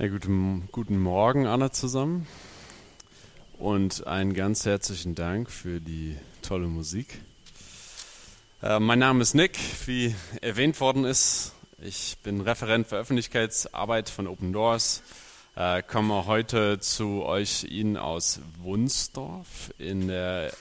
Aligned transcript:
Ja, 0.00 0.06
guten, 0.06 0.68
guten 0.70 0.96
Morgen 0.96 1.48
alle 1.48 1.72
zusammen 1.72 2.28
und 3.58 4.06
einen 4.06 4.32
ganz 4.32 4.64
herzlichen 4.64 5.16
Dank 5.16 5.50
für 5.50 5.80
die 5.80 6.16
tolle 6.40 6.68
Musik. 6.68 7.20
Äh, 8.62 8.78
mein 8.78 9.00
Name 9.00 9.22
ist 9.22 9.34
Nick, 9.34 9.58
wie 9.86 10.14
erwähnt 10.40 10.80
worden 10.80 11.04
ist. 11.04 11.52
Ich 11.82 12.16
bin 12.22 12.40
Referent 12.40 12.86
für 12.86 12.94
Öffentlichkeitsarbeit 12.94 14.08
von 14.08 14.28
Open 14.28 14.52
Doors. 14.52 15.02
Äh, 15.56 15.82
komme 15.82 16.26
heute 16.26 16.78
zu 16.78 17.24
euch 17.24 17.64
Ihnen 17.64 17.96
aus 17.96 18.38
Wunsdorf 18.58 19.74
in 19.78 20.06
der 20.06 20.52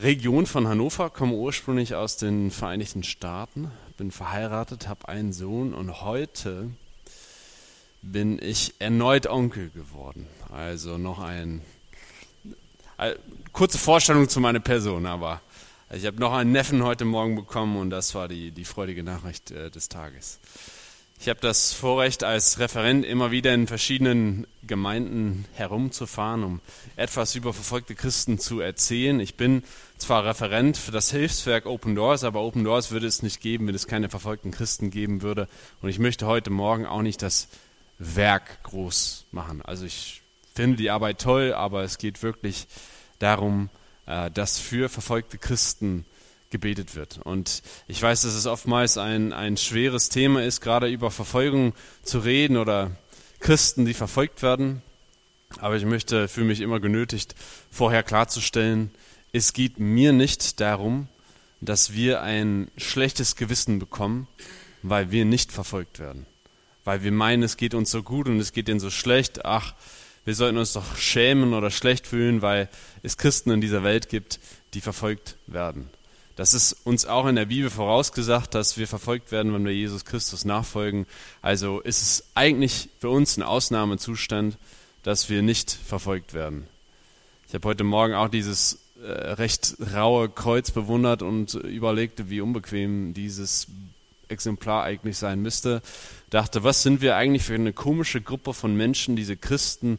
Region 0.00 0.46
von 0.46 0.66
Hannover, 0.66 1.10
komme 1.10 1.34
ursprünglich 1.34 1.94
aus 1.94 2.16
den 2.16 2.50
Vereinigten 2.50 3.04
Staaten, 3.04 3.70
bin 3.96 4.10
verheiratet, 4.10 4.88
habe 4.88 5.06
einen 5.06 5.32
Sohn 5.32 5.74
und 5.74 6.00
heute 6.00 6.70
bin 8.12 8.38
ich 8.42 8.74
erneut 8.78 9.26
Onkel 9.26 9.70
geworden. 9.70 10.26
Also 10.50 10.98
noch 10.98 11.18
ein 11.18 11.62
äh, 12.96 13.14
kurze 13.52 13.78
Vorstellung 13.78 14.28
zu 14.28 14.40
meiner 14.40 14.60
Person, 14.60 15.06
aber 15.06 15.40
ich 15.90 16.06
habe 16.06 16.18
noch 16.18 16.32
einen 16.32 16.52
Neffen 16.52 16.82
heute 16.82 17.04
Morgen 17.04 17.36
bekommen 17.36 17.76
und 17.76 17.90
das 17.90 18.14
war 18.14 18.28
die, 18.28 18.50
die 18.50 18.64
freudige 18.64 19.02
Nachricht 19.02 19.50
äh, 19.50 19.70
des 19.70 19.88
Tages. 19.88 20.38
Ich 21.20 21.28
habe 21.28 21.40
das 21.40 21.72
Vorrecht, 21.72 22.22
als 22.22 22.60
Referent 22.60 23.04
immer 23.04 23.32
wieder 23.32 23.52
in 23.52 23.66
verschiedenen 23.66 24.46
Gemeinden 24.62 25.46
herumzufahren, 25.54 26.44
um 26.44 26.60
etwas 26.94 27.34
über 27.34 27.52
verfolgte 27.52 27.96
Christen 27.96 28.38
zu 28.38 28.60
erzählen. 28.60 29.18
Ich 29.18 29.34
bin 29.34 29.64
zwar 29.96 30.24
Referent 30.24 30.76
für 30.76 30.92
das 30.92 31.10
Hilfswerk 31.10 31.66
Open 31.66 31.96
Doors, 31.96 32.22
aber 32.22 32.40
Open 32.42 32.62
Doors 32.62 32.92
würde 32.92 33.08
es 33.08 33.24
nicht 33.24 33.40
geben, 33.40 33.66
wenn 33.66 33.74
es 33.74 33.88
keine 33.88 34.08
verfolgten 34.08 34.52
Christen 34.52 34.92
geben 34.92 35.22
würde. 35.22 35.48
Und 35.82 35.88
ich 35.88 35.98
möchte 35.98 36.26
heute 36.26 36.50
Morgen 36.50 36.86
auch 36.86 37.02
nicht 37.02 37.20
das 37.20 37.48
Werk 37.98 38.62
groß 38.62 39.26
machen. 39.32 39.62
Also 39.62 39.84
ich 39.84 40.22
finde 40.54 40.76
die 40.76 40.90
Arbeit 40.90 41.20
toll, 41.20 41.52
aber 41.52 41.82
es 41.82 41.98
geht 41.98 42.22
wirklich 42.22 42.66
darum, 43.18 43.70
äh, 44.06 44.30
dass 44.30 44.58
für 44.58 44.88
verfolgte 44.88 45.38
Christen 45.38 46.04
gebetet 46.50 46.94
wird. 46.94 47.18
Und 47.18 47.62
ich 47.88 48.00
weiß, 48.00 48.22
dass 48.22 48.34
es 48.34 48.46
oftmals 48.46 48.96
ein, 48.96 49.32
ein 49.32 49.56
schweres 49.56 50.08
Thema 50.08 50.42
ist, 50.42 50.60
gerade 50.60 50.88
über 50.88 51.10
Verfolgung 51.10 51.74
zu 52.02 52.20
reden 52.20 52.56
oder 52.56 52.92
Christen, 53.40 53.84
die 53.84 53.94
verfolgt 53.94 54.42
werden. 54.42 54.82
Aber 55.58 55.76
ich 55.76 55.84
möchte, 55.84 56.28
fühle 56.28 56.46
mich 56.46 56.60
immer 56.60 56.80
genötigt, 56.80 57.34
vorher 57.70 58.02
klarzustellen, 58.02 58.90
es 59.32 59.52
geht 59.52 59.78
mir 59.78 60.12
nicht 60.12 60.60
darum, 60.60 61.08
dass 61.60 61.92
wir 61.92 62.22
ein 62.22 62.70
schlechtes 62.76 63.36
Gewissen 63.36 63.78
bekommen, 63.78 64.26
weil 64.82 65.10
wir 65.10 65.24
nicht 65.24 65.52
verfolgt 65.52 65.98
werden 65.98 66.26
weil 66.88 67.02
wir 67.02 67.12
meinen, 67.12 67.42
es 67.42 67.58
geht 67.58 67.74
uns 67.74 67.90
so 67.90 68.02
gut 68.02 68.28
und 68.28 68.40
es 68.40 68.54
geht 68.54 68.66
ihnen 68.66 68.80
so 68.80 68.88
schlecht. 68.88 69.44
Ach, 69.44 69.74
wir 70.24 70.34
sollten 70.34 70.56
uns 70.56 70.72
doch 70.72 70.96
schämen 70.96 71.52
oder 71.52 71.70
schlecht 71.70 72.06
fühlen, 72.06 72.40
weil 72.40 72.70
es 73.02 73.18
Christen 73.18 73.50
in 73.50 73.60
dieser 73.60 73.84
Welt 73.84 74.08
gibt, 74.08 74.40
die 74.72 74.80
verfolgt 74.80 75.36
werden. 75.46 75.90
Das 76.34 76.54
ist 76.54 76.72
uns 76.84 77.04
auch 77.04 77.26
in 77.26 77.36
der 77.36 77.44
Bibel 77.44 77.68
vorausgesagt, 77.68 78.54
dass 78.54 78.78
wir 78.78 78.88
verfolgt 78.88 79.32
werden, 79.32 79.52
wenn 79.52 79.66
wir 79.66 79.74
Jesus 79.74 80.06
Christus 80.06 80.46
nachfolgen. 80.46 81.04
Also 81.42 81.80
ist 81.80 82.00
es 82.00 82.24
eigentlich 82.34 82.88
für 83.00 83.10
uns 83.10 83.36
ein 83.36 83.42
Ausnahmezustand, 83.42 84.56
dass 85.02 85.28
wir 85.28 85.42
nicht 85.42 85.70
verfolgt 85.70 86.32
werden. 86.32 86.68
Ich 87.48 87.52
habe 87.52 87.68
heute 87.68 87.84
Morgen 87.84 88.14
auch 88.14 88.28
dieses 88.28 88.78
äh, 89.02 89.10
recht 89.10 89.76
raue 89.94 90.30
Kreuz 90.30 90.70
bewundert 90.70 91.20
und 91.20 91.52
überlegte, 91.52 92.30
wie 92.30 92.40
unbequem 92.40 93.12
dieses 93.12 93.66
Exemplar 94.28 94.84
eigentlich 94.84 95.16
sein 95.16 95.40
müsste. 95.40 95.82
Dachte, 96.30 96.64
was 96.64 96.82
sind 96.82 97.00
wir 97.00 97.16
eigentlich 97.16 97.44
für 97.44 97.54
eine 97.54 97.72
komische 97.72 98.20
Gruppe 98.20 98.54
von 98.54 98.76
Menschen, 98.76 99.16
diese 99.16 99.36
Christen, 99.36 99.98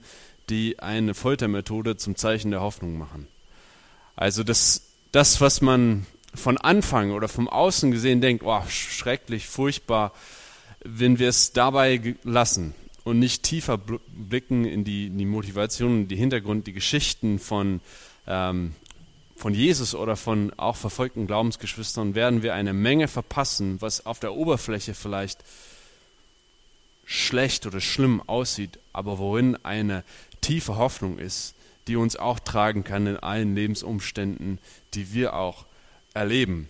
die 0.50 0.80
eine 0.80 1.14
Foltermethode 1.14 1.98
zum 1.98 2.16
Zeichen 2.16 2.52
der 2.52 2.62
Hoffnung 2.62 2.98
machen. 2.98 3.28
Also 4.16 4.44
das, 4.44 4.82
das 5.12 5.42
was 5.42 5.62
man 5.62 6.06
von 6.34 6.58
Anfang 6.58 7.12
oder 7.12 7.28
vom 7.28 7.48
Außen 7.48 7.92
gesehen 7.92 8.22
denkt, 8.22 8.44
oh, 8.44 8.62
schrecklich, 8.68 9.48
furchtbar, 9.48 10.14
wenn 10.84 11.20
wir 11.20 11.30
es 11.30 11.54
dabei 11.54 12.16
lassen 12.24 12.76
und 13.04 13.20
nicht 13.20 13.44
tiefer 13.44 13.78
blicken 13.78 14.66
in 14.66 14.84
die, 14.84 15.10
die 15.10 15.26
Motivation, 15.26 16.08
die 16.08 16.16
Hintergrund, 16.16 16.68
die 16.68 16.74
Geschichten 16.74 17.40
von 17.40 17.82
ähm, 18.28 18.76
von 19.40 19.54
Jesus 19.54 19.96
oder 19.96 20.18
von 20.18 20.52
auch 20.58 20.76
verfolgten 20.76 21.26
Glaubensgeschwistern 21.26 22.14
werden 22.14 22.44
wir 22.44 22.54
eine 22.54 22.74
Menge 22.74 23.08
verpassen, 23.08 23.82
was 23.82 24.06
auf 24.06 24.20
der 24.20 24.34
Oberfläche 24.34 24.94
vielleicht 24.94 25.40
schlecht 27.06 27.66
oder 27.66 27.80
schlimm 27.80 28.22
aussieht, 28.28 28.80
aber 28.92 29.18
worin 29.18 29.58
eine 29.64 30.04
tiefe 30.42 30.76
Hoffnung 30.76 31.18
ist, 31.18 31.56
die 31.88 31.96
uns 31.96 32.18
auch 32.18 32.40
tragen 32.40 32.84
kann 32.84 33.08
in 33.08 33.16
allen 33.16 33.56
Lebensumständen, 33.56 34.60
die 34.94 35.14
wir 35.14 35.34
auch 35.34 35.66
erleben. 36.14 36.68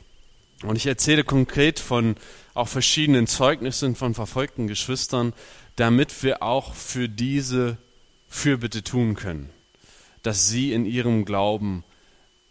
Und 0.61 0.75
ich 0.75 0.85
erzähle 0.85 1.23
konkret 1.23 1.79
von 1.79 2.17
auch 2.53 2.67
verschiedenen 2.67 3.25
Zeugnissen 3.25 3.95
von 3.95 4.13
verfolgten 4.13 4.67
Geschwistern, 4.67 5.33
damit 5.75 6.21
wir 6.21 6.43
auch 6.43 6.75
für 6.75 7.09
diese 7.09 7.77
Fürbitte 8.27 8.83
tun 8.83 9.15
können, 9.15 9.49
dass 10.21 10.49
sie 10.49 10.71
in 10.71 10.85
ihrem 10.85 11.25
Glauben 11.25 11.83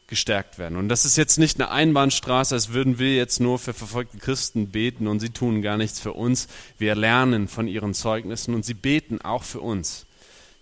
gestärkt 0.08 0.58
werden. 0.58 0.76
Und 0.78 0.88
das 0.88 1.04
ist 1.04 1.16
jetzt 1.16 1.38
nicht 1.38 1.60
eine 1.60 1.70
Einbahnstraße, 1.70 2.54
als 2.54 2.72
würden 2.72 2.98
wir 2.98 3.14
jetzt 3.14 3.40
nur 3.40 3.58
für 3.58 3.74
verfolgte 3.74 4.18
Christen 4.18 4.70
beten 4.70 5.06
und 5.06 5.20
sie 5.20 5.30
tun 5.30 5.62
gar 5.62 5.76
nichts 5.76 6.00
für 6.00 6.14
uns. 6.14 6.48
Wir 6.78 6.94
lernen 6.94 7.46
von 7.46 7.68
ihren 7.68 7.94
Zeugnissen 7.94 8.54
und 8.54 8.64
sie 8.64 8.74
beten 8.74 9.20
auch 9.20 9.44
für 9.44 9.60
uns. 9.60 10.06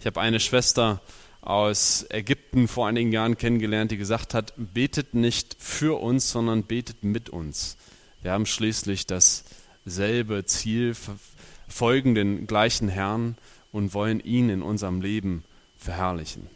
Ich 0.00 0.06
habe 0.06 0.20
eine 0.20 0.40
Schwester 0.40 1.00
aus 1.40 2.04
Ägypten 2.10 2.66
vor 2.66 2.88
einigen 2.88 3.12
Jahren 3.12 3.38
kennengelernt, 3.38 3.92
die 3.92 3.96
gesagt 3.96 4.34
hat, 4.34 4.52
betet 4.56 5.14
nicht 5.14 5.56
für 5.60 6.00
uns, 6.00 6.30
sondern 6.30 6.64
betet 6.64 7.04
mit 7.04 7.30
uns. 7.30 7.76
Wir 8.22 8.32
haben 8.32 8.46
schließlich 8.46 9.06
dasselbe 9.06 10.44
Ziel, 10.44 10.96
folgen 11.68 12.16
den 12.16 12.48
gleichen 12.48 12.88
Herrn 12.88 13.36
und 13.70 13.94
wollen 13.94 14.18
ihn 14.18 14.48
in 14.50 14.62
unserem 14.62 15.00
Leben 15.00 15.44
verherrlichen. 15.78 16.56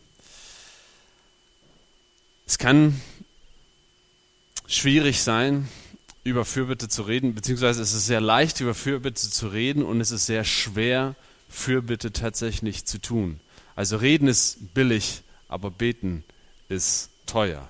Es 2.51 2.59
kann 2.59 3.01
schwierig 4.67 5.23
sein, 5.23 5.69
über 6.25 6.45
Fürbitte 6.45 6.89
zu 6.89 7.03
reden, 7.03 7.33
beziehungsweise 7.33 7.81
es 7.81 7.95
ist 7.95 8.07
sehr 8.07 8.21
leicht, 8.21 8.61
über 8.61 8.75
Fürbitte 8.75 9.31
zu 9.31 9.47
reden 9.47 9.85
und 9.85 10.01
es 10.01 10.11
ist 10.11 10.27
sehr 10.27 10.43
schwer, 10.43 11.15
Fürbitte 11.49 12.13
tatsächlich 12.13 12.87
zu 12.87 13.01
tun. 13.01 13.39
Also 13.77 13.99
reden 13.99 14.27
ist 14.27 14.75
billig, 14.75 15.23
aber 15.47 15.71
beten 15.71 16.25
ist 16.69 17.11
teuer. 17.25 17.69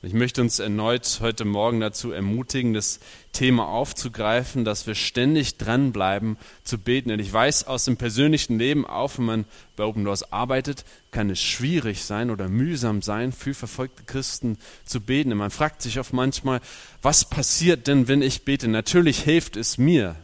Ich 0.00 0.12
möchte 0.12 0.42
uns 0.42 0.60
erneut 0.60 1.18
heute 1.20 1.44
Morgen 1.44 1.80
dazu 1.80 2.12
ermutigen, 2.12 2.72
das 2.72 3.00
Thema 3.32 3.66
aufzugreifen, 3.66 4.64
dass 4.64 4.86
wir 4.86 4.94
ständig 4.94 5.56
dranbleiben 5.56 6.36
zu 6.62 6.78
beten. 6.78 7.10
Und 7.10 7.18
ich 7.18 7.32
weiß 7.32 7.66
aus 7.66 7.86
dem 7.86 7.96
persönlichen 7.96 8.60
Leben, 8.60 8.86
auch 8.86 9.18
wenn 9.18 9.24
man 9.24 9.44
bei 9.74 9.82
Open 9.82 10.04
Doors 10.04 10.32
arbeitet, 10.32 10.84
kann 11.10 11.30
es 11.30 11.42
schwierig 11.42 12.04
sein 12.04 12.30
oder 12.30 12.48
mühsam 12.48 13.02
sein, 13.02 13.32
für 13.32 13.54
verfolgte 13.54 14.04
Christen 14.04 14.56
zu 14.84 15.00
beten. 15.00 15.32
Und 15.32 15.38
man 15.38 15.50
fragt 15.50 15.82
sich 15.82 15.98
oft 15.98 16.12
manchmal, 16.12 16.60
was 17.02 17.28
passiert 17.28 17.88
denn, 17.88 18.06
wenn 18.06 18.22
ich 18.22 18.44
bete? 18.44 18.68
Natürlich 18.68 19.18
hilft 19.22 19.56
es 19.56 19.78
mir 19.78 20.14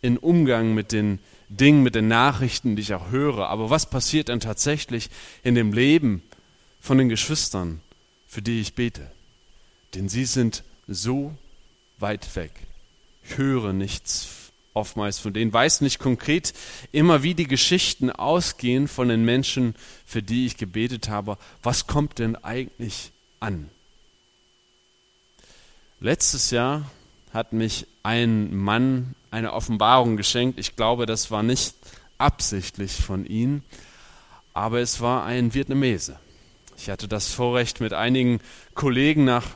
in 0.00 0.18
Umgang 0.18 0.74
mit 0.74 0.90
den 0.90 1.20
Dingen, 1.48 1.84
mit 1.84 1.94
den 1.94 2.08
Nachrichten, 2.08 2.74
die 2.74 2.82
ich 2.82 2.94
auch 2.94 3.12
höre. 3.12 3.46
Aber 3.50 3.70
was 3.70 3.88
passiert 3.88 4.30
denn 4.30 4.40
tatsächlich 4.40 5.10
in 5.44 5.54
dem 5.54 5.72
Leben 5.72 6.24
von 6.80 6.98
den 6.98 7.08
Geschwistern? 7.08 7.80
Für 8.32 8.40
die 8.40 8.62
ich 8.62 8.72
bete. 8.72 9.10
Denn 9.94 10.08
sie 10.08 10.24
sind 10.24 10.64
so 10.88 11.34
weit 11.98 12.34
weg. 12.34 12.50
Ich 13.22 13.36
höre 13.36 13.74
nichts 13.74 14.50
oftmals 14.72 15.18
von 15.18 15.34
denen, 15.34 15.52
weiß 15.52 15.82
nicht 15.82 15.98
konkret 15.98 16.54
immer, 16.92 17.22
wie 17.22 17.34
die 17.34 17.46
Geschichten 17.46 18.10
ausgehen 18.10 18.88
von 18.88 19.10
den 19.10 19.26
Menschen, 19.26 19.74
für 20.06 20.22
die 20.22 20.46
ich 20.46 20.56
gebetet 20.56 21.10
habe. 21.10 21.36
Was 21.62 21.86
kommt 21.86 22.18
denn 22.20 22.34
eigentlich 22.36 23.12
an? 23.38 23.68
Letztes 26.00 26.50
Jahr 26.52 26.90
hat 27.34 27.52
mich 27.52 27.86
ein 28.02 28.56
Mann 28.56 29.14
eine 29.30 29.52
Offenbarung 29.52 30.16
geschenkt. 30.16 30.58
Ich 30.58 30.74
glaube, 30.74 31.04
das 31.04 31.30
war 31.30 31.42
nicht 31.42 31.74
absichtlich 32.16 32.92
von 32.92 33.26
ihm, 33.26 33.62
aber 34.54 34.80
es 34.80 35.02
war 35.02 35.26
ein 35.26 35.52
Vietnamese. 35.52 36.18
Ich 36.76 36.90
hatte 36.90 37.08
das 37.08 37.32
Vorrecht, 37.32 37.80
mit 37.80 37.92
einigen 37.92 38.40
Kollegen 38.74 39.24
nach 39.24 39.46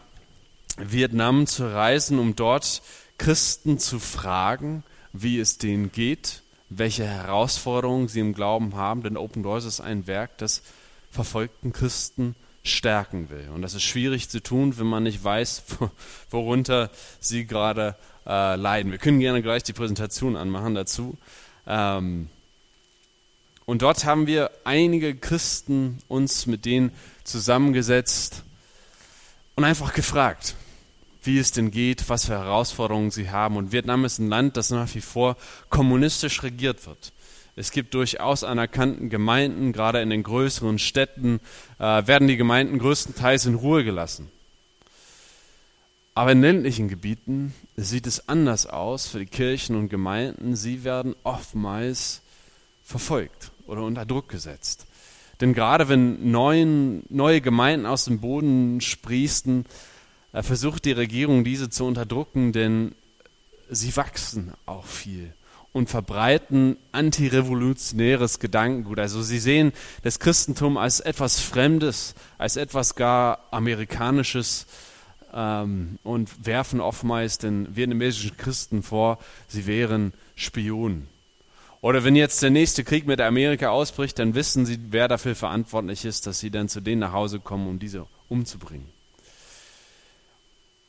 Vietnam 0.79 1.47
zu 1.47 1.73
reisen, 1.73 2.19
um 2.19 2.37
dort 2.37 2.83
Christen 3.19 3.79
zu 3.79 3.99
fragen, 3.99 4.85
wie 5.13 5.41
es 5.41 5.59
denen 5.59 5.91
geht, 5.91 6.43
welche 6.69 7.07
Herausforderungen 7.07 8.09
sie 8.09 8.21
im 8.21 8.35
Glauben 8.35 8.75
haben, 8.75 9.03
denn 9.03 9.17
Open 9.17 9.43
Doors 9.43 9.65
ist 9.65 9.81
ein 9.81 10.07
Werk, 10.07 10.39
das 10.39 10.63
verfolgten 11.11 11.73
Christen 11.73 12.35
stärken 12.63 13.31
will. 13.31 13.49
Und 13.55 13.63
das 13.63 13.75
ist 13.75 13.85
schwierig 13.85 14.29
zu 14.29 14.43
tun, 14.43 14.79
wenn 14.79 14.87
man 14.87 15.05
nicht 15.05 15.23
weiß, 15.23 15.65
worunter 16.31 16.91
sie 17.21 17.47
gerade 17.47 17.97
äh, 18.27 18.57
leiden. 18.57 18.91
Wir 18.91 18.99
können 18.99 19.21
gerne 19.21 19.43
gleich 19.43 19.63
die 19.63 19.73
Präsentation 19.73 20.37
anmachen 20.37 20.75
dazu. 20.75 21.17
Ähm, 21.67 22.29
Und 23.67 23.83
dort 23.83 24.05
haben 24.05 24.29
wir 24.29 24.53
einige 24.63 25.17
Christen 25.17 25.99
uns 26.07 26.47
mit 26.47 26.65
denen 26.65 26.93
zusammengesetzt 27.25 28.45
und 29.57 29.65
einfach 29.65 29.93
gefragt, 29.93 30.55
wie 31.25 31.39
es 31.39 31.51
denn 31.51 31.73
geht, 31.73 32.09
was 32.09 32.27
für 32.27 32.35
Herausforderungen 32.35 33.11
sie 33.11 33.31
haben. 33.31 33.57
Und 33.57 33.73
Vietnam 33.73 34.05
ist 34.05 34.21
ein 34.21 34.29
Land, 34.29 34.57
das 34.57 34.71
nach 34.71 34.95
wie 34.95 35.01
vor 35.01 35.37
kommunistisch 35.69 36.45
regiert 36.45 36.87
wird. 36.87 37.13
Es 37.57 37.73
gibt 37.73 37.95
durchaus 37.95 38.45
anerkannten 38.45 39.11
Gemeinden, 39.11 39.73
gerade 39.73 40.01
in 40.01 40.11
den 40.11 40.23
größeren 40.23 40.79
Städten 40.79 41.41
äh, 41.81 42.07
werden 42.07 42.29
die 42.29 42.37
Gemeinden 42.37 42.79
größtenteils 42.79 43.47
in 43.47 43.57
Ruhe 43.57 43.83
gelassen. 43.83 44.31
Aber 46.15 46.33
in 46.33 46.41
ländlichen 46.41 46.89
Gebieten 46.89 47.53
sieht 47.77 48.07
es 48.07 48.29
anders 48.29 48.67
aus 48.67 49.09
für 49.09 49.19
die 49.19 49.27
Kirchen 49.27 49.75
und 49.75 49.89
Gemeinden. 49.89 50.55
Sie 50.55 50.85
werden 50.85 51.17
oftmals 51.25 52.21
verfolgt 52.85 53.51
oder 53.67 53.83
unter 53.83 54.07
Druck 54.07 54.29
gesetzt. 54.29 54.87
Denn 55.41 55.53
gerade 55.53 55.89
wenn 55.89 56.31
neuen, 56.31 57.03
neue 57.09 57.41
Gemeinden 57.41 57.87
aus 57.87 58.07
dem 58.07 58.21
Boden 58.21 58.81
sprießen, 58.81 59.65
äh, 60.33 60.43
versucht 60.43 60.85
die 60.85 60.93
Regierung 60.93 61.45
diese 61.45 61.69
zu 61.71 61.85
unterdrücken, 61.85 62.53
denn 62.53 62.95
sie 63.69 63.95
wachsen 63.97 64.53
auch 64.65 64.87
viel 64.87 65.33
und 65.73 65.91
verbreiten 65.91 66.79
antirevolutionäres 66.93 68.39
Gedankengut. 68.39 68.99
Also 68.99 69.23
sie 69.23 69.39
sehen 69.39 69.73
das 70.03 70.19
Christentum 70.21 70.79
als 70.79 71.01
etwas 71.01 71.41
Fremdes, 71.41 72.15
als 72.39 72.57
etwas 72.57 72.95
gar 72.95 73.41
Amerikanisches 73.51 74.67
ähm, 75.35 75.99
und 76.03 76.47
werfen 76.47 76.81
oftmals 76.81 77.37
den 77.37 77.77
vietnamesischen 77.77 78.39
Christen 78.39 78.83
vor, 78.83 79.19
sie 79.49 79.67
wären 79.67 80.15
Spionen. 80.35 81.09
Oder 81.87 82.03
wenn 82.03 82.17
jetzt 82.17 82.43
der 82.43 82.50
nächste 82.50 82.83
Krieg 82.83 83.06
mit 83.06 83.21
Amerika 83.21 83.69
ausbricht, 83.69 84.19
dann 84.19 84.35
wissen 84.35 84.67
sie, 84.67 84.77
wer 84.91 85.06
dafür 85.06 85.37
verantwortlich 85.37 86.05
ist, 86.05 86.27
dass 86.27 86.41
sie 86.41 86.50
dann 86.50 86.69
zu 86.69 86.81
denen 86.81 86.99
nach 86.99 87.12
Hause 87.12 87.38
kommen, 87.38 87.69
um 87.69 87.79
diese 87.79 88.09
umzubringen. 88.29 88.88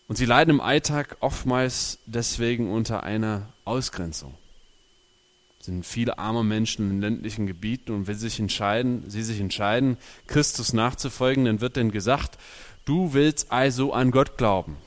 Und 0.08 0.16
sie 0.16 0.26
leiden 0.26 0.56
im 0.56 0.60
Alltag 0.60 1.18
oftmals 1.20 2.00
deswegen 2.08 2.72
unter 2.72 3.04
einer 3.04 3.48
Ausgrenzung 3.64 4.34
sind 5.60 5.86
viele 5.86 6.18
arme 6.18 6.44
Menschen 6.44 6.90
in 6.90 7.00
ländlichen 7.00 7.46
Gebieten 7.46 7.92
und 7.92 8.08
wenn 8.08 8.16
sie 8.16 8.30
sich 8.30 8.40
entscheiden, 8.40 9.08
sie 9.08 9.22
sich 9.22 9.40
entscheiden, 9.40 9.98
Christus 10.26 10.74
nachzufolgen, 10.74 11.46
dann 11.46 11.62
wird 11.62 11.76
denn 11.76 11.92
gesagt, 11.92 12.40
du 12.86 13.14
willst 13.14 13.52
also 13.52 13.94
an 13.94 14.10
Gott 14.10 14.36
glauben. 14.40 14.78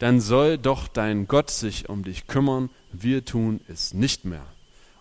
Dann 0.00 0.20
soll 0.20 0.58
doch 0.58 0.88
dein 0.88 1.28
Gott 1.28 1.52
sich 1.52 1.88
um 1.88 2.02
dich 2.02 2.26
kümmern, 2.26 2.70
wir 2.90 3.24
tun 3.24 3.60
es 3.68 3.94
nicht 3.94 4.24
mehr. 4.24 4.44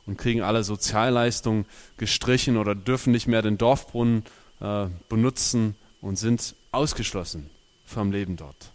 Und 0.06 0.18
kriegen 0.18 0.42
alle 0.42 0.64
Sozialleistungen 0.64 1.66
gestrichen 1.98 2.58
oder 2.58 2.76
dürfen 2.76 3.12
nicht 3.12 3.28
mehr 3.28 3.42
den 3.42 3.58
Dorfbrunnen 3.58 4.24
äh, 4.60 4.88
benutzen 5.10 5.76
und 6.02 6.18
sind 6.18 6.56
ausgeschlossen 6.72 7.50
vom 7.86 8.12
Leben 8.12 8.36
dort. 8.36 8.72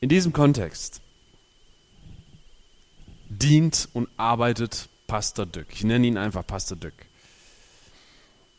In 0.00 0.08
diesem 0.08 0.32
Kontext 0.32 1.00
dient 3.28 3.88
und 3.92 4.08
arbeitet 4.16 4.88
Pastor 5.06 5.46
Dück. 5.46 5.66
Ich 5.72 5.84
nenne 5.84 6.06
ihn 6.06 6.18
einfach 6.18 6.46
Pastor 6.46 6.76
Dück. 6.76 6.94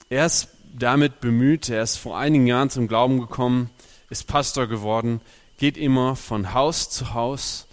Er 0.09 0.25
ist 0.25 0.49
damit 0.73 1.19
bemüht, 1.19 1.69
er 1.69 1.83
ist 1.83 1.97
vor 1.97 2.17
einigen 2.17 2.47
Jahren 2.47 2.69
zum 2.69 2.87
Glauben 2.87 3.19
gekommen, 3.19 3.69
ist 4.09 4.27
Pastor 4.27 4.67
geworden, 4.67 5.21
geht 5.57 5.77
immer 5.77 6.15
von 6.15 6.53
Haus 6.53 6.89
zu 6.89 7.13
Haus, 7.13 7.67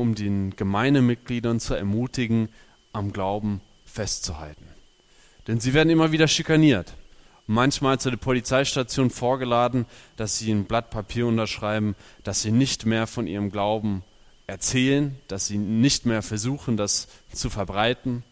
um 0.00 0.14
den 0.14 0.56
Gemeindemitgliedern 0.56 1.60
zu 1.60 1.74
ermutigen, 1.74 2.48
am 2.92 3.12
Glauben 3.12 3.60
festzuhalten. 3.84 4.64
Denn 5.46 5.60
sie 5.60 5.74
werden 5.74 5.90
immer 5.90 6.12
wieder 6.12 6.26
schikaniert. 6.26 6.94
Manchmal 7.46 7.98
zu 7.98 8.10
der 8.10 8.16
Polizeistation 8.16 9.10
vorgeladen, 9.10 9.86
dass 10.16 10.38
sie 10.38 10.52
ein 10.52 10.64
Blatt 10.64 10.90
Papier 10.90 11.26
unterschreiben, 11.26 11.96
dass 12.22 12.42
sie 12.42 12.52
nicht 12.52 12.86
mehr 12.86 13.06
von 13.06 13.26
ihrem 13.26 13.50
Glauben 13.50 14.02
erzählen, 14.46 15.16
dass 15.28 15.46
sie 15.46 15.58
nicht 15.58 16.06
mehr 16.06 16.22
versuchen, 16.22 16.76
das 16.76 17.08
zu 17.32 17.50
verbreiten. 17.50 18.22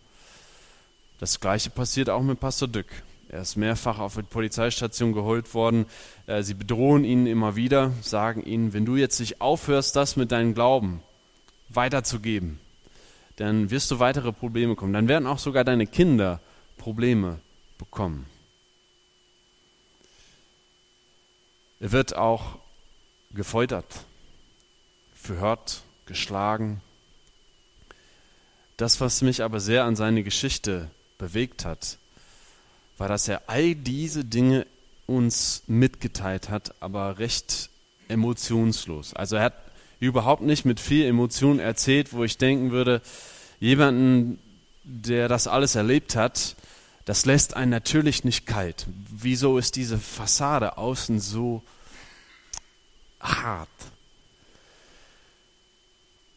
Das 1.19 1.41
gleiche 1.41 1.71
passiert 1.71 2.11
auch 2.11 2.23
mit 2.23 2.39
Pastor 2.39 2.69
Dück. 2.69 2.87
Er 3.29 3.43
ist 3.43 3.57
mehrfach 3.57 3.99
auf 3.99 4.15
die 4.15 4.23
Polizeistation 4.23 5.13
geholt 5.13 5.53
worden. 5.53 5.87
Äh, 6.27 6.43
sie 6.43 6.55
bedrohen 6.55 7.05
ihn 7.05 7.27
immer 7.27 7.57
wieder, 7.57 7.93
sagen 8.01 8.43
ihnen, 8.43 8.73
wenn 8.73 8.87
du 8.87 8.97
jetzt 8.97 9.21
nicht 9.21 9.41
aufhörst, 9.41 9.97
das 9.97 10.17
mit 10.17 10.33
deinem 10.33 10.55
Glauben 10.55 11.03
weiterzugeben, 11.69 12.59
dann 13.37 13.71
wirst 13.71 13.91
du 13.91 13.99
weitere 13.99 14.33
Probleme 14.33 14.75
bekommen. 14.75 14.93
Dann 14.93 15.09
werden 15.09 15.27
auch 15.27 15.39
sogar 15.39 15.65
deine 15.65 15.87
Kinder 15.87 16.41
Probleme 16.77 17.41
bekommen. 17.79 18.27
Er 21.81 21.93
wird 21.93 22.17
auch 22.17 22.59
gefoltert, 23.33 24.05
verhört, 25.15 25.83
geschlagen. 26.07 26.81
Das, 28.77 29.01
was 29.01 29.23
mich 29.23 29.43
aber 29.43 29.61
sehr 29.61 29.85
an 29.85 29.95
seine 29.95 30.25
Geschichte 30.25 30.91
bewegt 31.19 31.65
hat, 31.65 31.99
war, 32.97 33.09
dass 33.09 33.29
er 33.29 33.49
all 33.49 33.75
diese 33.75 34.25
Dinge 34.25 34.67
uns 35.07 35.63
mitgeteilt 35.67 36.49
hat, 36.49 36.75
aber 36.83 37.19
recht 37.19 37.71
emotionslos. 38.09 39.15
Also 39.15 39.37
er 39.37 39.45
hat 39.45 39.68
überhaupt 40.01 40.43
nicht 40.43 40.65
mit 40.65 40.81
viel 40.81 41.05
Emotion 41.07 41.59
erzählt, 41.59 42.13
wo 42.13 42.25
ich 42.25 42.39
denken 42.39 42.71
würde, 42.71 43.03
jemanden, 43.61 44.39
der 44.85 45.29
das 45.29 45.47
alles 45.47 45.75
erlebt 45.75 46.17
hat, 46.17 46.57
das 47.05 47.25
lässt 47.25 47.55
einen 47.55 47.71
natürlich 47.71 48.25
nicht 48.25 48.47
kalt. 48.47 48.87
Wieso 49.11 49.59
ist 49.59 49.77
diese 49.77 49.99
Fassade 49.99 50.77
außen 50.77 51.21
so 51.21 51.63
hart? 53.21 53.69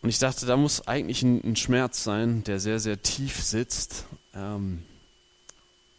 Und 0.01 0.09
ich 0.09 0.17
dachte, 0.17 0.45
da 0.45 0.57
muss 0.57 0.87
eigentlich 0.87 1.21
ein, 1.21 1.43
ein 1.43 1.55
Schmerz 1.55 2.03
sein, 2.03 2.43
der 2.43 2.59
sehr, 2.59 2.79
sehr 2.79 3.01
tief 3.01 3.43
sitzt, 3.43 4.05
ähm, 4.33 4.83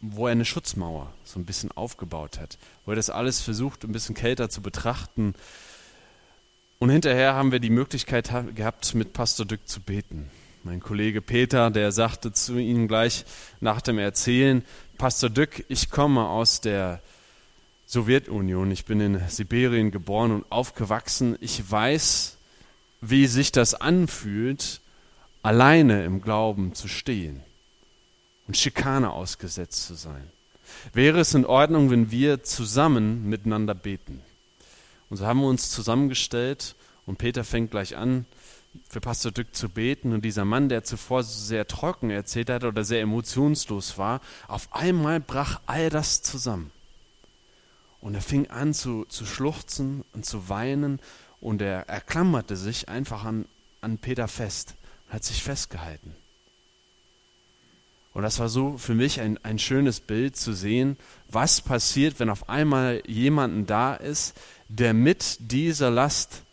wo 0.01 0.27
er 0.27 0.33
eine 0.33 0.43
Schutzmauer 0.43 1.13
so 1.23 1.39
ein 1.39 1.45
bisschen 1.45 1.71
aufgebaut 1.71 2.39
hat, 2.39 2.57
wo 2.85 2.91
er 2.91 2.95
das 2.95 3.09
alles 3.09 3.41
versucht, 3.41 3.83
ein 3.85 3.93
bisschen 3.93 4.15
kälter 4.15 4.49
zu 4.49 4.61
betrachten. 4.61 5.35
Und 6.79 6.89
hinterher 6.89 7.33
haben 7.33 7.51
wir 7.51 7.59
die 7.59 7.69
Möglichkeit 7.69 8.31
gehabt, 8.55 8.93
mit 8.95 9.13
Pastor 9.13 9.45
Dück 9.45 9.67
zu 9.67 9.79
beten. 9.79 10.29
Mein 10.63 10.79
Kollege 10.79 11.21
Peter, 11.21 11.71
der 11.71 11.91
sagte 11.91 12.31
zu 12.31 12.57
ihm 12.57 12.87
gleich 12.87 13.25
nach 13.59 13.81
dem 13.81 13.97
Erzählen, 13.97 14.63
Pastor 14.97 15.29
Dück, 15.29 15.65
ich 15.67 15.89
komme 15.89 16.27
aus 16.27 16.61
der 16.61 17.01
Sowjetunion, 17.85 18.71
ich 18.71 18.85
bin 18.85 19.01
in 19.01 19.21
Sibirien 19.27 19.91
geboren 19.91 20.31
und 20.31 20.51
aufgewachsen, 20.51 21.37
ich 21.41 21.69
weiß, 21.69 22.37
wie 23.01 23.27
sich 23.27 23.51
das 23.51 23.75
anfühlt, 23.75 24.81
alleine 25.41 26.05
im 26.05 26.21
Glauben 26.21 26.73
zu 26.73 26.87
stehen 26.87 27.41
und 28.47 28.57
Schikane 28.57 29.11
ausgesetzt 29.11 29.85
zu 29.85 29.95
sein. 29.95 30.29
Wäre 30.93 31.19
es 31.19 31.33
in 31.33 31.45
Ordnung, 31.45 31.91
wenn 31.91 32.09
wir 32.11 32.43
zusammen 32.43 33.29
miteinander 33.29 33.75
beten? 33.75 34.21
Und 35.13 35.17
so 35.17 35.27
haben 35.27 35.41
wir 35.41 35.47
uns 35.47 35.69
zusammengestellt 35.69 36.73
und 37.05 37.19
Peter 37.19 37.43
fängt 37.43 37.69
gleich 37.69 37.95
an, 37.97 38.25
für 38.89 38.99
Pastor 38.99 39.31
Dück 39.31 39.55
zu 39.55 39.69
beten. 39.69 40.11
Und 40.11 40.25
dieser 40.25 40.43
Mann, 40.43 40.69
der 40.69 40.83
zuvor 40.83 41.21
sehr 41.21 41.67
trocken 41.67 42.09
erzählt 42.09 42.49
hat 42.49 42.63
oder 42.63 42.83
sehr 42.83 43.01
emotionslos 43.01 43.99
war, 43.99 44.21
auf 44.47 44.69
einmal 44.73 45.19
brach 45.19 45.61
all 45.67 45.91
das 45.91 46.23
zusammen. 46.23 46.71
Und 48.01 48.15
er 48.15 48.23
fing 48.23 48.47
an 48.47 48.73
zu, 48.73 49.05
zu 49.05 49.27
schluchzen 49.27 50.03
und 50.13 50.25
zu 50.25 50.49
weinen 50.49 50.99
und 51.39 51.61
er, 51.61 51.87
er 51.87 52.01
klammerte 52.01 52.57
sich 52.57 52.89
einfach 52.89 53.23
an, 53.23 53.45
an 53.81 53.99
Peter 53.99 54.27
fest, 54.27 54.73
hat 55.09 55.23
sich 55.23 55.43
festgehalten. 55.43 56.15
Und 58.13 58.23
das 58.23 58.39
war 58.39 58.49
so 58.49 58.77
für 58.77 58.93
mich 58.93 59.21
ein, 59.21 59.39
ein 59.43 59.57
schönes 59.57 59.99
Bild 59.99 60.35
zu 60.35 60.53
sehen, 60.53 60.97
was 61.29 61.61
passiert, 61.61 62.19
wenn 62.19 62.29
auf 62.29 62.49
einmal 62.49 63.01
jemanden 63.07 63.65
da 63.65 63.95
ist, 63.95 64.39
der 64.67 64.93
mit 64.93 65.37
dieser 65.39 65.89
Last 65.89 66.43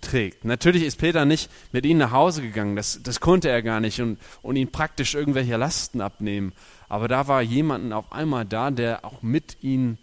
trägt. 0.00 0.44
Natürlich 0.44 0.84
ist 0.84 0.96
Peter 0.96 1.24
nicht 1.24 1.50
mit 1.72 1.84
ihnen 1.84 1.98
nach 1.98 2.12
Hause 2.12 2.42
gegangen, 2.42 2.76
das, 2.76 3.00
das 3.02 3.20
konnte 3.20 3.48
er 3.48 3.62
gar 3.62 3.80
nicht 3.80 4.00
und, 4.00 4.18
und 4.42 4.56
ihn 4.56 4.70
praktisch 4.70 5.14
irgendwelche 5.14 5.56
Lasten 5.56 6.00
abnehmen. 6.00 6.52
Aber 6.88 7.08
da 7.08 7.26
war 7.26 7.42
jemand 7.42 7.92
auf 7.92 8.12
einmal 8.12 8.44
da, 8.44 8.70
der 8.70 9.04
auch 9.04 9.22
mit 9.22 9.56
ihnen 9.62 9.98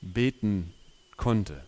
beten 0.00 0.72
konnte 1.16 1.66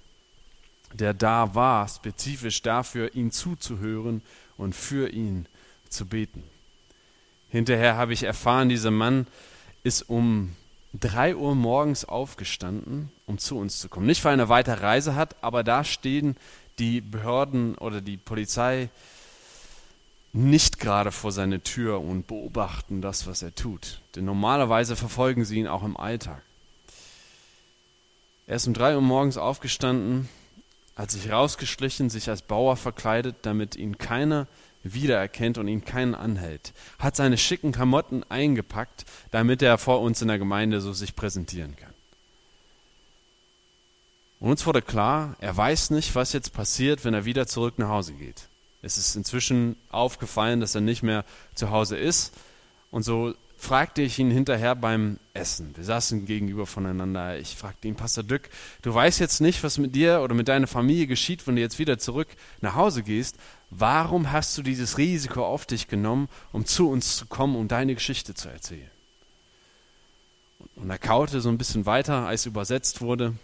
der 0.93 1.15
da 1.15 1.55
war, 1.55 1.89
spezifisch 1.89 2.63
dafür, 2.63 3.15
ihn 3.15 3.31
zuzuhören 3.31 4.23
und 4.57 4.75
für 4.75 5.09
ihn 5.09 5.47
zu 5.89 6.07
beten. 6.07 6.43
Hinterher 7.51 7.97
habe 7.97 8.13
ich 8.13 8.25
erfahren, 8.25 8.69
dieser 8.69 8.91
Mann 8.91 9.27
ist 9.83 10.03
um 10.03 10.55
drei 10.93 11.35
Uhr 11.35 11.55
morgens 11.55 12.05
aufgestanden, 12.05 13.11
um 13.27 13.39
zu 13.39 13.59
uns 13.59 13.79
zu 13.79 13.89
kommen. 13.89 14.07
Nicht, 14.07 14.25
weil 14.25 14.33
er 14.33 14.35
eine 14.35 14.49
weite 14.49 14.83
Reise 14.83 15.15
hat, 15.15 15.37
aber 15.43 15.65
da 15.65 15.85
stehen 15.85 16.37
die 16.79 17.01
Behörden 17.01 17.77
oder 17.77 18.01
die 18.01 18.17
Polizei 18.17 18.91
nicht 20.33 20.79
gerade 20.79 21.11
vor 21.11 21.33
seine 21.33 21.63
Tür 21.63 22.01
und 22.01 22.27
beobachten 22.27 23.01
das, 23.01 23.27
was 23.27 23.43
er 23.43 23.55
tut. 23.55 24.01
Denn 24.15 24.25
normalerweise 24.25 24.95
verfolgen 24.95 25.45
sie 25.45 25.59
ihn 25.59 25.67
auch 25.67 25.83
im 25.83 25.97
Alltag. 25.97 26.43
Er 28.47 28.57
ist 28.57 28.67
um 28.67 28.75
drei 28.75 28.95
Uhr 28.95 29.03
morgens 29.03 29.37
aufgestanden, 29.37 30.29
hat 30.97 31.11
sich 31.11 31.31
rausgeschlichen, 31.31 32.11
sich 32.11 32.29
als 32.29 32.43
Bauer 32.43 32.77
verkleidet, 32.77 33.37
damit 33.43 33.77
ihn 33.77 33.99
keiner 33.99 34.47
wiedererkennt 34.83 35.59
und 35.59 35.69
ihn 35.69 35.85
keinen 35.85 36.15
anhält. 36.15 36.73
Hat 36.99 37.17
seine 37.17 37.39
schicken 37.39 37.73
Klamotten 37.73 38.25
eingepackt, 38.29 39.05
damit 39.31 39.63
er 39.63 39.79
vor 39.79 40.01
uns 40.01 40.23
in 40.23 40.29
der 40.29 40.39
Gemeinde 40.39 40.81
so 40.81 40.93
sich 40.93 41.17
präsentieren 41.17 41.77
kann. 41.77 41.93
Und 44.41 44.51
uns 44.51 44.67
wurde 44.67 44.83
klar, 44.83 45.37
er 45.41 45.57
weiß 45.57 45.91
nicht, 45.91 46.15
was 46.15 46.33
jetzt 46.33 46.53
passiert, 46.53 47.05
wenn 47.05 47.15
er 47.15 47.25
wieder 47.25 47.47
zurück 47.47 47.79
nach 47.79 47.89
Hause 47.89 48.13
geht. 48.13 48.49
Es 48.83 48.97
ist 48.97 49.17
inzwischen 49.17 49.77
aufgefallen, 49.91 50.61
dass 50.61 50.75
er 50.75 50.81
nicht 50.81 51.03
mehr 51.03 51.25
zu 51.55 51.71
Hause 51.71 51.97
ist. 51.97 52.33
Und 52.91 53.03
so 53.03 53.35
fragte 53.57 54.03
ich 54.03 54.21
ihn 54.21 54.31
hinterher 54.31 54.77
beim 54.77 55.19
Essen. 55.35 55.77
Wir 55.77 55.83
saßen 55.83 56.27
gegenüber 56.27 56.65
voneinander. 56.65 57.39
Ich 57.39 57.57
fragte 57.57 57.89
ihn, 57.89 57.97
Pastor 57.97 58.23
Dück, 58.23 58.49
du 58.83 58.95
weißt 58.95 59.19
jetzt 59.19 59.41
nicht, 59.41 59.65
was 59.65 59.79
mit 59.79 59.97
dir 59.97 60.21
oder 60.23 60.35
mit 60.35 60.47
deiner 60.47 60.69
Familie 60.69 61.09
geschieht, 61.09 61.47
wenn 61.47 61.57
du 61.57 61.61
jetzt 61.61 61.81
wieder 61.81 61.99
zurück 61.99 62.29
nach 62.61 62.77
Hause 62.77 63.03
gehst. 63.03 63.37
Warum 63.71 64.33
hast 64.33 64.57
du 64.57 64.63
dieses 64.63 64.97
Risiko 64.97 65.45
auf 65.45 65.67
dich 65.67 65.89
genommen, 65.89 66.29
um 66.53 66.65
zu 66.65 66.91
uns 66.91 67.17
zu 67.17 67.27
kommen, 67.27 67.57
um 67.57 67.69
deine 67.69 67.95
Geschichte 67.95 68.35
zu 68.35 68.49
erzählen? 68.49 68.91
Und 70.77 70.91
er 70.91 70.99
kaute 70.99 71.41
so 71.41 71.49
ein 71.49 71.59
bisschen 71.59 71.87
weiter, 71.87 72.27
als 72.27 72.47
übersetzt 72.47 73.01
wurde, 73.01 73.35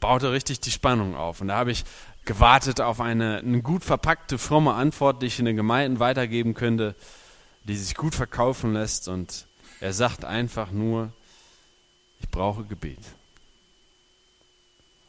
baute 0.00 0.32
richtig 0.32 0.60
die 0.60 0.70
Spannung 0.70 1.14
auf. 1.14 1.40
Und 1.40 1.48
da 1.48 1.56
habe 1.56 1.72
ich 1.72 1.84
gewartet 2.24 2.80
auf 2.80 3.00
eine, 3.00 3.38
eine 3.38 3.62
gut 3.62 3.84
verpackte, 3.84 4.38
fromme 4.38 4.74
Antwort, 4.74 5.22
die 5.22 5.26
ich 5.26 5.38
in 5.38 5.44
den 5.44 5.56
Gemeinden 5.56 6.00
weitergeben 6.00 6.54
könnte, 6.54 6.94
die 7.64 7.76
sich 7.76 7.94
gut 7.94 8.14
verkaufen 8.14 8.72
lässt. 8.72 9.08
Und 9.08 9.46
er 9.80 9.92
sagt 9.92 10.24
einfach 10.24 10.70
nur, 10.70 11.12
ich 12.20 12.28
brauche 12.28 12.64
Gebet. 12.64 13.00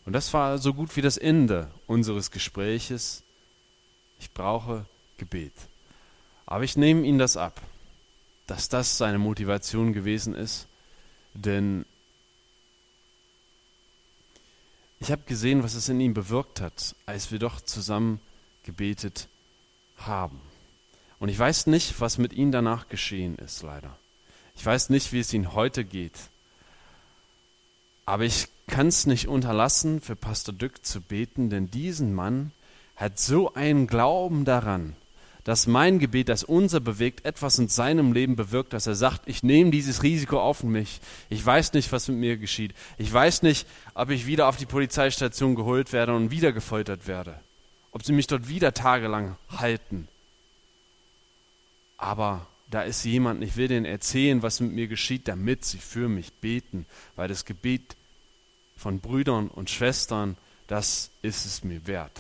Und 0.05 0.13
das 0.13 0.33
war 0.33 0.57
so 0.57 0.73
gut 0.73 0.95
wie 0.95 1.01
das 1.01 1.17
Ende 1.17 1.71
unseres 1.87 2.29
Gespräches. 2.29 3.23
Ich 4.19 4.31
brauche 4.31 4.85
Gebet. 5.17 5.53
Aber 6.45 6.63
ich 6.63 6.77
nehme 6.77 7.05
ihm 7.05 7.17
das 7.17 7.37
ab, 7.37 7.59
dass 8.47 8.69
das 8.69 8.97
seine 8.97 9.17
Motivation 9.17 9.93
gewesen 9.93 10.35
ist, 10.35 10.67
denn 11.33 11.85
ich 14.99 15.11
habe 15.11 15.23
gesehen, 15.25 15.63
was 15.63 15.73
es 15.75 15.89
in 15.89 15.99
ihm 15.99 16.13
bewirkt 16.13 16.61
hat, 16.61 16.95
als 17.05 17.31
wir 17.31 17.39
doch 17.39 17.61
zusammen 17.61 18.19
gebetet 18.63 19.27
haben. 19.97 20.39
Und 21.19 21.29
ich 21.29 21.37
weiß 21.37 21.67
nicht, 21.67 21.99
was 21.99 22.17
mit 22.17 22.33
ihm 22.33 22.51
danach 22.51 22.89
geschehen 22.89 23.37
ist, 23.37 23.63
leider. 23.63 23.97
Ich 24.55 24.65
weiß 24.65 24.89
nicht, 24.89 25.11
wie 25.11 25.19
es 25.19 25.33
ihm 25.33 25.53
heute 25.53 25.83
geht. 25.83 26.17
Aber 28.05 28.23
ich 28.23 28.47
kann 28.67 28.87
es 28.87 29.05
nicht 29.05 29.27
unterlassen, 29.27 30.01
für 30.01 30.15
Pastor 30.15 30.53
Dück 30.53 30.85
zu 30.85 31.01
beten, 31.01 31.49
denn 31.49 31.69
diesen 31.69 32.13
Mann 32.13 32.51
hat 32.95 33.19
so 33.19 33.53
einen 33.53 33.87
Glauben 33.87 34.45
daran, 34.45 34.95
dass 35.43 35.67
mein 35.67 35.99
Gebet, 35.99 36.29
das 36.29 36.43
unser 36.43 36.79
bewegt, 36.79 37.23
etwas 37.23 37.59
in 37.59 37.67
seinem 37.67 38.13
Leben 38.13 38.35
bewirkt, 38.35 38.73
dass 38.73 38.87
er 38.87 38.95
sagt, 38.95 39.27
ich 39.27 39.43
nehme 39.43 39.69
dieses 39.69 40.01
Risiko 40.01 40.41
auf 40.41 40.63
mich. 40.63 41.01
Ich 41.29 41.45
weiß 41.45 41.73
nicht, 41.73 41.91
was 41.91 42.07
mit 42.07 42.17
mir 42.17 42.37
geschieht. 42.37 42.73
Ich 42.97 43.13
weiß 43.13 43.43
nicht, 43.43 43.67
ob 43.93 44.09
ich 44.09 44.25
wieder 44.25 44.47
auf 44.47 44.57
die 44.57 44.65
Polizeistation 44.65 45.53
geholt 45.53 45.93
werde 45.93 46.15
und 46.15 46.31
wieder 46.31 46.51
gefoltert 46.51 47.05
werde. 47.05 47.39
Ob 47.91 48.03
sie 48.03 48.11
mich 48.11 48.25
dort 48.25 48.49
wieder 48.49 48.73
tagelang 48.73 49.35
halten. 49.49 50.07
Aber 51.97 52.47
da 52.71 52.81
ist 52.81 53.05
jemand, 53.05 53.43
ich 53.43 53.55
will 53.55 53.67
denen 53.67 53.85
erzählen, 53.85 54.41
was 54.41 54.61
mit 54.61 54.71
mir 54.71 54.87
geschieht, 54.87 55.27
damit 55.27 55.63
sie 55.63 55.77
für 55.77 56.09
mich 56.09 56.33
beten, 56.33 56.87
weil 57.15 57.27
das 57.27 57.45
Gebet 57.45 57.95
von 58.75 58.99
Brüdern 58.99 59.49
und 59.49 59.69
Schwestern, 59.69 60.37
das 60.65 61.11
ist 61.21 61.45
es 61.45 61.63
mir 61.63 61.85
wert 61.85 62.19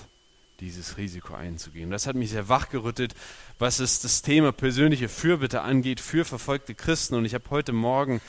dieses 0.59 0.97
Risiko 0.97 1.33
einzugehen. 1.33 1.91
Das 1.91 2.07
hat 2.07 2.15
mich 2.15 2.31
sehr 2.31 2.49
wachgerüttelt, 2.49 3.13
was 3.59 3.79
es 3.79 3.99
das 3.99 4.21
Thema 4.21 4.51
persönliche 4.51 5.09
Fürbitte 5.09 5.61
angeht 5.61 5.99
für 5.99 6.25
verfolgte 6.25 6.75
Christen. 6.75 7.15
Und 7.15 7.25
ich 7.25 7.33
habe 7.33 7.49
heute 7.49 7.73
Morgen 7.73 8.21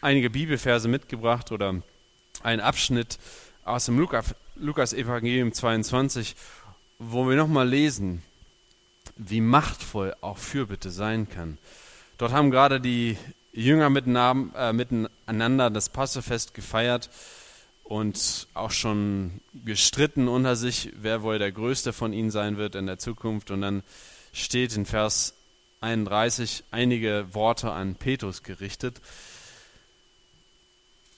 einige 0.00 0.30
Bibelverse 0.30 0.88
mitgebracht 0.88 1.52
oder 1.52 1.82
einen 2.42 2.60
Abschnitt 2.60 3.18
aus 3.64 3.86
dem 3.86 3.98
Lukas, 3.98 4.34
Lukas 4.56 4.92
Evangelium 4.92 5.52
22, 5.52 6.34
wo 6.98 7.28
wir 7.28 7.36
nochmal 7.36 7.68
lesen, 7.68 8.22
wie 9.16 9.40
machtvoll 9.40 10.14
auch 10.20 10.38
Fürbitte 10.38 10.90
sein 10.90 11.28
kann. 11.28 11.58
Dort 12.18 12.32
haben 12.32 12.50
gerade 12.50 12.80
die 12.80 13.16
Jünger 13.52 13.86
äh, 13.86 14.72
miteinander 14.72 15.70
das 15.70 15.88
Passefest 15.88 16.54
gefeiert 16.54 17.10
und 17.90 18.46
auch 18.54 18.70
schon 18.70 19.40
gestritten 19.64 20.28
unter 20.28 20.54
sich, 20.54 20.92
wer 20.94 21.22
wohl 21.22 21.40
der 21.40 21.50
Größte 21.50 21.92
von 21.92 22.12
ihnen 22.12 22.30
sein 22.30 22.56
wird 22.56 22.76
in 22.76 22.86
der 22.86 23.00
Zukunft. 23.00 23.50
Und 23.50 23.62
dann 23.62 23.82
steht 24.32 24.76
in 24.76 24.86
Vers 24.86 25.34
31 25.80 26.62
einige 26.70 27.26
Worte 27.32 27.72
an 27.72 27.96
Petrus 27.96 28.44
gerichtet. 28.44 29.00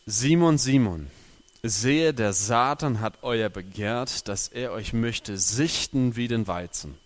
Simon, 0.06 0.56
Simon, 0.56 1.10
sehe, 1.62 2.14
der 2.14 2.32
Satan 2.32 3.00
hat 3.00 3.18
euer 3.20 3.50
begehrt, 3.50 4.26
dass 4.26 4.48
er 4.48 4.72
euch 4.72 4.94
möchte 4.94 5.36
sichten 5.36 6.16
wie 6.16 6.26
den 6.26 6.46
Weizen. 6.46 6.96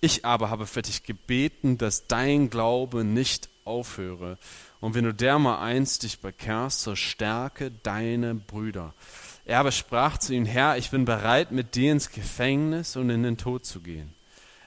Ich 0.00 0.24
aber 0.24 0.50
habe 0.50 0.66
für 0.66 0.82
dich 0.82 1.04
gebeten, 1.04 1.78
dass 1.78 2.08
dein 2.08 2.50
Glaube 2.50 3.04
nicht 3.04 3.50
aufhöre. 3.64 4.36
Und 4.80 4.94
wenn 4.94 5.04
du 5.04 5.12
dermaleinst 5.12 6.02
dich 6.02 6.20
bekehrst, 6.20 6.80
so 6.82 6.96
stärke 6.96 7.70
deine 7.70 8.34
Brüder. 8.34 8.94
Er 9.44 9.60
aber 9.60 9.72
sprach 9.72 10.18
zu 10.18 10.32
ihm, 10.34 10.46
Herr, 10.46 10.78
ich 10.78 10.90
bin 10.90 11.04
bereit, 11.04 11.50
mit 11.50 11.74
dir 11.74 11.92
ins 11.92 12.10
Gefängnis 12.10 12.96
und 12.96 13.10
in 13.10 13.22
den 13.22 13.36
Tod 13.36 13.64
zu 13.66 13.80
gehen. 13.80 14.14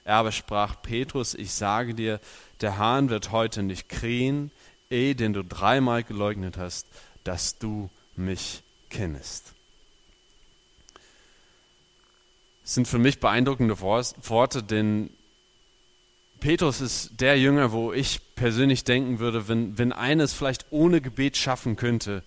Er 0.03 0.15
aber 0.17 0.31
sprach, 0.31 0.81
Petrus, 0.81 1.33
ich 1.33 1.53
sage 1.53 1.95
dir, 1.95 2.19
der 2.61 2.77
Hahn 2.77 3.09
wird 3.09 3.31
heute 3.31 3.63
nicht 3.63 3.89
krähen, 3.89 4.51
ehe 4.89 5.15
denn 5.15 5.33
du 5.33 5.43
dreimal 5.43 6.03
geleugnet 6.03 6.57
hast, 6.57 6.87
dass 7.23 7.57
du 7.57 7.89
mich 8.15 8.61
kennest. 8.89 9.53
Das 12.63 12.75
sind 12.75 12.87
für 12.87 12.99
mich 12.99 13.19
beeindruckende 13.19 13.79
Worte, 13.79 14.63
denn 14.63 15.09
Petrus 16.43 16.81
ist 16.81 17.21
der 17.21 17.39
Jünger, 17.39 17.71
wo 17.71 17.93
ich 17.93 18.19
persönlich 18.35 18.83
denken 18.83 19.19
würde, 19.19 19.47
wenn, 19.47 19.77
wenn 19.77 19.93
eines 19.93 20.33
vielleicht 20.33 20.65
ohne 20.71 20.99
Gebet 20.99 21.37
schaffen 21.37 21.77
könnte, 21.77 22.21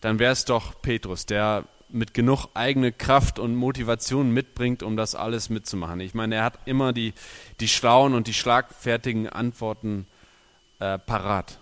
dann 0.00 0.18
wäre 0.18 0.32
es 0.32 0.46
doch 0.46 0.80
Petrus, 0.80 1.26
der 1.26 1.64
mit 1.90 2.14
genug 2.14 2.46
eigene 2.54 2.90
Kraft 2.90 3.38
und 3.38 3.54
Motivation 3.54 4.30
mitbringt, 4.30 4.82
um 4.82 4.96
das 4.96 5.14
alles 5.14 5.50
mitzumachen. 5.50 6.00
Ich 6.00 6.14
meine, 6.14 6.36
er 6.36 6.44
hat 6.44 6.58
immer 6.64 6.94
die, 6.94 7.12
die 7.60 7.68
schlauen 7.68 8.14
und 8.14 8.28
die 8.28 8.32
schlagfertigen 8.32 9.28
Antworten 9.28 10.06
äh, 10.78 10.98
parat. 10.98 11.58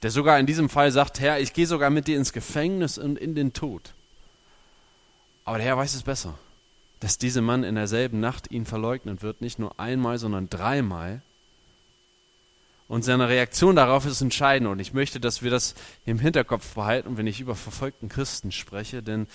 Der 0.00 0.10
sogar 0.10 0.38
in 0.38 0.46
diesem 0.46 0.70
Fall 0.70 0.90
sagt, 0.90 1.20
Herr, 1.20 1.38
ich 1.38 1.52
gehe 1.52 1.66
sogar 1.66 1.90
mit 1.90 2.06
dir 2.06 2.16
ins 2.16 2.32
Gefängnis 2.32 2.96
und 2.96 3.18
in 3.18 3.34
den 3.34 3.52
Tod. 3.52 3.92
Aber 5.44 5.58
der 5.58 5.66
Herr 5.66 5.76
weiß 5.76 5.94
es 5.96 6.02
besser, 6.02 6.32
dass 7.00 7.18
dieser 7.18 7.42
Mann 7.42 7.62
in 7.62 7.74
derselben 7.74 8.20
Nacht 8.20 8.50
ihn 8.50 8.64
verleugnen 8.64 9.20
wird, 9.20 9.42
nicht 9.42 9.58
nur 9.58 9.78
einmal, 9.78 10.16
sondern 10.16 10.48
dreimal. 10.48 11.20
Und 12.92 13.06
seine 13.06 13.30
Reaktion 13.30 13.74
darauf 13.74 14.04
ist 14.04 14.20
entscheidend. 14.20 14.68
Und 14.68 14.78
ich 14.78 14.92
möchte, 14.92 15.18
dass 15.18 15.42
wir 15.42 15.50
das 15.50 15.74
im 16.04 16.18
Hinterkopf 16.18 16.74
behalten, 16.74 17.16
wenn 17.16 17.26
ich 17.26 17.40
über 17.40 17.56
verfolgten 17.56 18.10
Christen 18.10 18.52
spreche. 18.52 19.02
Denn 19.02 19.28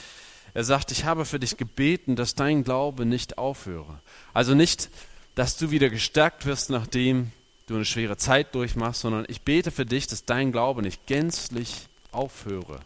er 0.53 0.63
sagt, 0.63 0.91
ich 0.91 1.05
habe 1.05 1.25
für 1.25 1.39
dich 1.39 1.57
gebeten, 1.57 2.15
dass 2.15 2.35
dein 2.35 2.63
Glaube 2.63 3.07
nicht 3.07 3.39
aufhöre. 3.39 3.99
Also 4.31 4.53
nicht, 4.53 4.91
dass 5.33 5.57
du 5.57 5.71
wieder 5.71 5.89
gestärkt 5.89 6.45
wirst, 6.45 6.69
nachdem 6.69 7.31
du 7.65 7.73
eine 7.73 7.85
schwere 7.85 8.15
Zeit 8.17 8.53
durchmachst, 8.53 9.01
sondern 9.01 9.25
ich 9.27 9.41
bete 9.41 9.71
für 9.71 9.87
dich, 9.87 10.05
dass 10.05 10.23
dein 10.23 10.51
Glaube 10.51 10.83
nicht 10.83 11.07
gänzlich 11.07 11.87
aufhöre. 12.11 12.79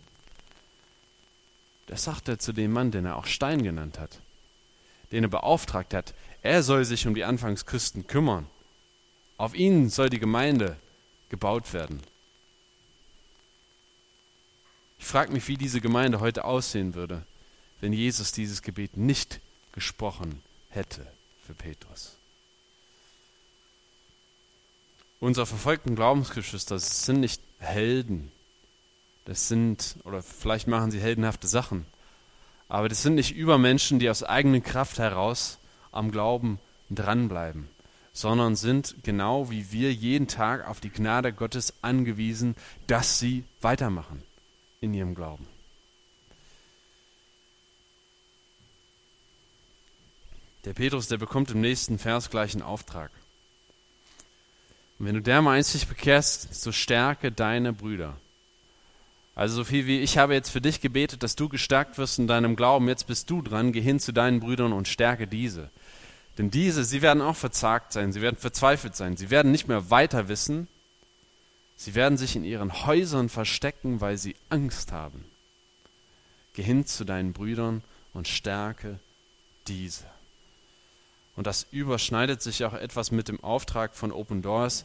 Das 1.88 2.06
sagt 2.06 2.30
er 2.30 2.40
zu 2.40 2.54
dem 2.54 2.72
Mann, 2.72 2.92
den 2.92 3.04
er 3.04 3.18
auch 3.18 3.25
Stein 3.25 3.62
genannt 3.62 4.00
hat, 4.00 4.20
den 5.12 5.25
er 5.25 5.30
beauftragt 5.30 5.94
hat. 5.94 6.13
Er 6.44 6.63
soll 6.63 6.86
sich 6.86 7.06
um 7.08 7.13
die 7.13 7.25
Anfangschristen 7.25 8.08
kümmern. 8.08 8.48
Auf 9.42 9.56
ihn 9.56 9.90
soll 9.90 10.12
die 10.12 10.20
Gemeinde 10.20 10.78
gebaut 11.30 11.74
werden. 11.74 12.00
Ich 15.00 15.06
frage 15.06 15.32
mich, 15.32 15.48
wie 15.48 15.58
diese 15.58 15.82
Gemeinde 15.82 16.20
heute 16.20 16.46
aussehen 16.46 16.94
würde, 16.94 17.26
wenn 17.80 17.92
Jesus 17.92 18.34
dieses 18.34 18.62
Gebet 18.62 18.98
nicht 18.98 19.40
gesprochen 19.72 20.44
hätte 20.70 21.08
für 21.44 21.56
Petrus. 21.56 22.18
Unsere 25.20 25.48
verfolgten 25.48 25.96
Glaubensgeschwister 25.96 26.78
sind 26.78 27.22
nicht 27.22 27.42
Helden. 27.58 28.32
Das 29.26 29.48
sind, 29.48 29.96
oder 30.04 30.22
vielleicht 30.22 30.68
machen 30.68 30.92
sie 30.92 31.02
heldenhafte 31.02 31.48
Sachen, 31.48 31.88
aber 32.70 32.90
das 32.90 33.02
sind 33.02 33.16
nicht 33.16 33.34
Übermenschen, 33.36 33.98
die 33.98 34.08
aus 34.08 34.22
eigener 34.22 34.62
Kraft 34.62 35.00
heraus 35.00 35.58
am 35.92 36.12
Glauben 36.12 36.60
dranbleiben 36.92 37.71
sondern 38.13 38.56
sind 38.56 38.96
genau 39.03 39.50
wie 39.50 39.72
wir 39.72 39.94
jeden 39.94 40.27
Tag 40.27 40.68
auf 40.68 40.80
die 40.80 40.89
Gnade 40.89 41.34
Gottes 41.34 41.74
angewiesen, 41.82 42.56
dass 42.88 43.20
sie 43.20 43.44
weitermachen 43.62 44.24
in 44.82 44.94
ihrem 44.94 45.15
Glauben. 45.15 45.48
Der 50.65 50.74
Petrus, 50.74 51.08
der 51.08 51.18
bekommt 51.18 51.50
im 51.51 51.62
nächsten 51.62 51.98
Vers 51.98 52.30
gleich 52.30 52.53
einen 52.53 52.62
Auftrag. 52.62 53.12
Und 55.00 55.08
wenn 55.08 55.15
du 55.15 55.22
dermeinst 55.22 55.74
dich 55.74 55.88
bekehrst, 55.88 56.53
so 56.53 56.72
stärke 56.72 57.32
deine 57.32 57.74
Brüder. 57.74 58.15
Also 59.34 59.56
so 59.56 59.63
viel 59.63 59.88
wie 59.88 60.01
ich 60.01 60.18
habe 60.18 60.36
jetzt 60.36 60.50
für 60.50 60.62
dich 60.62 60.82
gebetet, 60.82 61.24
dass 61.24 61.36
du 61.36 61.50
gestärkt 61.50 61.98
wirst 61.98 62.20
in 62.20 62.27
deinem 62.27 62.56
Glauben, 62.56 62.88
jetzt 62.88 63.08
bist 63.08 63.30
du 63.30 63.41
dran, 63.41 63.72
geh 63.72 63.82
hin 63.82 64.00
zu 64.00 64.12
deinen 64.12 64.39
Brüdern 64.39 64.74
und 64.74 64.88
stärke 64.88 65.25
diese. 65.25 65.72
Denn 66.42 66.50
diese, 66.50 66.84
sie 66.84 67.04
werden 67.04 67.22
auch 67.22 67.36
verzagt 67.36 67.94
sein, 67.94 68.12
sie 68.12 68.20
werden 68.20 68.36
verzweifelt 68.36 68.96
sein, 68.96 69.16
sie 69.16 69.30
werden 69.30 69.52
nicht 69.52 69.68
mehr 69.68 69.92
weiter 69.92 70.28
wissen, 70.28 70.68
sie 71.76 71.94
werden 71.94 72.18
sich 72.18 72.36
in 72.36 72.44
ihren 72.44 72.88
Häusern 72.88 73.30
verstecken, 73.30 74.02
weil 74.02 74.18
sie 74.18 74.36
Angst 74.50 74.92
haben. 74.92 75.24
Geh 76.56 76.64
hin 76.64 76.88
zu 76.88 77.06
deinen 77.06 77.32
Brüdern 77.32 77.84
und 78.16 78.28
stärke 78.28 78.98
diese. 79.68 80.06
Und 81.36 81.46
das 81.46 81.68
überschneidet 81.70 82.42
sich 82.42 82.66
auch 82.66 82.74
etwas 82.74 83.12
mit 83.12 83.28
dem 83.28 83.44
Auftrag 83.44 83.94
von 83.94 84.12
Open 84.12 84.42
Doors. 84.42 84.84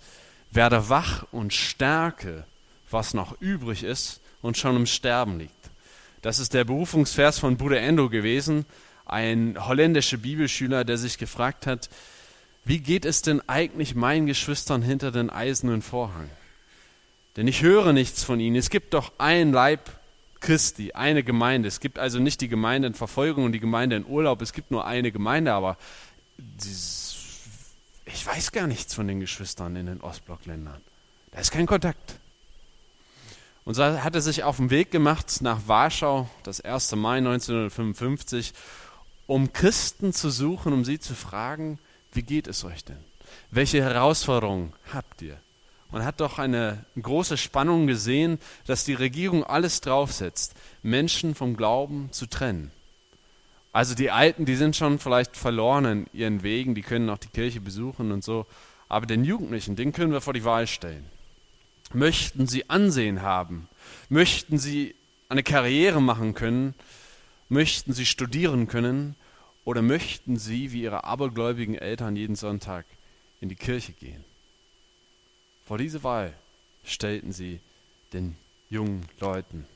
Werde 0.50 0.90
wach 0.90 1.24
und 1.32 1.54
stärke, 1.54 2.44
was 2.90 3.14
noch 3.14 3.40
übrig 3.40 3.82
ist 3.82 4.20
und 4.42 4.58
schon 4.58 4.76
im 4.76 4.84
Sterben 4.84 5.38
liegt. 5.38 5.70
Das 6.20 6.38
ist 6.38 6.52
der 6.52 6.64
Berufungsvers 6.64 7.38
von 7.38 7.56
Bruder 7.56 7.80
Endo 7.80 8.10
gewesen, 8.10 8.66
ein 9.06 9.56
holländischer 9.58 10.18
Bibelschüler, 10.18 10.84
der 10.84 10.98
sich 10.98 11.18
gefragt 11.18 11.66
hat, 11.66 11.88
wie 12.64 12.80
geht 12.80 13.04
es 13.04 13.22
denn 13.22 13.40
eigentlich 13.48 13.94
meinen 13.94 14.26
Geschwistern 14.26 14.82
hinter 14.82 15.12
den 15.12 15.30
eisernen 15.30 15.82
Vorhang? 15.82 16.28
Denn 17.36 17.46
ich 17.46 17.62
höre 17.62 17.92
nichts 17.92 18.24
von 18.24 18.40
ihnen. 18.40 18.56
Es 18.56 18.70
gibt 18.70 18.94
doch 18.94 19.12
ein 19.18 19.52
Leib 19.52 19.90
Christi, 20.40 20.92
eine 20.92 21.22
Gemeinde. 21.22 21.68
Es 21.68 21.80
gibt 21.80 21.98
also 21.98 22.18
nicht 22.18 22.40
die 22.40 22.48
Gemeinde 22.48 22.88
in 22.88 22.94
Verfolgung 22.94 23.44
und 23.44 23.52
die 23.52 23.60
Gemeinde 23.60 23.96
in 23.96 24.06
Urlaub. 24.06 24.42
Es 24.42 24.52
gibt 24.52 24.70
nur 24.70 24.86
eine 24.86 25.12
Gemeinde, 25.12 25.52
aber 25.52 25.76
ich 28.04 28.26
weiß 28.26 28.52
gar 28.52 28.66
nichts 28.66 28.94
von 28.94 29.06
den 29.06 29.20
Geschwistern 29.20 29.76
in 29.76 29.86
den 29.86 30.00
Ostblockländern. 30.00 30.80
Da 31.32 31.38
ist 31.40 31.52
kein 31.52 31.66
Kontakt. 31.66 32.16
Und 33.64 33.74
so 33.74 33.84
hat 33.84 34.14
er 34.14 34.20
sich 34.20 34.44
auf 34.44 34.58
den 34.58 34.70
Weg 34.70 34.90
gemacht 34.90 35.42
nach 35.42 35.66
Warschau, 35.66 36.30
das 36.44 36.60
1. 36.60 36.94
Mai 36.96 37.18
1955, 37.18 38.54
um 39.26 39.52
Christen 39.52 40.12
zu 40.12 40.30
suchen, 40.30 40.72
um 40.72 40.84
sie 40.84 40.98
zu 40.98 41.14
fragen, 41.14 41.78
wie 42.12 42.22
geht 42.22 42.46
es 42.46 42.64
euch 42.64 42.84
denn? 42.84 43.02
Welche 43.50 43.82
Herausforderungen 43.82 44.72
habt 44.92 45.22
ihr? 45.22 45.38
Man 45.90 46.04
hat 46.04 46.20
doch 46.20 46.38
eine 46.38 46.84
große 47.00 47.36
Spannung 47.36 47.86
gesehen, 47.86 48.38
dass 48.66 48.84
die 48.84 48.94
Regierung 48.94 49.44
alles 49.44 49.80
draufsetzt, 49.80 50.54
Menschen 50.82 51.34
vom 51.34 51.56
Glauben 51.56 52.10
zu 52.12 52.26
trennen. 52.26 52.72
Also 53.72 53.94
die 53.94 54.10
Alten, 54.10 54.46
die 54.46 54.56
sind 54.56 54.74
schon 54.74 54.98
vielleicht 54.98 55.36
verloren 55.36 55.84
in 55.84 56.06
ihren 56.12 56.42
Wegen, 56.42 56.74
die 56.74 56.82
können 56.82 57.10
auch 57.10 57.18
die 57.18 57.28
Kirche 57.28 57.60
besuchen 57.60 58.10
und 58.10 58.24
so. 58.24 58.46
Aber 58.88 59.06
den 59.06 59.24
Jugendlichen, 59.24 59.76
den 59.76 59.92
können 59.92 60.12
wir 60.12 60.20
vor 60.20 60.32
die 60.32 60.44
Wahl 60.44 60.66
stellen. 60.66 61.04
Möchten 61.92 62.46
sie 62.46 62.70
Ansehen 62.70 63.22
haben? 63.22 63.68
Möchten 64.08 64.58
sie 64.58 64.94
eine 65.28 65.42
Karriere 65.42 66.00
machen 66.00 66.34
können? 66.34 66.74
Möchten 67.48 67.92
sie 67.92 68.06
studieren 68.06 68.66
können? 68.66 69.14
Oder 69.64 69.82
möchten 69.82 70.36
sie, 70.36 70.72
wie 70.72 70.82
ihre 70.82 71.04
abergläubigen 71.04 71.74
Eltern, 71.74 72.14
jeden 72.14 72.36
Sonntag 72.36 72.86
in 73.40 73.48
die 73.48 73.56
Kirche 73.56 73.92
gehen? 73.92 74.24
Vor 75.64 75.78
diese 75.78 76.04
Wahl 76.04 76.32
stellten 76.84 77.32
sie 77.32 77.58
den 78.12 78.36
jungen 78.70 79.06
Leuten. 79.18 79.66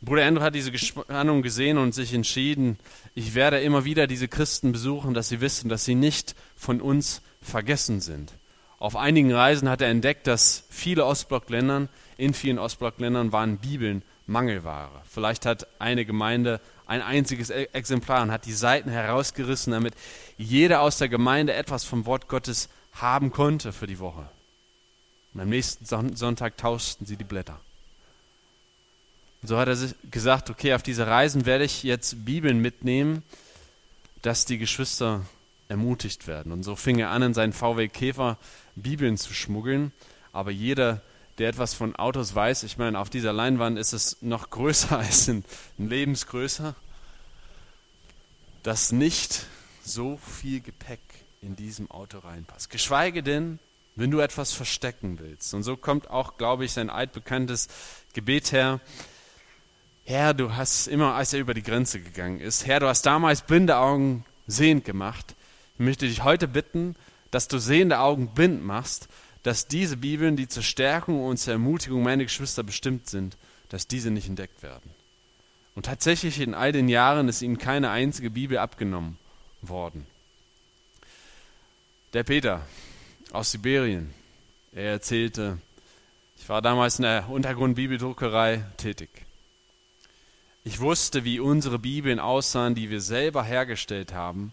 Bruder 0.00 0.24
Andrew 0.24 0.42
hat 0.42 0.54
diese 0.54 0.76
Spannung 0.78 1.42
gesehen 1.42 1.76
und 1.76 1.92
sich 1.92 2.14
entschieden, 2.14 2.78
ich 3.16 3.34
werde 3.34 3.60
immer 3.60 3.84
wieder 3.84 4.06
diese 4.06 4.28
Christen 4.28 4.70
besuchen, 4.70 5.12
dass 5.12 5.28
sie 5.28 5.40
wissen, 5.40 5.68
dass 5.68 5.84
sie 5.84 5.96
nicht 5.96 6.36
von 6.56 6.80
uns 6.80 7.20
vergessen 7.42 8.00
sind. 8.00 8.32
Auf 8.78 8.94
einigen 8.94 9.32
Reisen 9.32 9.68
hat 9.68 9.80
er 9.80 9.88
entdeckt, 9.88 10.28
dass 10.28 10.64
viele 10.70 11.04
Ostblockländern, 11.04 11.88
in 12.16 12.32
vielen 12.32 12.60
Ostblockländern 12.60 13.32
waren 13.32 13.58
Bibeln 13.58 14.02
Mangelware. 14.26 15.02
Vielleicht 15.08 15.46
hat 15.46 15.66
eine 15.80 16.04
Gemeinde 16.04 16.60
ein 16.88 17.02
einziges 17.02 17.50
e- 17.50 17.68
Exemplar 17.72 18.22
und 18.22 18.32
hat 18.32 18.46
die 18.46 18.52
Seiten 18.52 18.90
herausgerissen, 18.90 19.72
damit 19.72 19.94
jeder 20.36 20.80
aus 20.80 20.98
der 20.98 21.08
Gemeinde 21.08 21.52
etwas 21.54 21.84
vom 21.84 22.06
Wort 22.06 22.26
Gottes 22.26 22.68
haben 22.94 23.30
konnte 23.30 23.72
für 23.72 23.86
die 23.86 24.00
Woche. 24.00 24.28
Und 25.34 25.40
am 25.40 25.50
nächsten 25.50 25.84
Sonntag 26.16 26.56
tauschten 26.56 27.06
sie 27.06 27.16
die 27.16 27.24
Blätter. 27.24 27.60
Und 29.42 29.48
so 29.48 29.58
hat 29.58 29.68
er 29.68 29.76
gesagt, 30.10 30.50
okay, 30.50 30.74
auf 30.74 30.82
diese 30.82 31.06
Reisen 31.06 31.46
werde 31.46 31.64
ich 31.64 31.84
jetzt 31.84 32.24
Bibeln 32.24 32.60
mitnehmen, 32.60 33.22
dass 34.22 34.46
die 34.46 34.58
Geschwister 34.58 35.24
ermutigt 35.68 36.26
werden. 36.26 36.50
Und 36.50 36.64
so 36.64 36.74
fing 36.74 36.98
er 36.98 37.10
an, 37.10 37.22
in 37.22 37.34
seinen 37.34 37.52
VW 37.52 37.88
Käfer 37.88 38.38
Bibeln 38.74 39.16
zu 39.16 39.34
schmuggeln. 39.34 39.92
Aber 40.32 40.50
jeder, 40.50 41.02
der 41.38 41.48
etwas 41.48 41.74
von 41.74 41.94
Autos 41.96 42.34
weiß, 42.34 42.64
ich 42.64 42.78
meine, 42.78 42.98
auf 42.98 43.10
dieser 43.10 43.32
Leinwand 43.32 43.78
ist 43.78 43.92
es 43.92 44.18
noch 44.20 44.50
größer 44.50 44.98
als 44.98 45.28
in, 45.28 45.44
in 45.78 45.88
Lebensgrößer, 45.88 46.74
dass 48.62 48.92
nicht 48.92 49.46
so 49.84 50.18
viel 50.18 50.60
Gepäck 50.60 51.00
in 51.40 51.56
diesem 51.56 51.90
Auto 51.90 52.18
reinpasst. 52.18 52.70
Geschweige 52.70 53.22
denn, 53.22 53.58
wenn 53.94 54.10
du 54.10 54.20
etwas 54.20 54.52
verstecken 54.52 55.18
willst. 55.18 55.54
Und 55.54 55.62
so 55.62 55.76
kommt 55.76 56.10
auch, 56.10 56.36
glaube 56.36 56.64
ich, 56.64 56.72
sein 56.72 56.90
altbekanntes 56.90 57.68
Gebet 58.12 58.52
her. 58.52 58.80
Herr, 60.04 60.34
du 60.34 60.54
hast 60.54 60.86
immer, 60.86 61.14
als 61.14 61.32
er 61.32 61.40
über 61.40 61.54
die 61.54 61.62
Grenze 61.62 62.00
gegangen 62.00 62.40
ist, 62.40 62.66
Herr, 62.66 62.80
du 62.80 62.86
hast 62.86 63.06
damals 63.06 63.42
blinde 63.42 63.76
Augen 63.76 64.24
sehend 64.46 64.84
gemacht. 64.84 65.34
Ich 65.74 65.80
möchte 65.80 66.06
dich 66.06 66.24
heute 66.24 66.48
bitten, 66.48 66.96
dass 67.30 67.48
du 67.48 67.58
sehende 67.58 67.98
Augen 67.98 68.28
blind 68.28 68.64
machst, 68.64 69.08
dass 69.42 69.68
diese 69.68 69.96
Bibeln, 69.96 70.36
die 70.36 70.48
zur 70.48 70.62
Stärkung 70.62 71.24
und 71.24 71.38
zur 71.38 71.54
Ermutigung 71.54 72.02
meiner 72.02 72.24
Geschwister 72.24 72.62
bestimmt 72.62 73.08
sind, 73.08 73.36
dass 73.68 73.86
diese 73.86 74.10
nicht 74.10 74.28
entdeckt 74.28 74.62
werden. 74.62 74.90
Und 75.74 75.86
tatsächlich 75.86 76.40
in 76.40 76.54
all 76.54 76.72
den 76.72 76.88
Jahren 76.88 77.28
ist 77.28 77.42
ihnen 77.42 77.58
keine 77.58 77.90
einzige 77.90 78.30
Bibel 78.30 78.58
abgenommen 78.58 79.18
worden. 79.62 80.06
Der 82.14 82.24
Peter 82.24 82.66
aus 83.32 83.52
Sibirien, 83.52 84.12
er 84.72 84.92
erzählte, 84.92 85.58
ich 86.38 86.48
war 86.48 86.62
damals 86.62 86.98
in 86.98 87.02
der 87.02 87.28
Untergrundbibeldruckerei 87.28 88.64
tätig. 88.76 89.10
Ich 90.64 90.80
wusste, 90.80 91.24
wie 91.24 91.40
unsere 91.40 91.78
Bibeln 91.78 92.18
aussahen, 92.18 92.74
die 92.74 92.90
wir 92.90 93.00
selber 93.00 93.44
hergestellt 93.44 94.12
haben. 94.12 94.52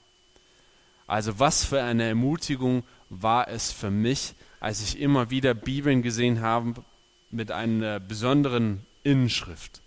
Also 1.08 1.39
was 1.39 1.65
für 1.65 1.82
eine 1.82 2.04
Ermutigung 2.04 2.84
war 3.10 3.48
es 3.48 3.71
für 3.71 3.91
mich, 3.91 4.34
als 4.65 4.82
ich 4.82 4.99
immer 4.99 5.30
wieder 5.30 5.54
Bibeln 5.54 6.01
gesehen 6.01 6.41
habe 6.41 6.84
mit 7.30 7.51
einer 7.51 7.99
besonderen 7.99 8.84
Innenschrift, 9.04 9.84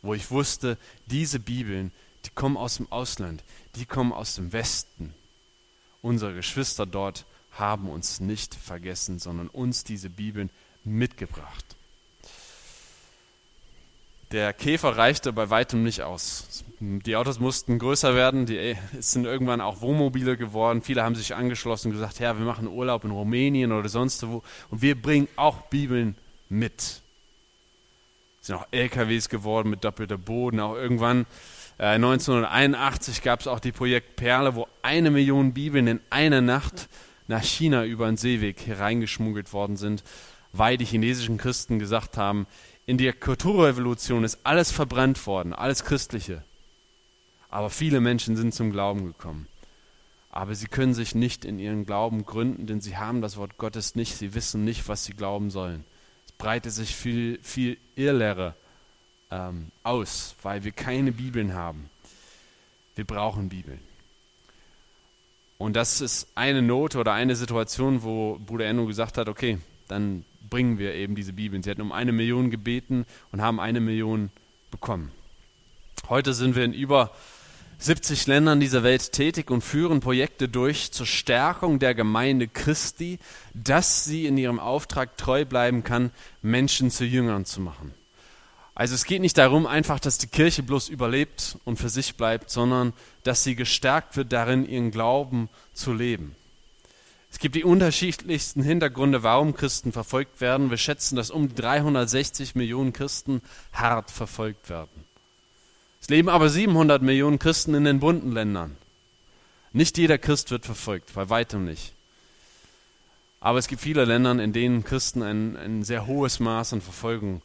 wo 0.00 0.14
ich 0.14 0.30
wusste, 0.30 0.78
diese 1.04 1.38
Bibeln, 1.38 1.92
die 2.24 2.30
kommen 2.30 2.56
aus 2.56 2.78
dem 2.78 2.90
Ausland, 2.90 3.44
die 3.74 3.84
kommen 3.84 4.14
aus 4.14 4.36
dem 4.36 4.54
Westen. 4.54 5.12
Unsere 6.00 6.32
Geschwister 6.32 6.86
dort 6.86 7.26
haben 7.52 7.90
uns 7.90 8.20
nicht 8.20 8.54
vergessen, 8.54 9.18
sondern 9.18 9.48
uns 9.48 9.84
diese 9.84 10.08
Bibeln 10.08 10.48
mitgebracht. 10.82 11.76
Der 14.32 14.52
Käfer 14.52 14.96
reichte 14.96 15.32
bei 15.32 15.50
weitem 15.50 15.82
nicht 15.82 16.02
aus. 16.02 16.64
Die 16.78 17.16
Autos 17.16 17.40
mussten 17.40 17.80
größer 17.80 18.14
werden, 18.14 18.46
die 18.46 18.76
sind 19.00 19.24
irgendwann 19.24 19.60
auch 19.60 19.80
Wohnmobile 19.80 20.36
geworden. 20.36 20.82
Viele 20.82 21.02
haben 21.02 21.16
sich 21.16 21.34
angeschlossen 21.34 21.88
und 21.88 21.94
gesagt, 21.94 22.20
Herr, 22.20 22.38
wir 22.38 22.46
machen 22.46 22.68
Urlaub 22.68 23.04
in 23.04 23.10
Rumänien 23.10 23.72
oder 23.72 23.88
sonst 23.88 24.24
wo 24.28 24.42
und 24.70 24.82
wir 24.82 25.00
bringen 25.00 25.26
auch 25.34 25.62
Bibeln 25.62 26.16
mit. 26.48 27.02
Es 28.40 28.46
sind 28.46 28.54
auch 28.54 28.66
LKWs 28.70 29.28
geworden 29.28 29.68
mit 29.68 29.84
doppelter 29.84 30.16
Boden. 30.16 30.60
Auch 30.60 30.76
irgendwann 30.76 31.26
äh, 31.78 31.96
1981 31.96 33.22
gab 33.22 33.40
es 33.40 33.48
auch 33.48 33.60
die 33.60 33.72
Projekt 33.72 34.14
Perle, 34.14 34.54
wo 34.54 34.68
eine 34.82 35.10
Million 35.10 35.52
Bibeln 35.54 35.88
in 35.88 36.00
einer 36.08 36.40
Nacht 36.40 36.88
nach 37.26 37.42
China 37.42 37.84
über 37.84 38.06
den 38.06 38.16
Seeweg 38.16 38.64
hereingeschmuggelt 38.64 39.52
worden 39.52 39.76
sind, 39.76 40.04
weil 40.52 40.76
die 40.76 40.84
chinesischen 40.84 41.36
Christen 41.36 41.80
gesagt 41.80 42.16
haben, 42.16 42.46
in 42.90 42.98
der 42.98 43.12
Kulturrevolution 43.12 44.24
ist 44.24 44.40
alles 44.42 44.72
verbrannt 44.72 45.24
worden, 45.24 45.52
alles 45.52 45.84
Christliche. 45.84 46.42
Aber 47.48 47.70
viele 47.70 48.00
Menschen 48.00 48.34
sind 48.34 48.52
zum 48.52 48.72
Glauben 48.72 49.06
gekommen. 49.06 49.46
Aber 50.32 50.56
sie 50.56 50.66
können 50.66 50.92
sich 50.92 51.14
nicht 51.14 51.44
in 51.44 51.60
ihren 51.60 51.86
Glauben 51.86 52.26
gründen, 52.26 52.66
denn 52.66 52.80
sie 52.80 52.96
haben 52.96 53.22
das 53.22 53.36
Wort 53.36 53.58
Gottes 53.58 53.94
nicht. 53.94 54.16
Sie 54.16 54.34
wissen 54.34 54.64
nicht, 54.64 54.88
was 54.88 55.04
sie 55.04 55.12
glauben 55.12 55.50
sollen. 55.50 55.84
Es 56.26 56.32
breitet 56.32 56.72
sich 56.72 56.96
viel, 56.96 57.38
viel 57.44 57.78
Irrlehre 57.94 58.56
ähm, 59.30 59.70
aus, 59.84 60.34
weil 60.42 60.64
wir 60.64 60.72
keine 60.72 61.12
Bibeln 61.12 61.54
haben. 61.54 61.88
Wir 62.96 63.04
brauchen 63.04 63.50
Bibeln. 63.50 63.78
Und 65.58 65.76
das 65.76 66.00
ist 66.00 66.26
eine 66.34 66.60
Note 66.60 66.98
oder 66.98 67.12
eine 67.12 67.36
Situation, 67.36 68.02
wo 68.02 68.40
Bruder 68.44 68.66
Enno 68.66 68.86
gesagt 68.86 69.16
hat, 69.16 69.28
okay, 69.28 69.58
dann 69.86 70.24
bringen 70.50 70.78
wir 70.78 70.94
eben 70.94 71.14
diese 71.14 71.32
Bibeln. 71.32 71.62
Sie 71.62 71.70
hatten 71.70 71.80
um 71.80 71.92
eine 71.92 72.12
Million 72.12 72.50
gebeten 72.50 73.06
und 73.32 73.40
haben 73.40 73.60
eine 73.60 73.80
Million 73.80 74.30
bekommen. 74.70 75.10
Heute 76.08 76.34
sind 76.34 76.56
wir 76.56 76.64
in 76.64 76.72
über 76.72 77.12
70 77.78 78.26
Ländern 78.26 78.60
dieser 78.60 78.82
Welt 78.82 79.12
tätig 79.12 79.50
und 79.50 79.62
führen 79.62 80.00
Projekte 80.00 80.48
durch 80.48 80.92
zur 80.92 81.06
Stärkung 81.06 81.78
der 81.78 81.94
Gemeinde 81.94 82.46
Christi, 82.46 83.18
dass 83.54 84.04
sie 84.04 84.26
in 84.26 84.36
ihrem 84.36 84.60
Auftrag 84.60 85.16
treu 85.16 85.46
bleiben 85.46 85.82
kann, 85.82 86.10
Menschen 86.42 86.90
zu 86.90 87.06
Jüngern 87.06 87.46
zu 87.46 87.62
machen. 87.62 87.94
Also 88.74 88.94
es 88.94 89.04
geht 89.04 89.20
nicht 89.20 89.38
darum 89.38 89.66
einfach, 89.66 89.98
dass 89.98 90.18
die 90.18 90.26
Kirche 90.26 90.62
bloß 90.62 90.88
überlebt 90.88 91.58
und 91.64 91.78
für 91.78 91.88
sich 91.88 92.16
bleibt, 92.16 92.50
sondern 92.50 92.92
dass 93.22 93.44
sie 93.44 93.54
gestärkt 93.54 94.16
wird 94.16 94.32
darin, 94.32 94.68
ihren 94.68 94.90
Glauben 94.90 95.48
zu 95.72 95.92
leben. 95.92 96.34
Es 97.30 97.38
gibt 97.38 97.54
die 97.54 97.64
unterschiedlichsten 97.64 98.62
Hintergründe, 98.62 99.22
warum 99.22 99.54
Christen 99.54 99.92
verfolgt 99.92 100.40
werden. 100.40 100.70
Wir 100.70 100.76
schätzen, 100.76 101.16
dass 101.16 101.30
um 101.30 101.54
360 101.54 102.54
Millionen 102.54 102.92
Christen 102.92 103.40
hart 103.72 104.10
verfolgt 104.10 104.68
werden. 104.68 105.04
Es 106.00 106.08
leben 106.08 106.28
aber 106.28 106.48
700 106.48 107.02
Millionen 107.02 107.38
Christen 107.38 107.74
in 107.74 107.84
den 107.84 108.00
bunten 108.00 108.32
Ländern. 108.32 108.76
Nicht 109.72 109.98
jeder 109.98 110.18
Christ 110.18 110.50
wird 110.50 110.66
verfolgt, 110.66 111.14
bei 111.14 111.28
weitem 111.30 111.64
nicht. 111.64 111.92
Aber 113.38 113.58
es 113.58 113.68
gibt 113.68 113.80
viele 113.80 114.04
Länder, 114.04 114.32
in 114.32 114.52
denen 114.52 114.84
Christen 114.84 115.22
ein, 115.22 115.56
ein 115.56 115.84
sehr 115.84 116.06
hohes 116.06 116.40
Maß 116.40 116.74
an 116.74 116.80
Verfolgung 116.80 117.42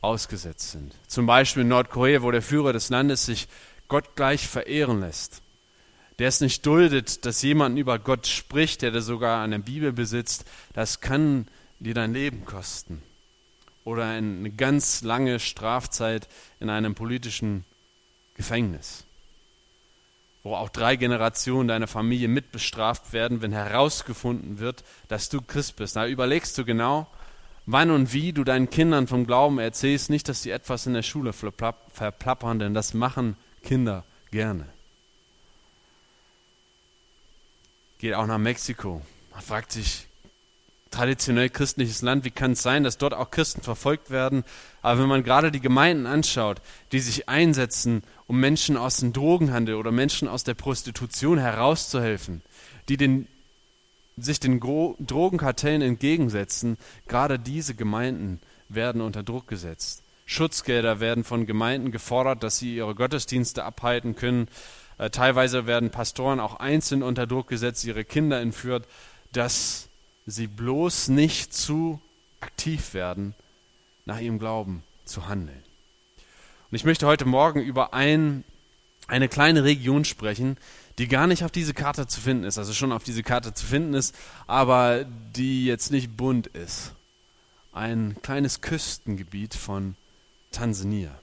ausgesetzt 0.00 0.70
sind. 0.70 0.94
Zum 1.08 1.26
Beispiel 1.26 1.62
in 1.62 1.68
Nordkorea, 1.68 2.22
wo 2.22 2.30
der 2.30 2.42
Führer 2.42 2.72
des 2.72 2.88
Landes 2.88 3.26
sich 3.26 3.48
Gott 3.88 4.14
gleich 4.14 4.46
verehren 4.46 5.00
lässt. 5.00 5.42
Der 6.20 6.28
es 6.28 6.42
nicht 6.42 6.66
duldet, 6.66 7.24
dass 7.24 7.40
jemand 7.40 7.78
über 7.78 7.98
Gott 7.98 8.26
spricht, 8.26 8.82
der 8.82 9.00
sogar 9.00 9.42
eine 9.42 9.58
Bibel 9.58 9.90
besitzt, 9.90 10.44
das 10.74 11.00
kann 11.00 11.48
dir 11.78 11.94
dein 11.94 12.12
Leben 12.12 12.44
kosten. 12.44 13.02
Oder 13.84 14.04
eine 14.04 14.50
ganz 14.50 15.00
lange 15.00 15.40
Strafzeit 15.40 16.28
in 16.60 16.68
einem 16.68 16.94
politischen 16.94 17.64
Gefängnis, 18.34 19.06
wo 20.42 20.56
auch 20.56 20.68
drei 20.68 20.96
Generationen 20.96 21.68
deiner 21.68 21.86
Familie 21.86 22.28
mitbestraft 22.28 23.14
werden, 23.14 23.40
wenn 23.40 23.52
herausgefunden 23.52 24.58
wird, 24.58 24.84
dass 25.08 25.30
du 25.30 25.40
Christ 25.40 25.76
bist. 25.76 25.96
Da 25.96 26.06
überlegst 26.06 26.58
du 26.58 26.66
genau, 26.66 27.06
wann 27.64 27.90
und 27.90 28.12
wie 28.12 28.34
du 28.34 28.44
deinen 28.44 28.68
Kindern 28.68 29.06
vom 29.06 29.26
Glauben 29.26 29.58
erzählst, 29.58 30.10
nicht, 30.10 30.28
dass 30.28 30.42
sie 30.42 30.50
etwas 30.50 30.86
in 30.86 30.92
der 30.92 31.02
Schule 31.02 31.32
verplappern, 31.32 32.58
denn 32.58 32.74
das 32.74 32.92
machen 32.92 33.38
Kinder 33.62 34.04
gerne. 34.30 34.66
Geht 38.00 38.14
auch 38.14 38.26
nach 38.26 38.38
Mexiko. 38.38 39.02
Man 39.30 39.42
fragt 39.42 39.72
sich, 39.72 40.06
traditionell 40.90 41.50
christliches 41.50 42.00
Land, 42.00 42.24
wie 42.24 42.30
kann 42.30 42.52
es 42.52 42.62
sein, 42.62 42.82
dass 42.82 42.96
dort 42.96 43.12
auch 43.12 43.30
Christen 43.30 43.60
verfolgt 43.60 44.08
werden? 44.08 44.42
Aber 44.80 45.02
wenn 45.02 45.08
man 45.08 45.22
gerade 45.22 45.52
die 45.52 45.60
Gemeinden 45.60 46.06
anschaut, 46.06 46.62
die 46.92 47.00
sich 47.00 47.28
einsetzen, 47.28 48.02
um 48.26 48.40
Menschen 48.40 48.78
aus 48.78 48.96
dem 48.96 49.12
Drogenhandel 49.12 49.74
oder 49.74 49.92
Menschen 49.92 50.28
aus 50.28 50.44
der 50.44 50.54
Prostitution 50.54 51.36
herauszuhelfen, 51.36 52.40
die 52.88 52.96
den, 52.96 53.28
sich 54.16 54.40
den 54.40 54.60
Drogenkartellen 54.60 55.82
entgegensetzen, 55.82 56.78
gerade 57.06 57.38
diese 57.38 57.74
Gemeinden 57.74 58.40
werden 58.70 59.02
unter 59.02 59.22
Druck 59.22 59.46
gesetzt. 59.46 60.02
Schutzgelder 60.24 61.00
werden 61.00 61.22
von 61.22 61.44
Gemeinden 61.44 61.90
gefordert, 61.90 62.44
dass 62.44 62.56
sie 62.56 62.76
ihre 62.76 62.94
Gottesdienste 62.94 63.62
abhalten 63.62 64.16
können. 64.16 64.48
Äh, 65.00 65.08
teilweise 65.08 65.66
werden 65.66 65.88
Pastoren 65.88 66.40
auch 66.40 66.56
einzeln 66.56 67.02
unter 67.02 67.26
Druck 67.26 67.48
gesetzt, 67.48 67.84
ihre 67.86 68.04
Kinder 68.04 68.38
entführt, 68.38 68.86
dass 69.32 69.88
sie 70.26 70.46
bloß 70.46 71.08
nicht 71.08 71.54
zu 71.54 72.02
aktiv 72.40 72.92
werden, 72.92 73.34
nach 74.04 74.20
ihrem 74.20 74.38
Glauben 74.38 74.82
zu 75.06 75.26
handeln. 75.26 75.62
Und 76.70 76.76
ich 76.76 76.84
möchte 76.84 77.06
heute 77.06 77.24
Morgen 77.24 77.62
über 77.62 77.94
ein, 77.94 78.44
eine 79.06 79.30
kleine 79.30 79.64
Region 79.64 80.04
sprechen, 80.04 80.58
die 80.98 81.08
gar 81.08 81.26
nicht 81.26 81.44
auf 81.44 81.50
diese 81.50 81.72
Karte 81.72 82.06
zu 82.06 82.20
finden 82.20 82.44
ist, 82.44 82.58
also 82.58 82.74
schon 82.74 82.92
auf 82.92 83.02
diese 83.02 83.22
Karte 83.22 83.54
zu 83.54 83.64
finden 83.64 83.94
ist, 83.94 84.14
aber 84.46 85.06
die 85.34 85.64
jetzt 85.64 85.90
nicht 85.90 86.14
bunt 86.14 86.48
ist. 86.48 86.92
Ein 87.72 88.16
kleines 88.20 88.60
Küstengebiet 88.60 89.54
von 89.54 89.94
Tansania 90.52 91.18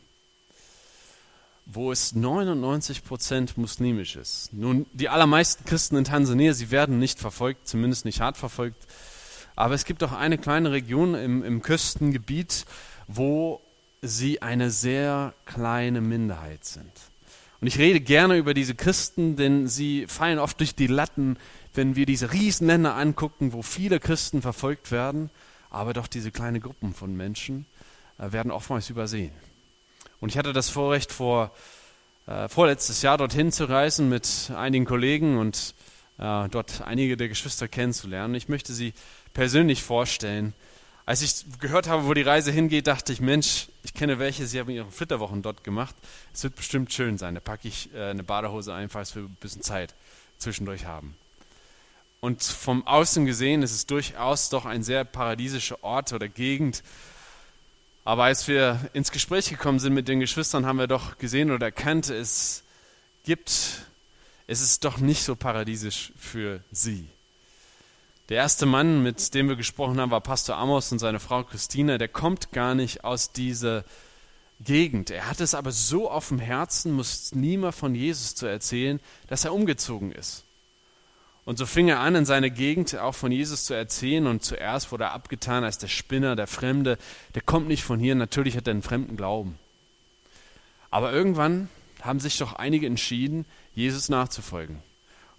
wo 1.70 1.92
es 1.92 2.16
99 2.16 3.04
Prozent 3.04 3.58
muslimisch 3.58 4.16
ist. 4.16 4.54
Nun, 4.54 4.86
die 4.94 5.10
allermeisten 5.10 5.66
Christen 5.66 5.98
in 5.98 6.06
Tansania, 6.06 6.54
sie 6.54 6.72
werden 6.72 6.98
nicht 6.98 7.20
verfolgt, 7.20 7.68
zumindest 7.68 8.06
nicht 8.06 8.22
hart 8.22 8.38
verfolgt. 8.38 8.88
Aber 9.56 9.74
es 9.74 9.84
gibt 9.84 10.02
auch 10.04 10.14
eine 10.14 10.38
kleine 10.38 10.72
Region 10.72 11.14
im, 11.14 11.44
im 11.44 11.62
Küstengebiet, 11.62 12.66
wo 13.08 13.62
sie 14.02 14.42
eine 14.42 14.72
sehr 14.72 15.34
kleine 15.46 16.00
Minderheit 16.00 16.64
sind. 16.64 16.92
Und 17.60 17.68
ich 17.68 17.80
rede 17.80 18.00
gerne 18.00 18.38
über 18.38 18.54
diese 18.54 18.76
Christen, 18.76 19.36
denn 19.36 19.68
sie 19.68 20.06
fallen 20.08 20.40
oft 20.40 20.60
durch 20.60 20.76
die 20.76 20.88
Latten, 20.88 21.38
wenn 21.74 21.96
wir 21.96 22.06
diese 22.06 22.32
Riesenländer 22.32 22.96
angucken, 22.96 23.52
wo 23.52 23.62
viele 23.62 24.00
Christen 24.00 24.42
verfolgt 24.42 24.92
werden, 24.92 25.32
aber 25.70 25.94
doch 25.94 26.08
diese 26.08 26.32
kleine 26.32 26.60
Gruppen 26.60 26.94
von 26.94 27.18
Menschen 27.18 27.66
äh, 28.20 28.32
werden 28.32 28.52
oftmals 28.52 28.90
übersehen. 28.90 29.32
Und 30.20 30.30
ich 30.30 30.38
hatte 30.38 30.54
das 30.54 30.70
Vorrecht, 30.70 31.12
vor, 31.12 31.52
äh, 32.26 32.48
vorletztes 32.48 33.02
Jahr 33.02 33.18
dorthin 33.18 33.52
zu 33.52 33.66
reisen 33.66 34.10
mit 34.10 34.52
einigen 34.56 34.86
Kollegen 34.86 35.38
und 35.38 35.76
äh, 36.18 36.50
dort 36.50 36.82
einige 36.82 37.18
der 37.18 37.30
Geschwister 37.30 37.68
kennenzulernen. 37.68 38.36
Ich 38.36 38.50
möchte 38.50 38.74
sie 38.74 38.94
persönlich 39.34 39.84
vorstellen. 39.84 40.54
Als 41.06 41.22
ich 41.22 41.46
gehört 41.60 41.88
habe, 41.88 42.06
wo 42.06 42.14
die 42.14 42.22
Reise 42.22 42.52
hingeht, 42.52 42.88
dachte 42.88 43.14
ich, 43.14 43.22
Mensch, 43.22 43.68
ich 43.84 43.94
kenne 43.94 44.20
welche, 44.20 44.46
sie 44.46 44.60
haben 44.60 44.70
ihre 44.70 44.92
Flitterwochen 44.92 45.42
dort 45.42 45.64
gemacht. 45.64 45.96
Es 46.34 46.44
wird 46.44 46.56
bestimmt 46.56 46.92
schön 46.92 47.18
sein. 47.18 47.36
Da 47.36 47.40
packe 47.40 47.68
ich 47.68 47.94
äh, 47.94 48.10
eine 48.10 48.24
Badehose 48.24 48.74
ein, 48.74 48.90
falls 48.90 49.16
wir 49.16 49.24
ein 49.24 49.38
bisschen 49.40 49.62
Zeit 49.62 49.94
zwischendurch 50.38 50.86
haben. 50.86 51.16
Und 52.20 52.44
vom 52.44 52.86
Außen 52.86 53.26
gesehen 53.26 53.62
ist 53.62 53.72
es 53.72 53.86
durchaus 53.86 54.50
doch 54.50 54.66
ein 54.66 54.84
sehr 54.84 55.06
paradiesischer 55.06 55.84
Ort 55.84 56.12
oder 56.14 56.28
Gegend, 56.28 56.84
aber 58.08 58.24
als 58.24 58.48
wir 58.48 58.80
ins 58.94 59.12
Gespräch 59.12 59.50
gekommen 59.50 59.80
sind 59.80 59.94
mit 59.94 60.08
den 60.08 60.22
Geschwistern, 60.22 60.66
haben 60.66 60.80
wir 60.80 60.88
doch 60.88 61.18
gesehen 61.18 61.52
oder 61.52 61.66
erkannt, 61.66 62.10
es 62.10 62.64
gibt, 63.26 63.82
es 64.48 64.62
ist 64.62 64.86
doch 64.86 65.00
nicht 65.00 65.24
so 65.24 65.36
paradiesisch 65.36 66.14
für 66.18 66.62
sie. 66.72 67.10
Der 68.30 68.38
erste 68.38 68.66
Mann, 68.66 69.04
mit 69.04 69.34
dem 69.34 69.50
wir 69.50 69.58
gesprochen 69.58 70.00
haben, 70.00 70.12
war 70.12 70.22
Pastor 70.22 70.56
Amos 70.56 70.90
und 70.94 71.00
seine 71.00 71.20
Frau 71.20 71.44
Christina. 71.44 71.98
Der 71.98 72.08
kommt 72.08 72.54
gar 72.54 72.76
nicht 72.76 73.04
aus 73.04 73.34
dieser 73.34 73.84
Gegend. 74.62 75.10
Er 75.10 75.30
hat 75.30 75.42
es 75.42 75.54
aber 75.54 75.74
so 75.74 76.10
auf 76.10 76.30
dem 76.30 76.40
Herzen, 76.40 76.94
Muslime 76.94 77.74
von 77.74 77.94
Jesus 77.94 78.36
zu 78.36 78.46
erzählen, 78.46 79.02
dass 79.28 79.44
er 79.44 79.54
umgezogen 79.54 80.14
ist. 80.14 80.46
Und 81.48 81.58
so 81.58 81.66
fing 81.66 81.88
er 81.88 82.02
an, 82.02 82.14
in 82.14 82.26
seiner 82.26 82.50
Gegend 82.50 82.98
auch 82.98 83.16
von 83.16 83.32
Jesus 83.32 83.64
zu 83.64 83.74
erzählen. 83.74 84.28
Und 84.28 84.44
zuerst 84.44 84.92
wurde 84.92 85.06
er 85.06 85.14
abgetan 85.14 85.64
als 85.64 85.78
der 85.78 85.88
Spinner, 85.88 86.36
der 86.36 86.46
Fremde. 86.46 86.98
Der 87.36 87.42
kommt 87.42 87.70
nicht 87.70 87.86
von 87.86 88.02
hier. 88.02 88.16
Natürlich 88.16 88.58
hat 88.58 88.68
er 88.68 88.72
einen 88.72 88.82
fremden 88.82 89.16
Glauben. 89.16 89.58
Aber 90.92 91.14
irgendwann 91.14 91.70
haben 92.02 92.20
sich 92.20 92.38
doch 92.38 92.52
einige 92.52 92.86
entschieden, 92.86 93.46
Jesus 93.74 94.10
nachzufolgen. 94.10 94.84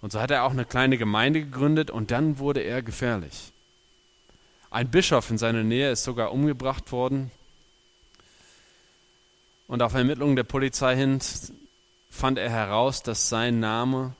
Und 0.01 0.11
so 0.11 0.19
hat 0.19 0.31
er 0.31 0.45
auch 0.45 0.51
eine 0.51 0.65
kleine 0.65 0.97
Gemeinde 0.97 1.41
gegründet 1.41 1.91
und 1.91 2.09
dann 2.09 2.39
wurde 2.39 2.61
er 2.61 2.81
gefährlich. 2.81 3.51
Ein 4.71 4.89
Bischof 4.89 5.29
in 5.29 5.37
seiner 5.37 5.61
Nähe 5.61 5.91
ist 5.91 6.05
sogar 6.05 6.31
umgebracht 6.31 6.91
worden. 6.91 7.29
Und 9.67 9.83
auf 9.83 9.93
Ermittlungen 9.93 10.35
der 10.35 10.43
Polizei 10.43 10.95
hin 10.95 11.19
fand 12.09 12.39
er 12.39 12.49
heraus, 12.49 13.03
dass 13.03 13.29
sein 13.29 13.59
Name 13.59 14.15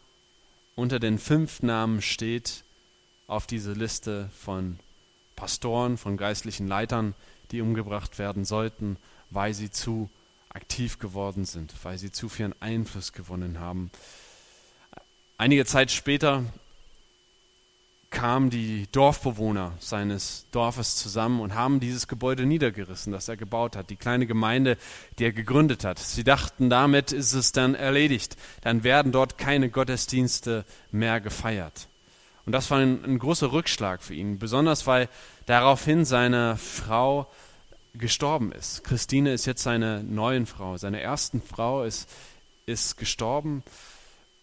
unter 0.79 0.99
den 0.99 1.19
fünf 1.19 1.61
Namen 1.61 2.01
steht 2.01 2.63
auf 3.27 3.45
dieser 3.45 3.75
Liste 3.75 4.29
von 4.39 4.79
Pastoren, 5.35 5.97
von 5.97 6.17
geistlichen 6.17 6.67
Leitern, 6.67 7.13
die 7.51 7.61
umgebracht 7.61 8.17
werden 8.17 8.45
sollten, 8.45 8.97
weil 9.29 9.53
sie 9.53 9.71
zu 9.71 10.09
aktiv 10.49 10.97
geworden 10.97 11.45
sind, 11.45 11.73
weil 11.83 11.97
sie 11.97 12.11
zu 12.11 12.29
viel 12.29 12.55
Einfluss 12.59 13.13
gewonnen 13.13 13.59
haben. 13.59 13.91
Einige 15.37 15.65
Zeit 15.65 15.91
später 15.91 16.43
kamen 18.11 18.49
die 18.49 18.87
Dorfbewohner 18.91 19.73
seines 19.79 20.45
Dorfes 20.51 20.95
zusammen 20.95 21.41
und 21.41 21.53
haben 21.53 21.79
dieses 21.79 22.07
Gebäude 22.07 22.45
niedergerissen, 22.45 23.13
das 23.13 23.27
er 23.27 23.37
gebaut 23.37 23.75
hat, 23.75 23.89
die 23.89 23.95
kleine 23.95 24.25
Gemeinde, 24.25 24.77
die 25.17 25.25
er 25.25 25.31
gegründet 25.31 25.83
hat. 25.83 25.99
Sie 25.99 26.23
dachten, 26.23 26.69
damit 26.69 27.11
ist 27.11 27.33
es 27.33 27.51
dann 27.51 27.75
erledigt. 27.75 28.35
Dann 28.61 28.83
werden 28.83 29.11
dort 29.11 29.37
keine 29.37 29.69
Gottesdienste 29.69 30.65
mehr 30.91 31.21
gefeiert. 31.21 31.87
Und 32.45 32.53
das 32.53 32.71
war 32.71 32.79
ein, 32.79 33.03
ein 33.05 33.19
großer 33.19 33.51
Rückschlag 33.51 34.01
für 34.01 34.15
ihn, 34.15 34.39
besonders 34.39 34.87
weil 34.87 35.07
daraufhin 35.45 36.03
seine 36.03 36.57
Frau 36.57 37.27
gestorben 37.93 38.51
ist. 38.51 38.83
Christine 38.83 39.33
ist 39.33 39.45
jetzt 39.45 39.63
seine 39.63 40.03
neuen 40.03 40.45
Frau. 40.47 40.77
Seine 40.77 40.99
ersten 40.99 41.41
Frau 41.41 41.83
ist, 41.83 42.09
ist 42.65 42.97
gestorben 42.97 43.63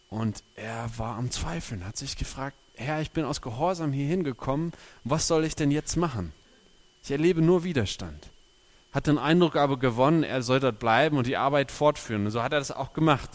Und 0.08 0.44
er 0.54 0.88
war 0.98 1.16
am 1.16 1.32
Zweifeln, 1.32 1.84
hat 1.84 1.96
sich 1.96 2.16
gefragt, 2.16 2.56
Herr, 2.76 3.00
ich 3.00 3.10
bin 3.10 3.24
aus 3.24 3.40
Gehorsam 3.40 3.92
hier 3.92 4.06
hingekommen, 4.06 4.72
was 5.02 5.26
soll 5.26 5.44
ich 5.44 5.56
denn 5.56 5.70
jetzt 5.70 5.96
machen? 5.96 6.32
Ich 7.02 7.10
erlebe 7.10 7.40
nur 7.40 7.64
Widerstand. 7.64 8.30
Hat 8.92 9.06
den 9.06 9.18
Eindruck 9.18 9.56
aber 9.56 9.78
gewonnen, 9.78 10.22
er 10.22 10.42
soll 10.42 10.60
dort 10.60 10.78
bleiben 10.78 11.18
und 11.18 11.26
die 11.26 11.36
Arbeit 11.36 11.70
fortführen. 11.70 12.26
Und 12.26 12.32
so 12.32 12.42
hat 12.42 12.52
er 12.52 12.58
das 12.58 12.70
auch 12.70 12.92
gemacht. 12.92 13.30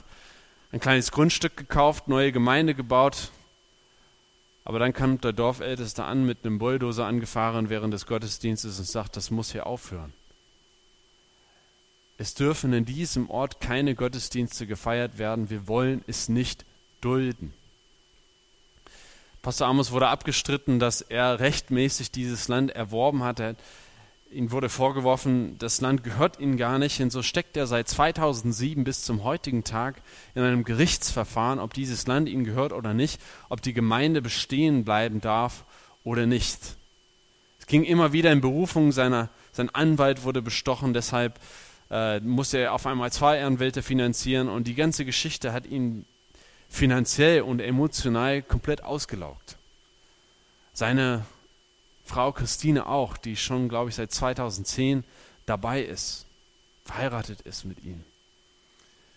Ein 0.72 0.80
kleines 0.80 1.12
Grundstück 1.12 1.58
gekauft, 1.58 2.08
neue 2.08 2.32
Gemeinde 2.32 2.76
gebaut. 2.76 3.32
Aber 4.64 4.80
dann 4.80 4.94
kam 4.94 5.20
der 5.22 5.34
Dorfälteste 5.34 6.04
an 6.04 6.26
mit 6.26 6.46
einem 6.46 6.60
Bulldozer 6.60 7.06
angefahren 7.06 7.70
während 7.70 7.94
des 7.94 8.06
Gottesdienstes 8.06 8.78
und 8.80 8.88
sagt, 8.88 9.18
das 9.18 9.32
muss 9.32 9.52
hier 9.52 9.66
aufhören. 9.66 10.14
Es 12.18 12.36
dürfen 12.36 12.72
in 12.74 12.86
diesem 12.86 13.30
Ort 13.30 13.60
keine 13.60 13.96
Gottesdienste 13.96 14.68
gefeiert 14.68 15.18
werden. 15.18 15.50
Wir 15.50 15.68
wollen 15.68 16.04
es 16.06 16.30
nicht 16.30 16.66
dulden. 17.02 17.54
Pastor 19.42 19.68
Amos 19.68 19.92
wurde 19.92 20.08
abgestritten, 20.08 20.80
dass 20.80 21.02
er 21.02 21.40
rechtmäßig 21.40 22.12
dieses 22.12 22.48
Land 22.48 22.72
erworben 22.72 23.24
hatte. 23.24 23.56
Ihm 24.32 24.52
wurde 24.52 24.70
vorgeworfen, 24.70 25.58
das 25.58 25.82
Land 25.82 26.04
gehört 26.04 26.40
ihm 26.40 26.58
gar 26.58 26.78
nicht. 26.78 27.02
Und 27.02 27.12
so 27.12 27.24
steckt 27.24 27.58
er 27.58 27.66
seit 27.66 27.90
2007 27.90 28.84
bis 28.84 29.04
zum 29.04 29.24
heutigen 29.24 29.64
Tag 29.64 30.02
in 30.36 30.44
einem 30.44 30.64
Gerichtsverfahren, 30.64 31.58
ob 31.58 31.74
dieses 31.74 32.06
Land 32.06 32.30
ihm 32.30 32.44
gehört 32.44 32.72
oder 32.72 32.94
nicht, 32.94 33.20
ob 33.50 33.64
die 33.64 33.74
Gemeinde 33.74 34.22
bestehen 34.22 34.86
bleiben 34.86 35.22
darf 35.22 35.66
oder 36.04 36.28
nicht. 36.28 36.60
Es 37.60 37.66
ging 37.66 37.84
immer 37.84 38.14
wieder 38.14 38.32
in 38.32 38.42
Berufung, 38.42 38.92
seiner, 38.92 39.30
sein 39.52 39.70
Anwalt 39.72 40.24
wurde 40.24 40.44
bestochen, 40.44 40.94
deshalb 40.94 41.40
äh, 41.90 42.20
musste 42.20 42.60
er 42.60 42.74
auf 42.74 42.86
einmal 42.86 43.12
zwei 43.12 43.44
Anwälte 43.44 43.82
finanzieren 43.82 44.50
und 44.50 44.68
die 44.68 44.76
ganze 44.76 45.04
Geschichte 45.04 45.52
hat 45.52 45.66
ihn 45.66 46.06
finanziell 46.72 47.42
und 47.42 47.60
emotional 47.60 48.42
komplett 48.42 48.82
ausgelaugt. 48.84 49.58
Seine 50.74 51.26
Frau 52.06 52.32
Christine 52.32 52.88
auch, 52.88 53.18
die 53.18 53.36
schon, 53.36 53.68
glaube 53.70 53.90
ich, 53.90 53.96
seit 53.96 54.12
2010 54.12 55.04
dabei 55.46 55.84
ist, 55.84 56.26
verheiratet 56.86 57.42
ist 57.42 57.66
mit 57.66 57.84
ihm. 57.84 58.04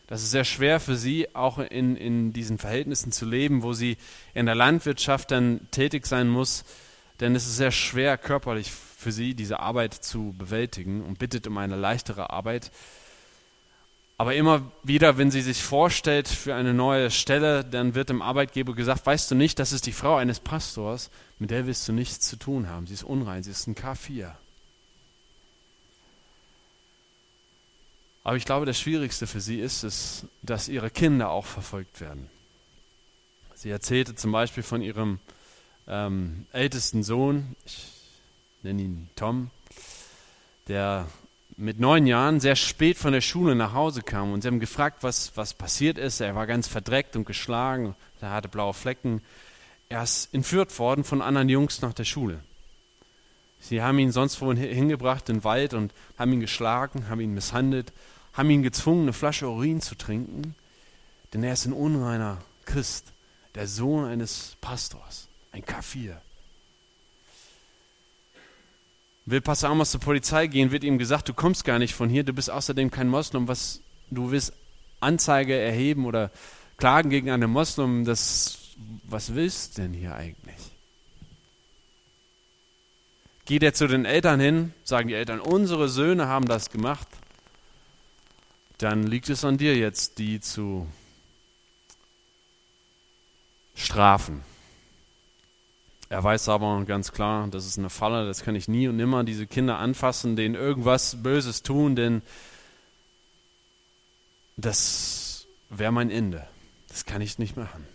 Das 0.08 0.22
ist 0.22 0.32
sehr 0.32 0.44
schwer 0.44 0.80
für 0.80 0.96
sie, 0.96 1.34
auch 1.34 1.58
in, 1.58 1.96
in 1.96 2.32
diesen 2.32 2.58
Verhältnissen 2.58 3.12
zu 3.12 3.24
leben, 3.24 3.62
wo 3.62 3.72
sie 3.72 3.96
in 4.34 4.46
der 4.46 4.56
Landwirtschaft 4.56 5.30
dann 5.30 5.66
tätig 5.70 6.06
sein 6.06 6.28
muss, 6.28 6.64
denn 7.20 7.36
es 7.36 7.46
ist 7.46 7.56
sehr 7.56 7.70
schwer 7.70 8.18
körperlich 8.18 8.70
für 8.70 9.12
sie, 9.12 9.34
diese 9.34 9.60
Arbeit 9.60 9.94
zu 9.94 10.34
bewältigen 10.36 11.02
und 11.02 11.20
bittet 11.20 11.46
um 11.46 11.56
eine 11.56 11.76
leichtere 11.76 12.30
Arbeit. 12.30 12.72
Aber 14.16 14.34
immer 14.34 14.70
wieder, 14.84 15.18
wenn 15.18 15.30
sie 15.30 15.42
sich 15.42 15.62
vorstellt 15.62 16.28
für 16.28 16.54
eine 16.54 16.72
neue 16.72 17.10
Stelle, 17.10 17.64
dann 17.64 17.94
wird 17.94 18.10
dem 18.10 18.22
Arbeitgeber 18.22 18.74
gesagt, 18.74 19.04
weißt 19.06 19.30
du 19.30 19.34
nicht, 19.34 19.58
das 19.58 19.72
ist 19.72 19.86
die 19.86 19.92
Frau 19.92 20.16
eines 20.16 20.38
Pastors, 20.38 21.10
mit 21.38 21.50
der 21.50 21.66
willst 21.66 21.88
du 21.88 21.92
nichts 21.92 22.20
zu 22.20 22.36
tun 22.36 22.68
haben. 22.68 22.86
Sie 22.86 22.94
ist 22.94 23.02
unrein, 23.02 23.42
sie 23.42 23.50
ist 23.50 23.66
ein 23.66 23.74
K4. 23.74 24.30
Aber 28.22 28.36
ich 28.36 28.44
glaube, 28.44 28.66
das 28.66 28.80
Schwierigste 28.80 29.26
für 29.26 29.40
sie 29.40 29.60
ist 29.60 29.82
es, 29.82 30.26
dass 30.42 30.68
ihre 30.68 30.90
Kinder 30.90 31.30
auch 31.30 31.44
verfolgt 31.44 32.00
werden. 32.00 32.30
Sie 33.54 33.70
erzählte 33.70 34.14
zum 34.14 34.32
Beispiel 34.32 34.62
von 34.62 34.80
ihrem 34.80 35.18
ähm, 35.88 36.46
ältesten 36.52 37.02
Sohn, 37.02 37.56
ich 37.66 37.86
nenne 38.62 38.82
ihn 38.82 39.10
Tom, 39.16 39.50
der 40.68 41.06
mit 41.56 41.78
neun 41.78 42.06
Jahren 42.06 42.40
sehr 42.40 42.56
spät 42.56 42.98
von 42.98 43.12
der 43.12 43.20
Schule 43.20 43.54
nach 43.54 43.72
Hause 43.72 44.02
kam 44.02 44.32
und 44.32 44.42
sie 44.42 44.48
haben 44.48 44.60
gefragt, 44.60 45.02
was, 45.02 45.36
was 45.36 45.54
passiert 45.54 45.98
ist. 45.98 46.20
Er 46.20 46.34
war 46.34 46.46
ganz 46.46 46.66
verdreckt 46.66 47.16
und 47.16 47.26
geschlagen, 47.26 47.94
er 48.20 48.30
hatte 48.30 48.48
blaue 48.48 48.74
Flecken. 48.74 49.22
Er 49.88 50.02
ist 50.02 50.32
entführt 50.34 50.76
worden 50.78 51.04
von 51.04 51.22
anderen 51.22 51.48
Jungs 51.48 51.82
nach 51.82 51.92
der 51.92 52.04
Schule. 52.04 52.40
Sie 53.60 53.82
haben 53.82 53.98
ihn 53.98 54.12
sonst 54.12 54.40
wohin 54.40 54.56
hingebracht, 54.56 55.28
in 55.28 55.36
den 55.36 55.44
Wald, 55.44 55.72
und 55.72 55.92
haben 56.18 56.32
ihn 56.32 56.40
geschlagen, 56.40 57.08
haben 57.08 57.20
ihn 57.20 57.32
misshandelt, 57.32 57.92
haben 58.32 58.50
ihn 58.50 58.62
gezwungen, 58.62 59.02
eine 59.02 59.12
Flasche 59.12 59.48
Urin 59.48 59.80
zu 59.80 59.94
trinken, 59.94 60.54
denn 61.32 61.42
er 61.42 61.54
ist 61.54 61.64
ein 61.64 61.72
unreiner 61.72 62.38
Christ, 62.66 63.12
der 63.54 63.66
Sohn 63.66 64.04
eines 64.04 64.56
Pastors, 64.60 65.28
ein 65.52 65.62
K4. 65.62 66.16
Will 69.26 69.40
Pastor 69.40 69.70
Amos 69.70 69.90
zur 69.90 70.00
Polizei 70.00 70.46
gehen, 70.46 70.70
wird 70.70 70.84
ihm 70.84 70.98
gesagt, 70.98 71.28
du 71.28 71.34
kommst 71.34 71.64
gar 71.64 71.78
nicht 71.78 71.94
von 71.94 72.10
hier, 72.10 72.24
du 72.24 72.34
bist 72.34 72.50
außerdem 72.50 72.90
kein 72.90 73.08
Moslem, 73.08 73.48
was 73.48 73.80
du 74.10 74.30
willst 74.30 74.52
Anzeige 75.00 75.54
erheben 75.54 76.04
oder 76.04 76.30
klagen 76.76 77.08
gegen 77.08 77.30
einen 77.30 77.50
Moslem, 77.50 78.04
das, 78.04 78.58
was 79.04 79.34
willst 79.34 79.78
du 79.78 79.82
denn 79.82 79.92
hier 79.94 80.14
eigentlich? 80.14 80.72
Geht 83.46 83.62
er 83.62 83.74
zu 83.74 83.86
den 83.86 84.04
Eltern 84.04 84.40
hin, 84.40 84.74
sagen 84.84 85.08
die 85.08 85.14
Eltern, 85.14 85.40
unsere 85.40 85.88
Söhne 85.88 86.28
haben 86.28 86.46
das 86.46 86.70
gemacht, 86.70 87.08
dann 88.78 89.06
liegt 89.06 89.30
es 89.30 89.44
an 89.44 89.56
dir 89.56 89.76
jetzt, 89.76 90.18
die 90.18 90.40
zu 90.40 90.86
strafen. 93.74 94.42
Er 96.08 96.22
weiß 96.22 96.48
aber 96.48 96.84
ganz 96.84 97.12
klar, 97.12 97.48
das 97.48 97.66
ist 97.66 97.78
eine 97.78 97.90
Falle, 97.90 98.26
das 98.26 98.42
kann 98.42 98.54
ich 98.54 98.68
nie 98.68 98.88
und 98.88 98.96
nimmer 98.96 99.24
diese 99.24 99.46
Kinder 99.46 99.78
anfassen, 99.78 100.36
denen 100.36 100.54
irgendwas 100.54 101.22
Böses 101.22 101.62
tun, 101.62 101.96
denn 101.96 102.22
das 104.56 105.46
wäre 105.70 105.92
mein 105.92 106.10
Ende. 106.10 106.46
Das 106.88 107.04
kann 107.04 107.22
ich 107.22 107.38
nicht 107.38 107.56
machen. 107.56 107.86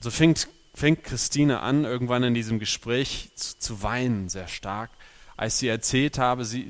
So 0.00 0.10
fängt, 0.10 0.48
fängt 0.74 1.04
Christine 1.04 1.60
an, 1.60 1.84
irgendwann 1.84 2.24
in 2.24 2.34
diesem 2.34 2.58
Gespräch 2.58 3.30
zu, 3.36 3.58
zu 3.58 3.82
weinen, 3.82 4.28
sehr 4.28 4.48
stark, 4.48 4.90
als 5.36 5.58
sie 5.58 5.68
erzählt 5.68 6.18
habe, 6.18 6.44
sie, 6.44 6.66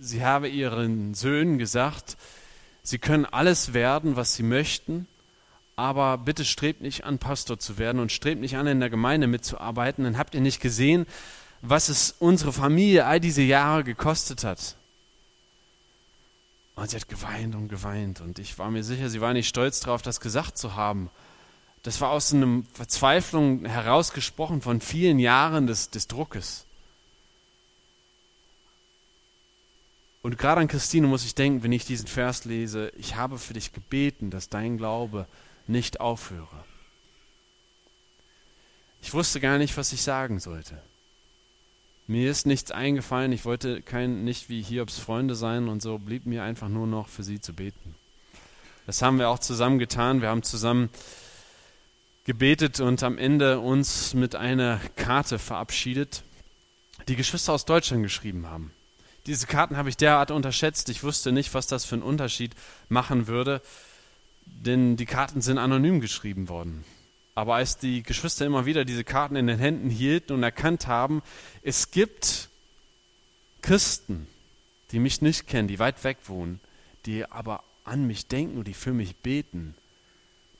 sie 0.00 0.24
habe 0.24 0.48
ihren 0.48 1.14
Söhnen 1.14 1.58
gesagt, 1.58 2.16
sie 2.82 2.98
können 2.98 3.24
alles 3.24 3.72
werden, 3.72 4.16
was 4.16 4.34
sie 4.34 4.42
möchten, 4.42 5.06
aber 5.76 6.18
bitte 6.18 6.44
strebt 6.44 6.82
nicht 6.82 7.04
an, 7.04 7.18
Pastor 7.18 7.58
zu 7.58 7.78
werden 7.78 8.00
und 8.00 8.12
strebt 8.12 8.40
nicht 8.40 8.56
an, 8.56 8.66
in 8.66 8.80
der 8.80 8.90
Gemeinde 8.90 9.26
mitzuarbeiten. 9.26 10.04
Dann 10.04 10.18
habt 10.18 10.34
ihr 10.34 10.40
nicht 10.40 10.60
gesehen, 10.60 11.06
was 11.62 11.88
es 11.88 12.14
unsere 12.18 12.52
Familie 12.52 13.06
all 13.06 13.20
diese 13.20 13.42
Jahre 13.42 13.84
gekostet 13.84 14.44
hat. 14.44 14.76
Und 16.74 16.90
sie 16.90 16.96
hat 16.96 17.08
geweint 17.08 17.54
und 17.54 17.68
geweint. 17.68 18.20
Und 18.20 18.38
ich 18.38 18.58
war 18.58 18.70
mir 18.70 18.82
sicher, 18.82 19.08
sie 19.08 19.20
war 19.20 19.32
nicht 19.32 19.48
stolz 19.48 19.80
darauf, 19.80 20.02
das 20.02 20.20
gesagt 20.20 20.58
zu 20.58 20.74
haben. 20.74 21.10
Das 21.82 22.00
war 22.00 22.10
aus 22.10 22.32
einer 22.32 22.62
Verzweiflung 22.72 23.64
herausgesprochen 23.64 24.62
von 24.62 24.80
vielen 24.80 25.18
Jahren 25.18 25.66
des, 25.66 25.90
des 25.90 26.06
Druckes. 26.06 26.64
Und 30.22 30.38
gerade 30.38 30.60
an 30.60 30.68
Christine 30.68 31.08
muss 31.08 31.24
ich 31.24 31.34
denken, 31.34 31.64
wenn 31.64 31.72
ich 31.72 31.84
diesen 31.84 32.06
Vers 32.06 32.44
lese, 32.44 32.92
ich 32.96 33.16
habe 33.16 33.38
für 33.38 33.54
dich 33.54 33.72
gebeten, 33.72 34.30
dass 34.30 34.48
dein 34.48 34.78
Glaube 34.78 35.26
nicht 35.66 36.00
aufhöre. 36.00 36.64
Ich 39.02 39.12
wusste 39.12 39.40
gar 39.40 39.58
nicht, 39.58 39.76
was 39.76 39.92
ich 39.92 40.02
sagen 40.02 40.38
sollte. 40.38 40.80
Mir 42.06 42.30
ist 42.30 42.46
nichts 42.46 42.70
eingefallen, 42.70 43.32
ich 43.32 43.44
wollte 43.44 43.82
kein, 43.82 44.24
nicht 44.24 44.48
wie 44.48 44.62
Hiobs 44.62 44.98
Freunde 44.98 45.34
sein 45.34 45.68
und 45.68 45.82
so 45.82 45.98
blieb 45.98 46.26
mir 46.26 46.42
einfach 46.42 46.68
nur 46.68 46.86
noch 46.86 47.08
für 47.08 47.22
sie 47.22 47.40
zu 47.40 47.52
beten. 47.52 47.94
Das 48.86 49.02
haben 49.02 49.18
wir 49.18 49.28
auch 49.28 49.38
zusammen 49.38 49.78
getan. 49.78 50.20
Wir 50.20 50.28
haben 50.28 50.42
zusammen 50.42 50.90
gebetet 52.24 52.80
und 52.80 53.02
am 53.02 53.18
Ende 53.18 53.60
uns 53.60 54.14
mit 54.14 54.34
einer 54.34 54.80
Karte 54.96 55.38
verabschiedet, 55.38 56.22
die 57.08 57.16
Geschwister 57.16 57.52
aus 57.52 57.64
Deutschland 57.64 58.02
geschrieben 58.02 58.46
haben. 58.46 58.72
Diese 59.26 59.46
Karten 59.46 59.76
habe 59.76 59.88
ich 59.88 59.96
derart 59.96 60.32
unterschätzt. 60.32 60.88
Ich 60.88 61.04
wusste 61.04 61.30
nicht, 61.30 61.54
was 61.54 61.68
das 61.68 61.84
für 61.84 61.94
einen 61.94 62.02
Unterschied 62.02 62.52
machen 62.88 63.28
würde 63.28 63.62
denn 64.60 64.96
die 64.96 65.06
Karten 65.06 65.40
sind 65.40 65.58
anonym 65.58 66.00
geschrieben 66.00 66.48
worden. 66.48 66.84
Aber 67.34 67.54
als 67.54 67.78
die 67.78 68.02
Geschwister 68.02 68.44
immer 68.44 68.66
wieder 68.66 68.84
diese 68.84 69.04
Karten 69.04 69.36
in 69.36 69.46
den 69.46 69.58
Händen 69.58 69.90
hielten 69.90 70.34
und 70.34 70.42
erkannt 70.42 70.86
haben, 70.86 71.22
es 71.62 71.90
gibt 71.90 72.50
Christen, 73.62 74.26
die 74.90 74.98
mich 74.98 75.22
nicht 75.22 75.46
kennen, 75.46 75.68
die 75.68 75.78
weit 75.78 76.04
weg 76.04 76.18
wohnen, 76.26 76.60
die 77.06 77.24
aber 77.30 77.64
an 77.84 78.06
mich 78.06 78.26
denken 78.26 78.58
und 78.58 78.68
die 78.68 78.74
für 78.74 78.92
mich 78.92 79.16
beten, 79.16 79.74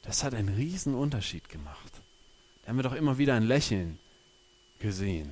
das 0.03 0.25
hat 0.25 0.35
einen 0.35 0.49
riesen 0.49 0.95
Unterschied 0.95 1.49
gemacht. 1.49 1.93
Da 2.63 2.69
haben 2.69 2.77
wir 2.77 2.83
doch 2.83 2.95
immer 2.95 3.19
wieder 3.19 3.35
ein 3.35 3.45
Lächeln 3.45 3.99
gesehen. 4.79 5.31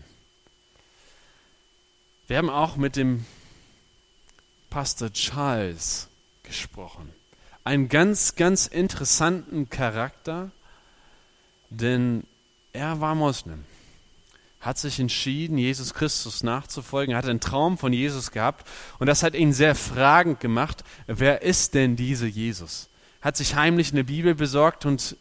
Wir 2.29 2.37
haben 2.37 2.51
auch 2.51 2.77
mit 2.77 2.97
dem 2.97 3.25
Pastor 4.69 5.13
Charles 5.13 6.09
gesprochen 6.45 7.13
einen 7.71 7.89
ganz, 7.89 8.35
ganz 8.35 8.67
interessanten 8.67 9.71
Charakter, 9.71 10.51
denn 11.71 12.25
er 12.73 13.01
war 13.01 13.15
Moslem, 13.15 13.65
hat 14.61 14.79
sich 14.79 15.01
entschieden, 15.01 15.57
Jesus 15.57 15.95
Christus 15.95 16.43
nachzufolgen, 16.43 17.17
hat 17.17 17.25
einen 17.27 17.41
Traum 17.41 17.79
von 17.79 17.93
Jesus 17.93 18.31
gehabt 18.31 18.67
und 18.99 19.07
das 19.07 19.23
hat 19.23 19.35
ihn 19.35 19.53
sehr 19.53 19.75
fragend 19.75 20.41
gemacht, 20.41 20.85
wer 21.07 21.43
ist 21.43 21.75
denn 21.75 21.97
dieser 21.97 22.27
Jesus? 22.27 22.91
hat 23.21 23.37
sich 23.37 23.55
heimlich 23.55 23.93
eine 23.93 24.05
Bibel 24.05 24.35
besorgt 24.35 24.87
und 24.87 25.17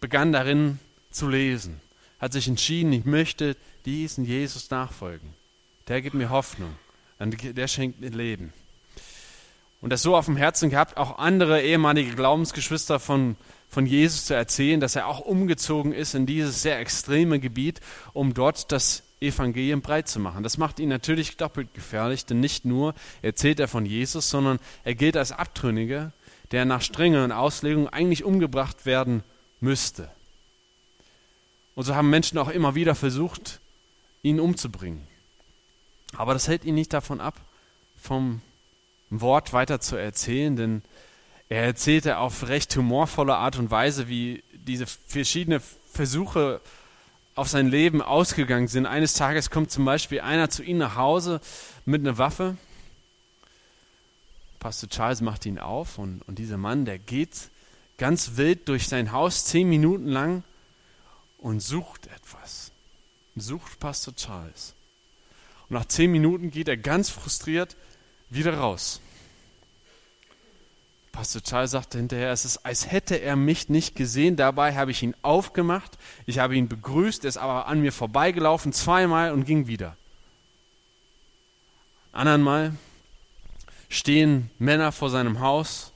begann 0.00 0.32
darin 0.32 0.78
zu 1.10 1.28
lesen. 1.28 1.80
Hat 2.18 2.32
sich 2.32 2.48
entschieden, 2.48 2.92
ich 2.92 3.04
möchte 3.04 3.56
diesen 3.84 4.24
Jesus 4.24 4.70
nachfolgen. 4.70 5.34
Der 5.88 6.00
gibt 6.00 6.14
mir 6.14 6.30
Hoffnung. 6.30 6.74
Der 7.20 7.68
schenkt 7.68 8.00
mir 8.00 8.10
Leben. 8.10 8.52
Und 9.84 9.90
das 9.90 10.00
so 10.00 10.16
auf 10.16 10.24
dem 10.24 10.38
Herzen 10.38 10.70
gehabt, 10.70 10.96
auch 10.96 11.18
andere 11.18 11.60
ehemalige 11.60 12.14
Glaubensgeschwister 12.14 12.98
von, 12.98 13.36
von 13.68 13.84
Jesus 13.84 14.24
zu 14.24 14.32
erzählen, 14.32 14.80
dass 14.80 14.96
er 14.96 15.06
auch 15.08 15.20
umgezogen 15.20 15.92
ist 15.92 16.14
in 16.14 16.24
dieses 16.24 16.62
sehr 16.62 16.78
extreme 16.80 17.38
Gebiet, 17.38 17.82
um 18.14 18.32
dort 18.32 18.72
das 18.72 19.02
Evangelium 19.20 19.82
breit 19.82 20.08
zu 20.08 20.20
machen. 20.20 20.42
Das 20.42 20.56
macht 20.56 20.80
ihn 20.80 20.88
natürlich 20.88 21.36
doppelt 21.36 21.74
gefährlich, 21.74 22.24
denn 22.24 22.40
nicht 22.40 22.64
nur 22.64 22.94
erzählt 23.20 23.60
er 23.60 23.68
von 23.68 23.84
Jesus, 23.84 24.30
sondern 24.30 24.58
er 24.84 24.94
gilt 24.94 25.18
als 25.18 25.32
Abtrünniger, 25.32 26.12
der 26.50 26.64
nach 26.64 26.80
strengeren 26.80 27.30
Auslegungen 27.30 27.88
eigentlich 27.88 28.24
umgebracht 28.24 28.86
werden 28.86 29.22
müsste. 29.60 30.08
Und 31.74 31.84
so 31.84 31.94
haben 31.94 32.08
Menschen 32.08 32.38
auch 32.38 32.48
immer 32.48 32.74
wieder 32.74 32.94
versucht, 32.94 33.60
ihn 34.22 34.40
umzubringen. 34.40 35.06
Aber 36.16 36.32
das 36.32 36.48
hält 36.48 36.64
ihn 36.64 36.74
nicht 36.74 36.94
davon 36.94 37.20
ab, 37.20 37.34
vom 38.00 38.40
Wort 39.20 39.52
weiter 39.52 39.80
zu 39.80 39.96
erzählen, 39.96 40.56
denn 40.56 40.82
er 41.48 41.64
erzählte 41.64 42.18
auf 42.18 42.48
recht 42.48 42.74
humorvolle 42.74 43.36
Art 43.36 43.58
und 43.58 43.70
Weise, 43.70 44.08
wie 44.08 44.42
diese 44.52 44.86
verschiedenen 44.86 45.60
Versuche 45.92 46.60
auf 47.34 47.48
sein 47.48 47.68
Leben 47.68 48.00
ausgegangen 48.00 48.68
sind. 48.68 48.86
Eines 48.86 49.14
Tages 49.14 49.50
kommt 49.50 49.70
zum 49.70 49.84
Beispiel 49.84 50.20
einer 50.20 50.50
zu 50.50 50.62
ihm 50.62 50.78
nach 50.78 50.96
Hause 50.96 51.40
mit 51.84 52.00
einer 52.00 52.18
Waffe. 52.18 52.56
Pastor 54.60 54.88
Charles 54.88 55.20
macht 55.20 55.44
ihn 55.44 55.58
auf 55.58 55.98
und, 55.98 56.22
und 56.22 56.38
dieser 56.38 56.56
Mann, 56.56 56.84
der 56.84 56.98
geht 56.98 57.50
ganz 57.98 58.36
wild 58.36 58.68
durch 58.68 58.88
sein 58.88 59.12
Haus 59.12 59.44
zehn 59.44 59.68
Minuten 59.68 60.08
lang 60.08 60.42
und 61.38 61.60
sucht 61.60 62.06
etwas. 62.06 62.72
Sucht 63.36 63.78
Pastor 63.78 64.14
Charles. 64.16 64.74
Und 65.68 65.74
nach 65.74 65.86
zehn 65.86 66.10
Minuten 66.10 66.50
geht 66.50 66.68
er 66.68 66.76
ganz 66.76 67.10
frustriert 67.10 67.76
wieder 68.30 68.56
raus. 68.56 69.00
Pastor 71.14 71.42
Charles 71.44 71.70
sagte 71.70 71.98
hinterher, 71.98 72.32
es 72.32 72.44
ist, 72.44 72.66
als 72.66 72.90
hätte 72.90 73.14
er 73.14 73.36
mich 73.36 73.68
nicht 73.68 73.94
gesehen. 73.94 74.34
Dabei 74.34 74.74
habe 74.74 74.90
ich 74.90 75.00
ihn 75.00 75.14
aufgemacht, 75.22 75.96
ich 76.26 76.40
habe 76.40 76.56
ihn 76.56 76.68
begrüßt, 76.68 77.24
er 77.24 77.28
ist 77.28 77.36
aber 77.36 77.68
an 77.68 77.80
mir 77.80 77.92
vorbeigelaufen 77.92 78.72
zweimal 78.72 79.30
und 79.30 79.44
ging 79.44 79.68
wieder. 79.68 79.96
Andernmal 82.10 82.74
stehen 83.88 84.50
Männer 84.58 84.90
vor 84.90 85.08
seinem 85.08 85.38
Haus 85.38 85.92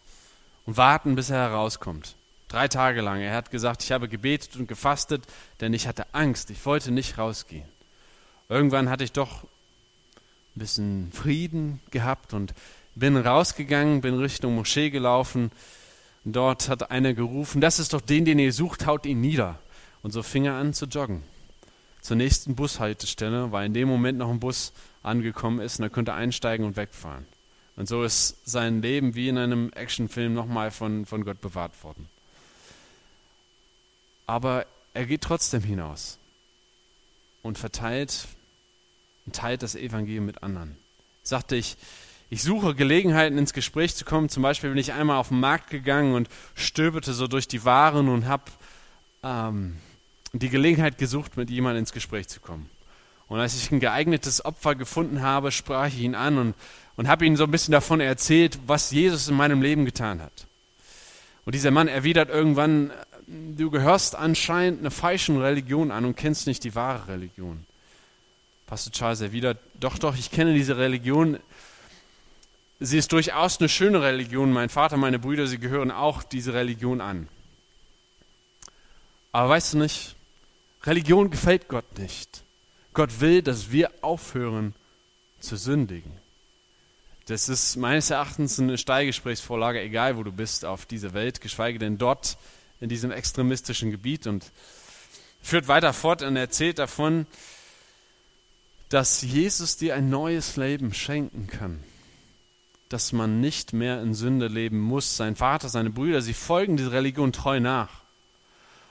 und 0.66 0.76
warten, 0.76 1.16
bis 1.16 1.30
er 1.30 1.50
herauskommt. 1.50 2.14
Drei 2.46 2.68
Tage 2.68 3.00
lang. 3.00 3.20
Er 3.20 3.34
hat 3.34 3.50
gesagt, 3.50 3.82
ich 3.82 3.90
habe 3.90 4.08
gebetet 4.08 4.54
und 4.54 4.68
gefastet, 4.68 5.24
denn 5.60 5.74
ich 5.74 5.88
hatte 5.88 6.06
Angst. 6.14 6.50
Ich 6.50 6.64
wollte 6.64 6.92
nicht 6.92 7.18
rausgehen. 7.18 7.68
Irgendwann 8.48 8.88
hatte 8.88 9.02
ich 9.02 9.10
doch 9.10 9.42
ein 9.42 10.60
bisschen 10.60 11.10
Frieden 11.12 11.80
gehabt 11.90 12.34
und 12.34 12.54
bin 12.98 13.16
rausgegangen, 13.16 14.00
bin 14.00 14.18
Richtung 14.18 14.54
Moschee 14.54 14.90
gelaufen. 14.90 15.50
Dort 16.24 16.68
hat 16.68 16.90
einer 16.90 17.14
gerufen, 17.14 17.60
das 17.60 17.78
ist 17.78 17.92
doch 17.92 18.00
den, 18.00 18.24
den 18.24 18.38
ihr 18.38 18.52
sucht, 18.52 18.86
haut 18.86 19.06
ihn 19.06 19.20
nieder. 19.20 19.58
Und 20.02 20.12
so 20.12 20.22
fing 20.22 20.44
er 20.44 20.54
an 20.54 20.74
zu 20.74 20.86
joggen. 20.86 21.22
Zur 22.00 22.16
nächsten 22.16 22.54
Bushaltestelle, 22.54 23.52
weil 23.52 23.66
in 23.66 23.74
dem 23.74 23.88
Moment 23.88 24.18
noch 24.18 24.30
ein 24.30 24.40
Bus 24.40 24.72
angekommen 25.02 25.60
ist 25.60 25.78
und 25.78 25.84
er 25.84 25.90
konnte 25.90 26.14
einsteigen 26.14 26.66
und 26.66 26.76
wegfahren. 26.76 27.26
Und 27.76 27.88
so 27.88 28.02
ist 28.02 28.36
sein 28.44 28.82
Leben 28.82 29.14
wie 29.14 29.28
in 29.28 29.38
einem 29.38 29.72
Actionfilm 29.72 30.34
nochmal 30.34 30.70
von, 30.70 31.06
von 31.06 31.24
Gott 31.24 31.40
bewahrt 31.40 31.82
worden. 31.84 32.08
Aber 34.26 34.66
er 34.94 35.06
geht 35.06 35.22
trotzdem 35.22 35.62
hinaus 35.62 36.18
und 37.42 37.56
verteilt 37.56 38.26
und 39.26 39.34
teilt 39.34 39.62
das 39.62 39.74
Evangelium 39.74 40.26
mit 40.26 40.42
anderen. 40.42 40.76
Sagte 41.22 41.56
ich, 41.56 41.76
ich 42.30 42.42
suche 42.42 42.74
Gelegenheiten 42.74 43.38
ins 43.38 43.52
Gespräch 43.52 43.94
zu 43.94 44.04
kommen. 44.04 44.28
Zum 44.28 44.42
Beispiel 44.42 44.70
bin 44.70 44.78
ich 44.78 44.92
einmal 44.92 45.16
auf 45.16 45.28
den 45.28 45.40
Markt 45.40 45.70
gegangen 45.70 46.14
und 46.14 46.28
stöberte 46.54 47.14
so 47.14 47.26
durch 47.26 47.48
die 47.48 47.64
Waren 47.64 48.08
und 48.08 48.26
habe 48.26 48.44
ähm, 49.22 49.76
die 50.32 50.50
Gelegenheit 50.50 50.98
gesucht, 50.98 51.36
mit 51.36 51.48
jemandem 51.48 51.80
ins 51.80 51.92
Gespräch 51.92 52.28
zu 52.28 52.40
kommen. 52.40 52.68
Und 53.28 53.40
als 53.40 53.56
ich 53.56 53.70
ein 53.70 53.80
geeignetes 53.80 54.44
Opfer 54.44 54.74
gefunden 54.74 55.22
habe, 55.22 55.52
sprach 55.52 55.88
ich 55.88 55.98
ihn 56.00 56.14
an 56.14 56.38
und, 56.38 56.54
und 56.96 57.08
habe 57.08 57.26
ihm 57.26 57.36
so 57.36 57.44
ein 57.44 57.50
bisschen 57.50 57.72
davon 57.72 58.00
erzählt, 58.00 58.58
was 58.66 58.90
Jesus 58.90 59.28
in 59.28 59.36
meinem 59.36 59.62
Leben 59.62 59.84
getan 59.84 60.20
hat. 60.20 60.46
Und 61.44 61.54
dieser 61.54 61.70
Mann 61.70 61.88
erwidert 61.88 62.28
irgendwann, 62.28 62.90
du 63.26 63.70
gehörst 63.70 64.16
anscheinend 64.16 64.80
einer 64.80 64.90
falschen 64.90 65.40
Religion 65.40 65.90
an 65.90 66.04
und 66.04 66.16
kennst 66.16 66.46
nicht 66.46 66.64
die 66.64 66.74
wahre 66.74 67.08
Religion. 67.08 67.64
Pastor 68.66 68.92
Charles 68.92 69.22
erwidert, 69.22 69.58
doch, 69.80 69.98
doch, 69.98 70.16
ich 70.16 70.30
kenne 70.30 70.52
diese 70.52 70.76
Religion, 70.76 71.38
Sie 72.80 72.96
ist 72.98 73.12
durchaus 73.12 73.58
eine 73.58 73.68
schöne 73.68 74.02
Religion. 74.02 74.52
Mein 74.52 74.68
Vater, 74.68 74.96
meine 74.96 75.18
Brüder, 75.18 75.46
sie 75.48 75.58
gehören 75.58 75.90
auch 75.90 76.22
diese 76.22 76.54
Religion 76.54 77.00
an. 77.00 77.28
Aber 79.32 79.48
weißt 79.48 79.74
du 79.74 79.78
nicht, 79.78 80.14
Religion 80.84 81.30
gefällt 81.30 81.68
Gott 81.68 81.98
nicht. 81.98 82.44
Gott 82.94 83.20
will, 83.20 83.42
dass 83.42 83.72
wir 83.72 83.90
aufhören 84.00 84.74
zu 85.40 85.56
sündigen. 85.56 86.12
Das 87.26 87.48
ist 87.48 87.76
meines 87.76 88.10
Erachtens 88.10 88.58
eine 88.58 88.78
Steilgesprächsvorlage, 88.78 89.80
egal 89.80 90.16
wo 90.16 90.22
du 90.22 90.32
bist 90.32 90.64
auf 90.64 90.86
dieser 90.86 91.14
Welt, 91.14 91.40
geschweige 91.40 91.78
denn 91.78 91.98
dort 91.98 92.38
in 92.80 92.88
diesem 92.88 93.10
extremistischen 93.10 93.90
Gebiet 93.90 94.26
und 94.26 94.50
führt 95.42 95.68
weiter 95.68 95.92
fort 95.92 96.22
und 96.22 96.36
erzählt 96.36 96.78
davon, 96.78 97.26
dass 98.88 99.20
Jesus 99.20 99.76
dir 99.76 99.94
ein 99.94 100.08
neues 100.08 100.56
Leben 100.56 100.94
schenken 100.94 101.48
kann 101.48 101.82
dass 102.88 103.12
man 103.12 103.40
nicht 103.40 103.72
mehr 103.72 104.02
in 104.02 104.14
Sünde 104.14 104.48
leben 104.48 104.80
muss. 104.80 105.16
Sein 105.16 105.36
Vater, 105.36 105.68
seine 105.68 105.90
Brüder, 105.90 106.22
sie 106.22 106.34
folgen 106.34 106.76
dieser 106.76 106.92
Religion 106.92 107.32
treu 107.32 107.60
nach. 107.60 107.90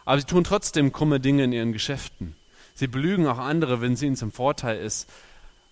Aber 0.06 0.20
sie 0.20 0.26
tun 0.26 0.44
trotzdem 0.44 0.92
krumme 0.92 1.20
Dinge 1.20 1.44
in 1.44 1.52
ihren 1.52 1.74
Geschäften. 1.74 2.36
Sie 2.76 2.88
belügen 2.88 3.28
auch 3.28 3.40
andere, 3.40 3.82
wenn 3.82 3.94
es 3.94 4.02
ihnen 4.02 4.16
zum 4.16 4.32
Vorteil 4.32 4.80
ist. 4.80 5.10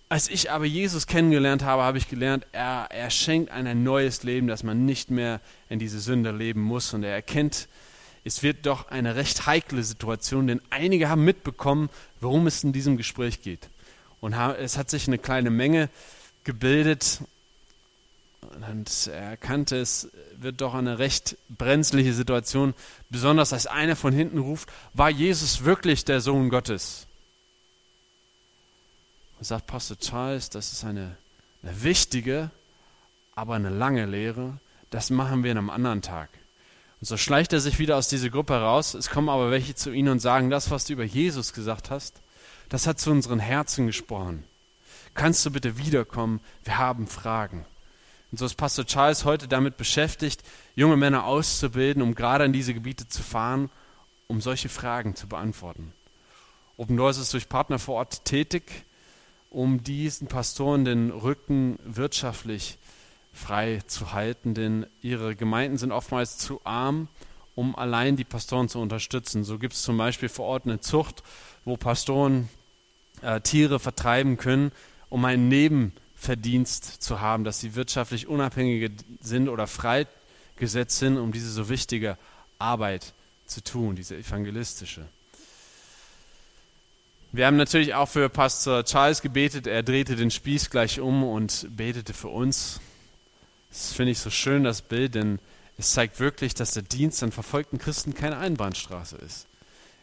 Als 0.08 0.28
ich 0.28 0.50
aber 0.50 0.64
Jesus 0.64 1.06
kennengelernt 1.06 1.64
habe, 1.64 1.82
habe 1.82 1.98
ich 1.98 2.08
gelernt, 2.08 2.46
er, 2.52 2.88
er 2.90 3.10
schenkt 3.10 3.50
ein 3.50 3.82
neues 3.82 4.22
Leben, 4.22 4.46
dass 4.46 4.62
man 4.62 4.84
nicht 4.84 5.10
mehr 5.10 5.40
in 5.68 5.78
diese 5.78 6.00
Sünde 6.00 6.30
leben 6.32 6.60
muss. 6.60 6.94
Und 6.94 7.02
er 7.02 7.14
erkennt, 7.14 7.68
es 8.24 8.42
wird 8.42 8.66
doch 8.66 8.88
eine 8.88 9.14
recht 9.14 9.46
heikle 9.46 9.82
Situation, 9.84 10.48
denn 10.48 10.60
einige 10.70 11.08
haben 11.08 11.24
mitbekommen, 11.24 11.90
worum 12.20 12.46
es 12.46 12.64
in 12.64 12.72
diesem 12.72 12.96
Gespräch 12.96 13.42
geht. 13.42 13.68
Und 14.20 14.32
es 14.32 14.76
hat 14.76 14.90
sich 14.90 15.06
eine 15.06 15.18
kleine 15.18 15.50
Menge 15.50 15.88
gebildet 16.42 17.20
und 18.42 19.06
er 19.08 19.30
erkannte, 19.30 19.76
es 19.76 20.08
wird 20.36 20.60
doch 20.60 20.74
eine 20.74 20.98
recht 20.98 21.36
brenzliche 21.48 22.12
Situation, 22.12 22.74
besonders 23.10 23.52
als 23.52 23.66
einer 23.66 23.96
von 23.96 24.12
hinten 24.12 24.38
ruft, 24.38 24.68
war 24.94 25.10
Jesus 25.10 25.64
wirklich 25.64 26.04
der 26.04 26.20
Sohn 26.20 26.48
Gottes? 26.48 27.06
Und 29.38 29.44
sagt 29.44 29.66
Pastor 29.66 29.98
Charles, 29.98 30.50
das 30.50 30.72
ist 30.72 30.84
eine, 30.84 31.16
eine 31.62 31.82
wichtige, 31.82 32.50
aber 33.34 33.54
eine 33.54 33.70
lange 33.70 34.06
Lehre. 34.06 34.58
Das 34.90 35.10
machen 35.10 35.44
wir 35.44 35.52
in 35.52 35.58
einem 35.58 35.70
anderen 35.70 36.02
Tag. 36.02 36.30
Und 37.00 37.06
so 37.06 37.16
schleicht 37.16 37.52
er 37.52 37.60
sich 37.60 37.78
wieder 37.78 37.96
aus 37.96 38.08
dieser 38.08 38.30
Gruppe 38.30 38.54
raus. 38.54 38.94
Es 38.94 39.10
kommen 39.10 39.28
aber 39.28 39.50
welche 39.50 39.74
zu 39.74 39.90
ihm 39.90 40.08
und 40.08 40.20
sagen, 40.20 40.48
das, 40.48 40.70
was 40.70 40.86
du 40.86 40.94
über 40.94 41.04
Jesus 41.04 41.52
gesagt 41.52 41.90
hast, 41.90 42.20
das 42.68 42.86
hat 42.86 42.98
zu 42.98 43.10
unseren 43.10 43.38
Herzen 43.38 43.86
gesprochen. 43.86 44.44
Kannst 45.14 45.44
du 45.44 45.50
bitte 45.50 45.78
wiederkommen? 45.78 46.40
Wir 46.64 46.78
haben 46.78 47.06
Fragen. 47.06 47.64
Und 48.36 48.40
so 48.40 48.44
ist 48.44 48.56
Pastor 48.56 48.84
Charles 48.84 49.24
heute 49.24 49.48
damit 49.48 49.78
beschäftigt, 49.78 50.42
junge 50.74 50.98
Männer 50.98 51.24
auszubilden, 51.24 52.02
um 52.02 52.14
gerade 52.14 52.44
in 52.44 52.52
diese 52.52 52.74
Gebiete 52.74 53.08
zu 53.08 53.22
fahren, 53.22 53.70
um 54.26 54.42
solche 54.42 54.68
Fragen 54.68 55.16
zu 55.16 55.26
beantworten. 55.26 55.94
Open 56.76 56.98
Doors 56.98 57.16
ist 57.16 57.32
durch 57.32 57.48
Partner 57.48 57.78
vor 57.78 57.94
Ort 57.94 58.26
tätig, 58.26 58.84
um 59.48 59.82
diesen 59.82 60.28
Pastoren 60.28 60.84
den 60.84 61.12
Rücken 61.12 61.78
wirtschaftlich 61.82 62.76
frei 63.32 63.80
zu 63.86 64.12
halten, 64.12 64.52
denn 64.52 64.84
ihre 65.00 65.34
Gemeinden 65.34 65.78
sind 65.78 65.90
oftmals 65.90 66.36
zu 66.36 66.60
arm, 66.62 67.08
um 67.54 67.74
allein 67.74 68.16
die 68.16 68.24
Pastoren 68.24 68.68
zu 68.68 68.80
unterstützen. 68.80 69.44
So 69.44 69.58
gibt 69.58 69.72
es 69.72 69.82
zum 69.82 69.96
Beispiel 69.96 70.28
vor 70.28 70.44
Ort 70.44 70.66
eine 70.66 70.80
Zucht, 70.80 71.22
wo 71.64 71.78
Pastoren 71.78 72.50
äh, 73.22 73.40
Tiere 73.40 73.80
vertreiben 73.80 74.36
können, 74.36 74.72
um 75.08 75.24
ein 75.24 75.48
Neben 75.48 75.94
Verdienst 76.26 76.84
zu 76.84 77.20
haben, 77.20 77.44
dass 77.44 77.60
sie 77.60 77.76
wirtschaftlich 77.76 78.26
unabhängig 78.26 78.90
sind 79.20 79.48
oder 79.48 79.68
freigesetzt 79.68 80.98
sind, 80.98 81.18
um 81.18 81.30
diese 81.30 81.50
so 81.50 81.68
wichtige 81.68 82.18
Arbeit 82.58 83.12
zu 83.46 83.62
tun, 83.62 83.94
diese 83.94 84.16
evangelistische. 84.16 85.06
Wir 87.30 87.46
haben 87.46 87.56
natürlich 87.56 87.94
auch 87.94 88.08
für 88.08 88.28
Pastor 88.28 88.84
Charles 88.84 89.22
gebetet. 89.22 89.68
Er 89.68 89.84
drehte 89.84 90.16
den 90.16 90.32
Spieß 90.32 90.70
gleich 90.70 90.98
um 90.98 91.22
und 91.22 91.68
betete 91.76 92.12
für 92.12 92.28
uns. 92.28 92.80
Das 93.70 93.92
finde 93.92 94.10
ich 94.10 94.18
so 94.18 94.30
schön, 94.30 94.64
das 94.64 94.82
Bild, 94.82 95.14
denn 95.14 95.38
es 95.78 95.92
zeigt 95.92 96.18
wirklich, 96.18 96.54
dass 96.54 96.72
der 96.72 96.82
Dienst 96.82 97.22
an 97.22 97.30
verfolgten 97.30 97.78
Christen 97.78 98.14
keine 98.14 98.38
Einbahnstraße 98.38 99.16
ist. 99.16 99.46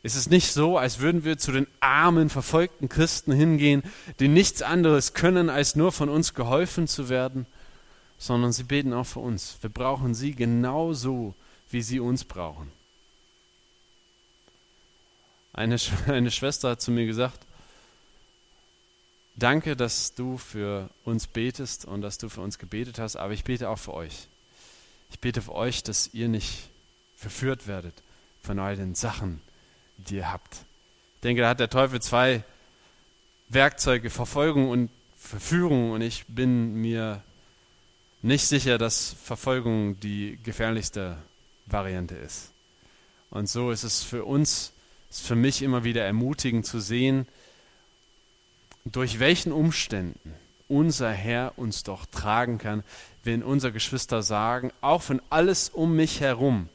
Es 0.06 0.16
ist 0.16 0.30
nicht 0.30 0.51
so, 0.51 0.78
als 0.78 0.99
würden 0.99 1.24
wir 1.24 1.38
zu 1.38 1.54
den 1.54 1.66
armen, 1.80 2.30
verfolgten 2.30 2.89
Christen 2.89 3.32
hingehen, 3.32 3.84
die 4.20 4.28
nichts 4.28 4.62
anderes 4.62 5.14
können, 5.14 5.49
als 5.49 5.78
nur 5.78 5.93
von 5.93 6.10
uns 6.10 6.34
geholfen 6.34 6.89
zu 6.89 7.08
werden, 7.08 7.45
sondern 8.18 8.51
sie 8.51 8.64
beten 8.64 8.91
auch 8.93 9.06
für 9.06 9.22
uns. 9.22 9.58
Wir 9.62 9.70
brauchen 9.70 10.14
sie 10.14 10.36
genauso, 10.36 11.36
wie 11.70 11.82
sie 11.82 12.01
uns 12.01 12.26
brauchen. 12.26 12.70
Eine, 15.54 15.78
eine 16.08 16.32
Schwester 16.32 16.72
hat 16.72 16.82
zu 16.82 16.91
mir 16.91 17.06
gesagt, 17.06 17.39
danke, 19.36 19.78
dass 19.78 20.16
du 20.16 20.38
für 20.38 20.89
uns 21.06 21.28
betest 21.28 21.86
und 21.86 22.01
dass 22.01 22.18
du 22.18 22.28
für 22.28 22.41
uns 22.41 22.60
gebetet 22.60 22.99
hast, 22.99 23.16
aber 23.16 23.32
ich 23.32 23.45
bete 23.45 23.70
auch 23.70 23.80
für 23.80 23.93
euch. 23.93 24.28
Ich 25.12 25.20
bete 25.20 25.41
für 25.41 25.56
euch, 25.56 25.82
dass 25.82 26.14
ihr 26.14 26.28
nicht 26.28 26.70
verführt 27.16 27.68
werdet 27.68 27.93
von 28.41 28.60
all 28.60 28.76
den 28.76 28.95
Sachen, 28.95 29.39
die 30.10 30.16
ihr 30.18 30.32
habt. 30.32 30.54
Ich 31.16 31.22
denke, 31.22 31.41
da 31.41 31.49
hat 31.49 31.60
der 31.60 31.70
Teufel 31.70 32.01
zwei 32.01 32.43
Werkzeuge, 33.49 34.10
Verfolgung 34.10 34.70
und 34.70 34.89
Verführung 35.18 35.91
und 35.91 36.01
ich 36.01 36.26
bin 36.28 36.76
mir 36.76 37.22
nicht 38.22 38.47
sicher, 38.47 38.78
dass 38.78 39.16
Verfolgung 39.24 39.99
die 39.99 40.39
gefährlichste 40.43 41.18
Variante 41.66 42.16
ist. 42.16 42.51
Und 43.30 43.49
so 43.49 43.72
ist 43.72 43.84
es 43.84 44.04
für 44.04 44.26
uns 44.26 44.74
ist 45.14 45.28
für 45.28 45.36
mich 45.36 45.62
immer 45.62 45.84
wieder 45.84 46.04
ermutigend 46.04 46.66
zu 46.66 46.80
sehen, 46.80 47.28
durch 48.84 49.20
welchen 49.20 49.51
Umständen 49.51 50.34
unser 50.68 51.12
Herr 51.12 51.54
uns 51.56 51.84
doch 51.84 52.08
tragen 52.08 52.58
kann, 52.58 52.84
wenn 53.24 53.43
unsere 53.43 53.72
Geschwister 53.72 54.24
sagen, 54.24 54.72
auch 54.82 55.08
wenn 55.10 55.22
alles 55.30 55.70
um 55.70 55.95
mich 55.95 56.20
herum 56.20 56.68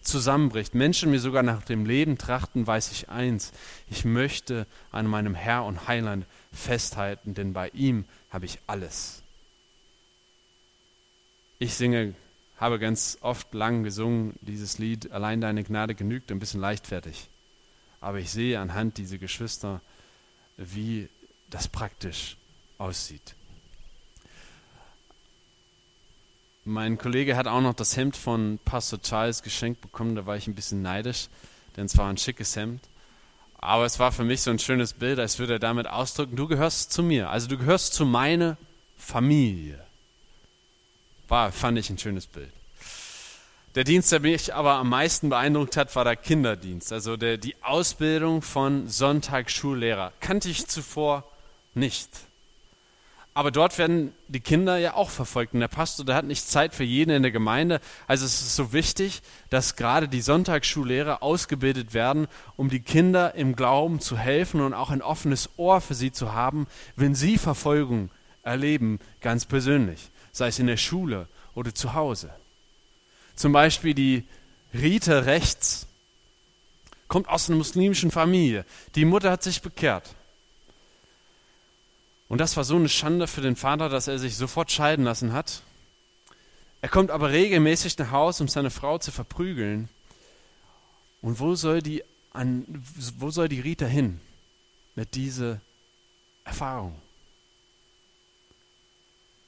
zusammenbricht, 0.00 0.74
Menschen 0.74 1.10
mir 1.10 1.20
sogar 1.20 1.42
nach 1.42 1.62
dem 1.62 1.84
Leben 1.84 2.18
trachten, 2.18 2.66
weiß 2.66 2.92
ich 2.92 3.08
eins, 3.08 3.52
ich 3.88 4.04
möchte 4.04 4.66
an 4.90 5.06
meinem 5.06 5.34
Herr 5.34 5.64
und 5.64 5.88
Heiland 5.88 6.26
festhalten, 6.52 7.34
denn 7.34 7.52
bei 7.52 7.68
ihm 7.70 8.04
habe 8.30 8.46
ich 8.46 8.58
alles. 8.66 9.22
Ich 11.58 11.74
singe, 11.74 12.14
habe 12.56 12.78
ganz 12.78 13.18
oft 13.20 13.52
lang 13.54 13.82
gesungen, 13.82 14.34
dieses 14.40 14.78
Lied, 14.78 15.12
allein 15.12 15.40
deine 15.40 15.64
Gnade 15.64 15.94
genügt, 15.94 16.30
ein 16.30 16.38
bisschen 16.38 16.60
leichtfertig. 16.60 17.28
Aber 18.00 18.18
ich 18.18 18.30
sehe 18.30 18.58
anhand 18.60 18.98
dieser 18.98 19.18
Geschwister, 19.18 19.80
wie 20.56 21.08
das 21.50 21.68
praktisch 21.68 22.36
aussieht. 22.78 23.34
Mein 26.64 26.98
Kollege 26.98 27.36
hat 27.36 27.46
auch 27.46 27.62
noch 27.62 27.74
das 27.74 27.96
Hemd 27.96 28.16
von 28.16 28.58
Pastor 28.64 29.00
Charles 29.00 29.42
geschenkt 29.42 29.80
bekommen, 29.80 30.14
da 30.14 30.26
war 30.26 30.36
ich 30.36 30.46
ein 30.46 30.54
bisschen 30.54 30.82
neidisch, 30.82 31.28
denn 31.76 31.86
es 31.86 31.96
war 31.96 32.10
ein 32.10 32.18
schickes 32.18 32.54
Hemd. 32.54 32.82
Aber 33.56 33.86
es 33.86 33.98
war 33.98 34.12
für 34.12 34.24
mich 34.24 34.42
so 34.42 34.50
ein 34.50 34.58
schönes 34.58 34.92
Bild, 34.92 35.18
als 35.18 35.38
würde 35.38 35.54
er 35.54 35.58
damit 35.58 35.86
ausdrücken, 35.86 36.36
du 36.36 36.48
gehörst 36.48 36.92
zu 36.92 37.02
mir, 37.02 37.30
also 37.30 37.48
du 37.48 37.56
gehörst 37.56 37.94
zu 37.94 38.04
meiner 38.04 38.58
Familie. 38.98 39.82
War, 41.28 41.50
fand 41.50 41.78
ich 41.78 41.88
ein 41.88 41.98
schönes 41.98 42.26
Bild. 42.26 42.52
Der 43.74 43.84
Dienst, 43.84 44.12
der 44.12 44.20
mich 44.20 44.52
aber 44.52 44.74
am 44.74 44.88
meisten 44.88 45.28
beeindruckt 45.30 45.76
hat, 45.76 45.94
war 45.94 46.04
der 46.04 46.16
Kinderdienst, 46.16 46.92
also 46.92 47.16
der, 47.16 47.38
die 47.38 47.54
Ausbildung 47.62 48.42
von 48.42 48.88
Sonntagsschullehrer. 48.88 50.12
Kannte 50.20 50.50
ich 50.50 50.66
zuvor 50.66 51.24
nicht. 51.72 52.10
Aber 53.40 53.50
dort 53.50 53.78
werden 53.78 54.12
die 54.28 54.40
Kinder 54.40 54.76
ja 54.76 54.92
auch 54.92 55.08
verfolgt. 55.08 55.54
Und 55.54 55.60
der 55.60 55.68
Pastor, 55.68 56.04
der 56.04 56.14
hat 56.14 56.26
nicht 56.26 56.46
Zeit 56.46 56.74
für 56.74 56.84
jeden 56.84 57.08
in 57.08 57.22
der 57.22 57.30
Gemeinde. 57.32 57.80
Also 58.06 58.26
es 58.26 58.42
ist 58.42 58.54
so 58.54 58.74
wichtig, 58.74 59.22
dass 59.48 59.76
gerade 59.76 60.08
die 60.08 60.20
Sonntagsschullehrer 60.20 61.22
ausgebildet 61.22 61.94
werden, 61.94 62.26
um 62.58 62.68
die 62.68 62.80
Kinder 62.80 63.34
im 63.34 63.56
Glauben 63.56 63.98
zu 63.98 64.18
helfen 64.18 64.60
und 64.60 64.74
auch 64.74 64.90
ein 64.90 65.00
offenes 65.00 65.48
Ohr 65.56 65.80
für 65.80 65.94
sie 65.94 66.12
zu 66.12 66.34
haben, 66.34 66.66
wenn 66.96 67.14
sie 67.14 67.38
Verfolgung 67.38 68.10
erleben, 68.42 68.98
ganz 69.22 69.46
persönlich. 69.46 70.10
Sei 70.32 70.48
es 70.48 70.58
in 70.58 70.66
der 70.66 70.76
Schule 70.76 71.26
oder 71.54 71.74
zu 71.74 71.94
Hause. 71.94 72.28
Zum 73.36 73.52
Beispiel 73.52 73.94
die 73.94 74.24
Rite 74.74 75.24
rechts 75.24 75.86
kommt 77.08 77.26
aus 77.26 77.48
einer 77.48 77.56
muslimischen 77.56 78.10
Familie. 78.10 78.66
Die 78.96 79.06
Mutter 79.06 79.30
hat 79.30 79.42
sich 79.42 79.62
bekehrt. 79.62 80.14
Und 82.30 82.38
das 82.38 82.56
war 82.56 82.62
so 82.62 82.76
eine 82.76 82.88
Schande 82.88 83.26
für 83.26 83.40
den 83.40 83.56
Vater, 83.56 83.88
dass 83.88 84.06
er 84.06 84.20
sich 84.20 84.36
sofort 84.36 84.70
scheiden 84.70 85.04
lassen 85.04 85.32
hat. 85.32 85.62
Er 86.80 86.88
kommt 86.88 87.10
aber 87.10 87.30
regelmäßig 87.30 87.98
nach 87.98 88.12
Hause, 88.12 88.44
um 88.44 88.48
seine 88.48 88.70
Frau 88.70 88.98
zu 88.98 89.10
verprügeln. 89.10 89.88
Und 91.22 91.40
wo 91.40 91.56
soll 91.56 91.82
die, 91.82 92.04
an, 92.32 92.64
wo 93.18 93.32
soll 93.32 93.48
die 93.48 93.58
Rita 93.58 93.84
hin 93.84 94.20
mit 94.94 95.16
dieser 95.16 95.60
Erfahrung? 96.44 96.94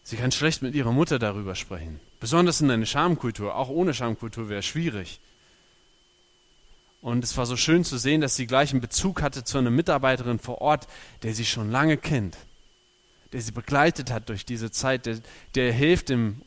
Sie 0.03 0.17
kann 0.17 0.33
schlecht 0.33 0.61
mit 0.63 0.75
ihrer 0.75 0.91
Mutter 0.91 1.21
darüber 1.21 1.55
sprechen. 1.55 2.01
Besonders 2.19 2.61
in 2.61 2.69
einer 2.69 2.85
Schamkultur, 2.85 3.55
auch 3.55 3.69
ohne 3.69 3.95
Schamkultur 3.95 4.49
wäre 4.49 4.59
es 4.59 4.67
schwierig. 4.67 5.21
Und 7.01 7.23
es 7.23 7.37
war 7.37 7.47
so 7.47 7.57
schön 7.57 7.85
zu 7.85 7.97
sehen, 7.97 8.21
dass 8.21 8.35
sie 8.35 8.49
gleich 8.49 8.73
einen 8.73 8.81
Bezug 8.81 9.23
hatte 9.23 9.45
zu 9.45 9.59
einer 9.59 9.71
Mitarbeiterin 9.71 10.41
vor 10.41 10.61
Ort, 10.61 10.89
der 11.23 11.33
sie 11.33 11.45
schon 11.45 11.71
lange 11.71 11.97
kennt, 11.97 12.37
der 13.33 13.41
sie 13.41 13.53
begleitet 13.53 14.11
hat 14.11 14.29
durch 14.29 14.45
diese 14.45 14.71
Zeit, 14.71 15.07
der, 15.07 15.21
der 15.55 15.73
hilft, 15.73 16.11
im, 16.11 16.43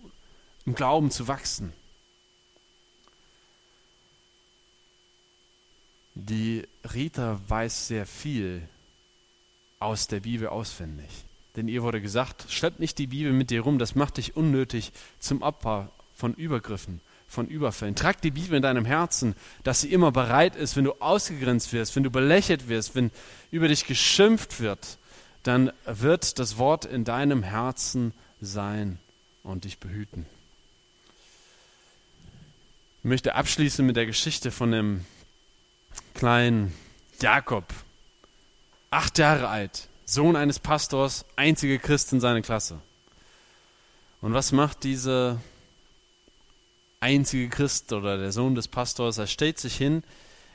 im 0.65 0.75
Glauben 0.75 1.11
zu 1.11 1.27
wachsen. 1.27 1.73
Die 6.13 6.63
Rita 6.93 7.41
weiß 7.47 7.87
sehr 7.87 8.05
viel 8.05 8.61
aus 9.79 10.07
der 10.07 10.21
Bibel 10.21 10.47
auswendig. 10.47 11.09
Denn 11.55 11.67
ihr 11.67 11.83
wurde 11.83 12.01
gesagt, 12.01 12.45
schlepp 12.49 12.79
nicht 12.79 12.97
die 12.97 13.07
Bibel 13.07 13.31
mit 13.31 13.49
dir 13.49 13.61
rum, 13.61 13.79
das 13.79 13.95
macht 13.95 14.17
dich 14.17 14.35
unnötig 14.35 14.91
zum 15.19 15.41
Opfer 15.41 15.91
von 16.13 16.33
Übergriffen, 16.33 17.01
von 17.27 17.47
Überfällen. 17.47 17.95
Trag 17.95 18.21
die 18.21 18.31
Bibel 18.31 18.55
in 18.55 18.61
deinem 18.61 18.85
Herzen, 18.85 19.35
dass 19.63 19.81
sie 19.81 19.91
immer 19.91 20.11
bereit 20.11 20.55
ist, 20.55 20.75
wenn 20.75 20.85
du 20.85 20.93
ausgegrenzt 21.01 21.73
wirst, 21.73 21.95
wenn 21.95 22.03
du 22.03 22.11
belächelt 22.11 22.67
wirst, 22.67 22.95
wenn 22.95 23.11
über 23.51 23.67
dich 23.67 23.85
geschimpft 23.85 24.59
wird, 24.59 24.97
dann 25.45 25.71
wird 25.85 26.39
das 26.39 26.57
Wort 26.57 26.85
in 26.85 27.03
deinem 27.03 27.43
Herzen 27.43 28.13
sein 28.41 28.97
und 29.43 29.63
dich 29.65 29.77
behüten. 29.77 30.25
Ich 32.99 33.05
möchte 33.05 33.35
abschließen 33.35 33.85
mit 33.85 33.95
der 33.95 34.07
Geschichte 34.07 34.49
von 34.49 34.71
dem 34.71 35.05
kleinen 36.15 36.73
Jakob, 37.21 37.65
acht 38.89 39.19
Jahre 39.19 39.47
alt, 39.47 39.87
Sohn 40.05 40.35
eines 40.35 40.57
Pastors, 40.57 41.25
einzige 41.35 41.77
Christ 41.77 42.11
in 42.11 42.19
seiner 42.19 42.41
Klasse. 42.41 42.79
Und 44.21 44.33
was 44.33 44.51
macht 44.51 44.83
dieser 44.83 45.39
einzige 46.99 47.49
Christ 47.49 47.93
oder 47.93 48.17
der 48.17 48.31
Sohn 48.31 48.55
des 48.55 48.67
Pastors? 48.67 49.19
Er 49.19 49.27
stellt 49.27 49.59
sich 49.59 49.75
hin 49.75 50.03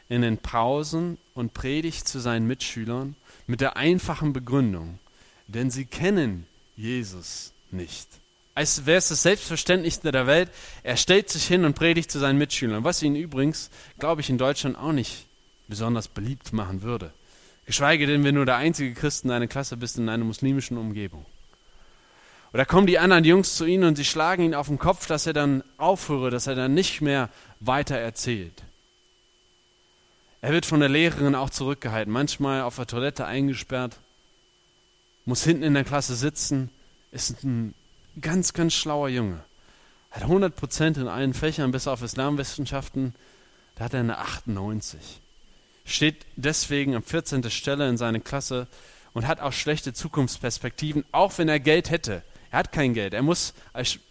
in 0.08 0.22
den 0.22 0.38
Pausen 0.38 1.16
und 1.34 1.54
predigt 1.54 2.08
zu 2.08 2.18
seinen 2.18 2.48
Mitschülern 2.48 3.14
mit 3.50 3.60
der 3.60 3.76
einfachen 3.76 4.32
Begründung, 4.32 5.00
denn 5.48 5.70
sie 5.70 5.84
kennen 5.84 6.46
Jesus 6.76 7.52
nicht. 7.72 8.06
Als 8.54 8.86
wäre 8.86 8.98
es 8.98 9.08
das 9.08 9.22
Selbstverständlichste 9.22 10.12
der 10.12 10.26
Welt. 10.26 10.50
Er 10.82 10.96
stellt 10.96 11.28
sich 11.28 11.46
hin 11.46 11.64
und 11.64 11.74
predigt 11.74 12.10
zu 12.10 12.18
seinen 12.18 12.38
Mitschülern, 12.38 12.84
was 12.84 13.02
ihn 13.02 13.16
übrigens, 13.16 13.70
glaube 13.98 14.20
ich, 14.20 14.30
in 14.30 14.38
Deutschland 14.38 14.78
auch 14.78 14.92
nicht 14.92 15.26
besonders 15.66 16.08
beliebt 16.08 16.52
machen 16.52 16.82
würde. 16.82 17.12
Geschweige 17.66 18.06
denn, 18.06 18.22
wenn 18.22 18.36
du 18.36 18.44
der 18.44 18.56
einzige 18.56 18.94
Christ 18.94 19.24
in 19.24 19.30
deiner 19.30 19.46
Klasse 19.48 19.76
bist 19.76 19.98
in 19.98 20.08
einer 20.08 20.24
muslimischen 20.24 20.76
Umgebung. 20.78 21.26
Oder 22.52 22.66
kommen 22.66 22.86
die 22.86 22.98
anderen 22.98 23.24
Jungs 23.24 23.56
zu 23.56 23.64
ihm 23.64 23.82
und 23.82 23.96
sie 23.96 24.04
schlagen 24.04 24.44
ihn 24.44 24.54
auf 24.54 24.68
den 24.68 24.78
Kopf, 24.78 25.06
dass 25.06 25.26
er 25.26 25.32
dann 25.32 25.64
aufhöre, 25.76 26.30
dass 26.30 26.46
er 26.46 26.54
dann 26.54 26.74
nicht 26.74 27.00
mehr 27.00 27.30
weiter 27.60 27.96
erzählt. 27.96 28.62
Er 30.42 30.52
wird 30.52 30.66
von 30.66 30.80
der 30.80 30.88
Lehrerin 30.88 31.34
auch 31.34 31.50
zurückgehalten, 31.50 32.12
manchmal 32.12 32.62
auf 32.62 32.76
der 32.76 32.86
Toilette 32.86 33.26
eingesperrt, 33.26 33.98
muss 35.24 35.44
hinten 35.44 35.62
in 35.62 35.74
der 35.74 35.84
Klasse 35.84 36.14
sitzen, 36.14 36.70
ist 37.12 37.44
ein 37.44 37.74
ganz, 38.20 38.52
ganz 38.52 38.74
schlauer 38.74 39.08
Junge. 39.08 39.42
Hat 40.10 40.22
100 40.22 40.56
Prozent 40.56 40.96
in 40.96 41.08
allen 41.08 41.34
Fächern, 41.34 41.72
bis 41.72 41.86
auf 41.86 42.02
Islamwissenschaften, 42.02 43.14
da 43.76 43.84
hat 43.84 43.94
er 43.94 44.00
eine 44.00 44.18
98 44.18 45.20
steht 45.90 46.26
deswegen 46.36 46.94
an 46.94 47.02
14. 47.02 47.50
Stelle 47.50 47.88
in 47.88 47.96
seiner 47.96 48.20
Klasse 48.20 48.66
und 49.12 49.26
hat 49.26 49.40
auch 49.40 49.52
schlechte 49.52 49.92
Zukunftsperspektiven, 49.92 51.04
auch 51.12 51.36
wenn 51.38 51.48
er 51.48 51.60
Geld 51.60 51.90
hätte. 51.90 52.22
Er 52.50 52.60
hat 52.60 52.72
kein 52.72 52.94
Geld. 52.94 53.14
Er 53.14 53.22
muss 53.22 53.54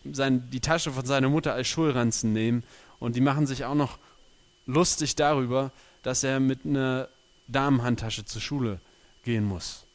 die 0.03 0.59
Tasche 0.59 0.91
von 0.91 1.05
seiner 1.05 1.30
Mutter 1.30 1.53
als 1.53 1.67
Schulranzen 1.67 2.34
nehmen 2.34 2.63
und 2.99 3.15
die 3.15 3.21
machen 3.21 3.47
sich 3.47 3.65
auch 3.65 3.75
noch 3.75 3.97
lustig 4.65 5.15
darüber, 5.15 5.71
dass 6.04 6.24
er 6.24 6.39
mit 6.39 6.66
einer 6.66 7.10
Damenhandtasche 7.47 8.26
zur 8.26 8.41
Schule 8.41 8.80
gehen 9.24 9.43
muss. 9.43 9.86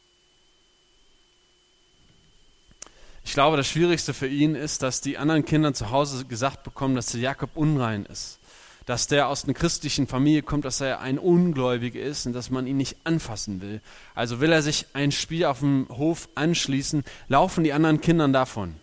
Ich 3.25 3.33
glaube, 3.33 3.57
das 3.57 3.67
Schwierigste 3.67 4.13
für 4.13 4.27
ihn 4.27 4.53
ist, 4.53 4.83
dass 4.83 5.01
die 5.01 5.17
anderen 5.17 5.45
Kinder 5.45 5.73
zu 5.73 5.89
Hause 5.89 6.25
gesagt 6.25 6.63
bekommen, 6.63 6.95
dass 6.95 7.07
der 7.07 7.21
Jakob 7.21 7.49
unrein 7.55 8.05
ist. 8.05 8.39
Dass 8.85 9.07
der 9.07 9.29
aus 9.29 9.45
einer 9.45 9.55
christlichen 9.55 10.05
Familie 10.05 10.43
kommt, 10.43 10.63
dass 10.63 10.79
er 10.79 10.99
ein 11.01 11.17
Ungläubiger 11.17 11.99
ist 11.99 12.27
und 12.27 12.33
dass 12.33 12.51
man 12.51 12.67
ihn 12.67 12.77
nicht 12.77 12.97
anfassen 13.03 13.61
will. 13.61 13.81
Also 14.13 14.41
will 14.41 14.51
er 14.51 14.61
sich 14.61 14.85
ein 14.93 15.11
Spiel 15.11 15.45
auf 15.45 15.59
dem 15.59 15.87
Hof 15.89 16.29
anschließen, 16.35 17.03
laufen 17.27 17.63
die 17.63 17.73
anderen 17.73 17.99
Kinder 17.99 18.27
davon. 18.27 18.75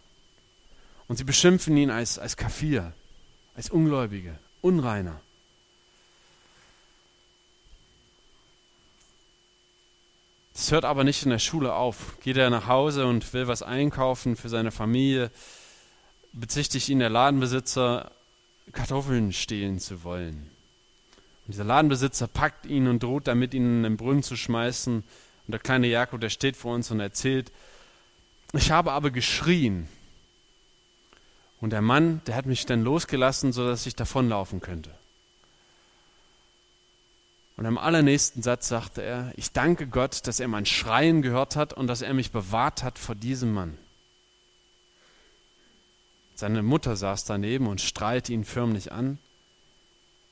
Und 1.06 1.18
sie 1.18 1.24
beschimpfen 1.24 1.76
ihn 1.76 1.90
als, 1.90 2.18
als 2.18 2.36
Kafir, 2.36 2.92
als 3.54 3.70
Ungläubige, 3.70 4.36
Unreiner. 4.60 5.20
Das 10.62 10.70
hört 10.70 10.84
aber 10.84 11.02
nicht 11.02 11.24
in 11.24 11.30
der 11.30 11.40
Schule 11.40 11.74
auf. 11.74 12.20
Geht 12.20 12.36
er 12.36 12.48
nach 12.48 12.68
Hause 12.68 13.06
und 13.06 13.32
will 13.34 13.48
was 13.48 13.64
einkaufen 13.64 14.36
für 14.36 14.48
seine 14.48 14.70
Familie, 14.70 15.32
bezichtigt 16.32 16.88
ihn 16.88 17.00
der 17.00 17.10
Ladenbesitzer, 17.10 18.12
Kartoffeln 18.70 19.32
stehlen 19.32 19.80
zu 19.80 20.04
wollen. 20.04 20.36
Und 21.46 21.54
dieser 21.54 21.64
Ladenbesitzer 21.64 22.28
packt 22.28 22.64
ihn 22.66 22.86
und 22.86 23.02
droht 23.02 23.26
damit, 23.26 23.54
ihn 23.54 23.78
in 23.78 23.82
den 23.82 23.96
Brunnen 23.96 24.22
zu 24.22 24.36
schmeißen. 24.36 24.98
Und 24.98 25.50
der 25.50 25.58
kleine 25.58 25.88
Jakob, 25.88 26.20
der 26.20 26.30
steht 26.30 26.56
vor 26.56 26.76
uns 26.76 26.92
und 26.92 27.00
erzählt, 27.00 27.50
ich 28.52 28.70
habe 28.70 28.92
aber 28.92 29.10
geschrien. 29.10 29.88
Und 31.60 31.70
der 31.70 31.82
Mann, 31.82 32.20
der 32.28 32.36
hat 32.36 32.46
mich 32.46 32.66
dann 32.66 32.84
losgelassen, 32.84 33.52
sodass 33.52 33.84
ich 33.86 33.96
davonlaufen 33.96 34.60
könnte. 34.60 34.90
Und 37.62 37.68
im 37.68 37.78
allernächsten 37.78 38.42
Satz 38.42 38.66
sagte 38.66 39.02
er, 39.02 39.32
ich 39.36 39.52
danke 39.52 39.86
Gott, 39.86 40.26
dass 40.26 40.40
er 40.40 40.48
mein 40.48 40.66
Schreien 40.66 41.22
gehört 41.22 41.54
hat 41.54 41.72
und 41.72 41.86
dass 41.86 42.02
er 42.02 42.12
mich 42.12 42.32
bewahrt 42.32 42.82
hat 42.82 42.98
vor 42.98 43.14
diesem 43.14 43.52
Mann. 43.52 43.78
Seine 46.34 46.64
Mutter 46.64 46.96
saß 46.96 47.24
daneben 47.24 47.68
und 47.68 47.80
strahlte 47.80 48.32
ihn 48.32 48.44
förmlich 48.44 48.90
an. 48.90 49.18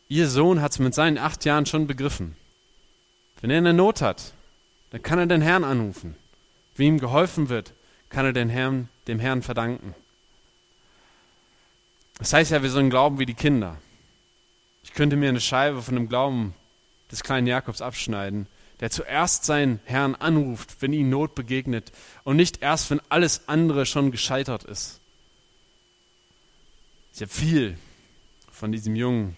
Ihr 0.08 0.28
Sohn 0.28 0.60
hat 0.60 0.72
es 0.72 0.80
mit 0.80 0.92
seinen 0.92 1.18
acht 1.18 1.44
Jahren 1.44 1.66
schon 1.66 1.86
begriffen. 1.86 2.34
Wenn 3.40 3.50
er 3.50 3.58
eine 3.58 3.74
Not 3.74 4.02
hat, 4.02 4.32
dann 4.90 5.04
kann 5.04 5.20
er 5.20 5.26
den 5.26 5.40
Herrn 5.40 5.62
anrufen. 5.62 6.16
Wie 6.74 6.86
ihm 6.86 6.98
geholfen 6.98 7.48
wird, 7.48 7.74
kann 8.08 8.26
er 8.26 8.32
den 8.32 8.48
Herrn, 8.48 8.88
dem 9.06 9.20
Herrn 9.20 9.42
verdanken. 9.42 9.94
Das 12.18 12.32
heißt 12.32 12.50
ja, 12.50 12.64
wir 12.64 12.70
sollen 12.70 12.90
glauben 12.90 13.20
wie 13.20 13.26
die 13.26 13.34
Kinder. 13.34 13.76
Ich 14.82 14.94
könnte 14.94 15.14
mir 15.14 15.28
eine 15.28 15.40
Scheibe 15.40 15.80
von 15.80 15.94
dem 15.94 16.08
Glauben 16.08 16.56
des 17.10 17.22
kleinen 17.22 17.46
Jakobs 17.46 17.80
abschneiden, 17.80 18.46
der 18.80 18.90
zuerst 18.90 19.44
seinen 19.44 19.80
Herrn 19.84 20.14
anruft, 20.14 20.76
wenn 20.80 20.92
ihm 20.92 21.10
Not 21.10 21.34
begegnet 21.34 21.92
und 22.24 22.36
nicht 22.36 22.62
erst, 22.62 22.90
wenn 22.90 23.00
alles 23.08 23.48
andere 23.48 23.86
schon 23.86 24.10
gescheitert 24.10 24.64
ist. 24.64 25.00
Ich 27.14 27.20
habe 27.20 27.30
viel 27.30 27.76
von 28.50 28.72
diesem 28.72 28.96
Jungen 28.96 29.36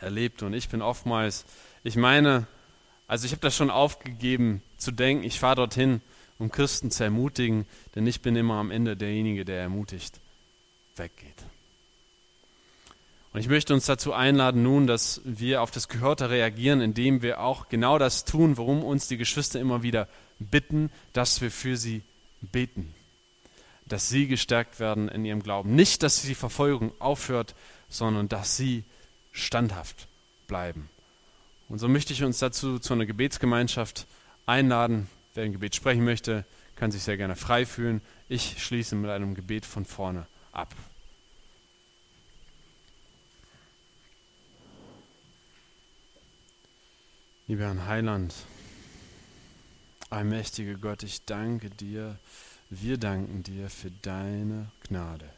erlebt 0.00 0.42
und 0.42 0.52
ich 0.52 0.68
bin 0.68 0.82
oftmals, 0.82 1.44
ich 1.82 1.96
meine, 1.96 2.46
also 3.08 3.26
ich 3.26 3.32
habe 3.32 3.40
das 3.40 3.56
schon 3.56 3.70
aufgegeben 3.70 4.62
zu 4.76 4.90
denken, 4.92 5.24
ich 5.24 5.40
fahre 5.40 5.56
dorthin, 5.56 6.00
um 6.38 6.50
Christen 6.50 6.90
zu 6.90 7.04
ermutigen, 7.04 7.66
denn 7.94 8.06
ich 8.06 8.20
bin 8.20 8.36
immer 8.36 8.54
am 8.54 8.70
Ende 8.70 8.96
derjenige, 8.96 9.44
der 9.44 9.60
ermutigt 9.60 10.20
weggeht. 10.96 11.44
Und 13.32 13.40
ich 13.40 13.48
möchte 13.48 13.72
uns 13.72 13.86
dazu 13.86 14.12
einladen 14.12 14.62
nun, 14.62 14.86
dass 14.86 15.22
wir 15.24 15.62
auf 15.62 15.70
das 15.70 15.88
Gehörte 15.88 16.28
reagieren, 16.28 16.82
indem 16.82 17.22
wir 17.22 17.40
auch 17.40 17.68
genau 17.70 17.98
das 17.98 18.24
tun, 18.24 18.58
worum 18.58 18.84
uns 18.84 19.08
die 19.08 19.16
Geschwister 19.16 19.58
immer 19.58 19.82
wieder 19.82 20.06
bitten, 20.38 20.90
dass 21.14 21.40
wir 21.40 21.50
für 21.50 21.76
sie 21.76 22.02
beten. 22.42 22.94
Dass 23.86 24.08
sie 24.10 24.26
gestärkt 24.26 24.80
werden 24.80 25.08
in 25.08 25.24
ihrem 25.24 25.42
Glauben. 25.42 25.74
Nicht, 25.74 26.02
dass 26.02 26.22
die 26.22 26.34
Verfolgung 26.34 26.92
aufhört, 26.98 27.54
sondern 27.88 28.28
dass 28.28 28.56
sie 28.56 28.84
standhaft 29.32 30.08
bleiben. 30.46 30.90
Und 31.70 31.78
so 31.78 31.88
möchte 31.88 32.12
ich 32.12 32.22
uns 32.22 32.38
dazu 32.38 32.78
zu 32.78 32.92
einer 32.92 33.06
Gebetsgemeinschaft 33.06 34.06
einladen. 34.44 35.08
Wer 35.34 35.44
ein 35.44 35.52
Gebet 35.52 35.74
sprechen 35.74 36.04
möchte, 36.04 36.44
kann 36.76 36.90
sich 36.90 37.02
sehr 37.02 37.16
gerne 37.16 37.36
frei 37.36 37.64
fühlen. 37.64 38.02
Ich 38.28 38.62
schließe 38.62 38.94
mit 38.94 39.10
einem 39.10 39.34
Gebet 39.34 39.64
von 39.64 39.86
vorne 39.86 40.26
ab. 40.52 40.74
Lieber 47.52 47.64
Herrn 47.64 47.86
Heiland, 47.86 48.34
allmächtiger 50.08 50.72
Gott, 50.76 51.02
ich 51.02 51.26
danke 51.26 51.68
dir, 51.68 52.18
wir 52.70 52.96
danken 52.96 53.42
dir 53.42 53.68
für 53.68 53.90
deine 53.90 54.70
Gnade, 54.88 55.28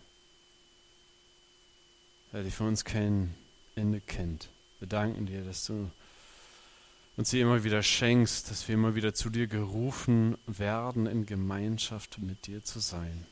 Herr, 2.30 2.44
die 2.44 2.52
für 2.52 2.62
uns 2.62 2.84
kein 2.84 3.34
Ende 3.74 4.00
kennt. 4.00 4.48
Wir 4.78 4.86
danken 4.86 5.26
dir, 5.26 5.42
dass 5.42 5.66
du 5.66 5.90
uns 7.16 7.30
sie 7.30 7.40
immer 7.40 7.64
wieder 7.64 7.82
schenkst, 7.82 8.48
dass 8.48 8.68
wir 8.68 8.76
immer 8.76 8.94
wieder 8.94 9.12
zu 9.12 9.28
dir 9.28 9.48
gerufen 9.48 10.38
werden, 10.46 11.06
in 11.06 11.26
Gemeinschaft 11.26 12.20
mit 12.20 12.46
dir 12.46 12.62
zu 12.62 12.78
sein. 12.78 13.26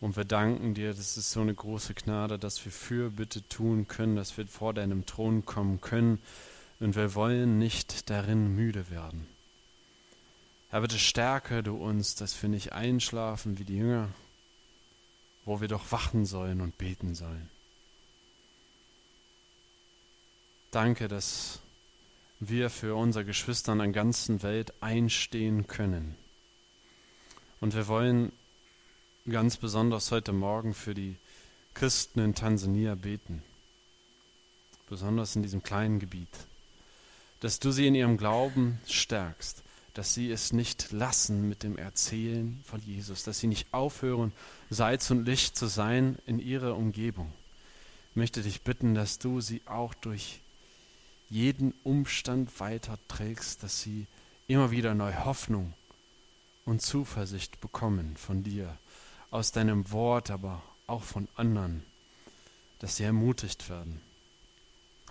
Und 0.00 0.16
wir 0.16 0.24
danken 0.24 0.74
dir, 0.74 0.94
das 0.94 1.16
ist 1.16 1.30
so 1.30 1.42
eine 1.42 1.54
große 1.54 1.94
Gnade, 1.94 2.40
dass 2.40 2.64
wir 2.64 2.72
Fürbitte 2.72 3.48
tun 3.48 3.86
können, 3.86 4.16
dass 4.16 4.36
wir 4.36 4.48
vor 4.48 4.74
deinem 4.74 5.06
Thron 5.06 5.44
kommen 5.44 5.80
können 5.80 6.18
und 6.80 6.94
wir 6.94 7.14
wollen 7.14 7.58
nicht 7.58 8.08
darin 8.10 8.54
müde 8.54 8.90
werden. 8.90 9.26
Herr, 10.70 10.82
bitte 10.82 10.98
stärke 10.98 11.62
du 11.62 11.76
uns, 11.76 12.14
dass 12.14 12.40
wir 12.42 12.48
nicht 12.48 12.72
einschlafen 12.72 13.58
wie 13.58 13.64
die 13.64 13.78
Jünger, 13.78 14.10
wo 15.44 15.60
wir 15.60 15.68
doch 15.68 15.90
wachen 15.92 16.26
sollen 16.26 16.60
und 16.60 16.76
beten 16.78 17.14
sollen. 17.14 17.48
Danke, 20.70 21.08
dass 21.08 21.60
wir 22.38 22.68
für 22.68 22.94
unsere 22.94 23.24
Geschwister 23.24 23.72
an 23.72 23.78
der 23.78 23.88
ganzen 23.88 24.42
Welt 24.42 24.74
einstehen 24.80 25.66
können. 25.66 26.14
Und 27.60 27.74
wir 27.74 27.88
wollen 27.88 28.30
ganz 29.28 29.56
besonders 29.56 30.12
heute 30.12 30.32
Morgen 30.32 30.74
für 30.74 30.94
die 30.94 31.16
Christen 31.74 32.20
in 32.20 32.34
Tansania 32.34 32.94
beten, 32.94 33.42
besonders 34.88 35.34
in 35.34 35.42
diesem 35.42 35.62
kleinen 35.62 35.98
Gebiet 35.98 36.28
dass 37.40 37.60
du 37.60 37.70
sie 37.70 37.86
in 37.86 37.94
ihrem 37.94 38.16
Glauben 38.16 38.80
stärkst, 38.86 39.62
dass 39.94 40.14
sie 40.14 40.30
es 40.30 40.52
nicht 40.52 40.92
lassen 40.92 41.48
mit 41.48 41.62
dem 41.62 41.76
Erzählen 41.76 42.62
von 42.64 42.80
Jesus, 42.80 43.24
dass 43.24 43.40
sie 43.40 43.46
nicht 43.46 43.72
aufhören, 43.72 44.32
Salz 44.70 45.10
und 45.10 45.24
Licht 45.24 45.56
zu 45.56 45.66
sein 45.66 46.18
in 46.26 46.38
ihrer 46.38 46.76
Umgebung. 46.76 47.32
Ich 48.10 48.16
möchte 48.16 48.42
dich 48.42 48.62
bitten, 48.62 48.94
dass 48.94 49.18
du 49.18 49.40
sie 49.40 49.62
auch 49.66 49.94
durch 49.94 50.40
jeden 51.30 51.74
Umstand 51.84 52.58
weiterträgst, 52.58 53.62
dass 53.62 53.82
sie 53.82 54.06
immer 54.46 54.70
wieder 54.70 54.94
neue 54.94 55.24
Hoffnung 55.24 55.74
und 56.64 56.82
Zuversicht 56.82 57.60
bekommen 57.60 58.16
von 58.16 58.42
dir, 58.42 58.76
aus 59.30 59.52
deinem 59.52 59.90
Wort, 59.90 60.30
aber 60.30 60.62
auch 60.86 61.02
von 61.02 61.28
anderen, 61.36 61.82
dass 62.78 62.96
sie 62.96 63.04
ermutigt 63.04 63.68
werden. 63.68 64.00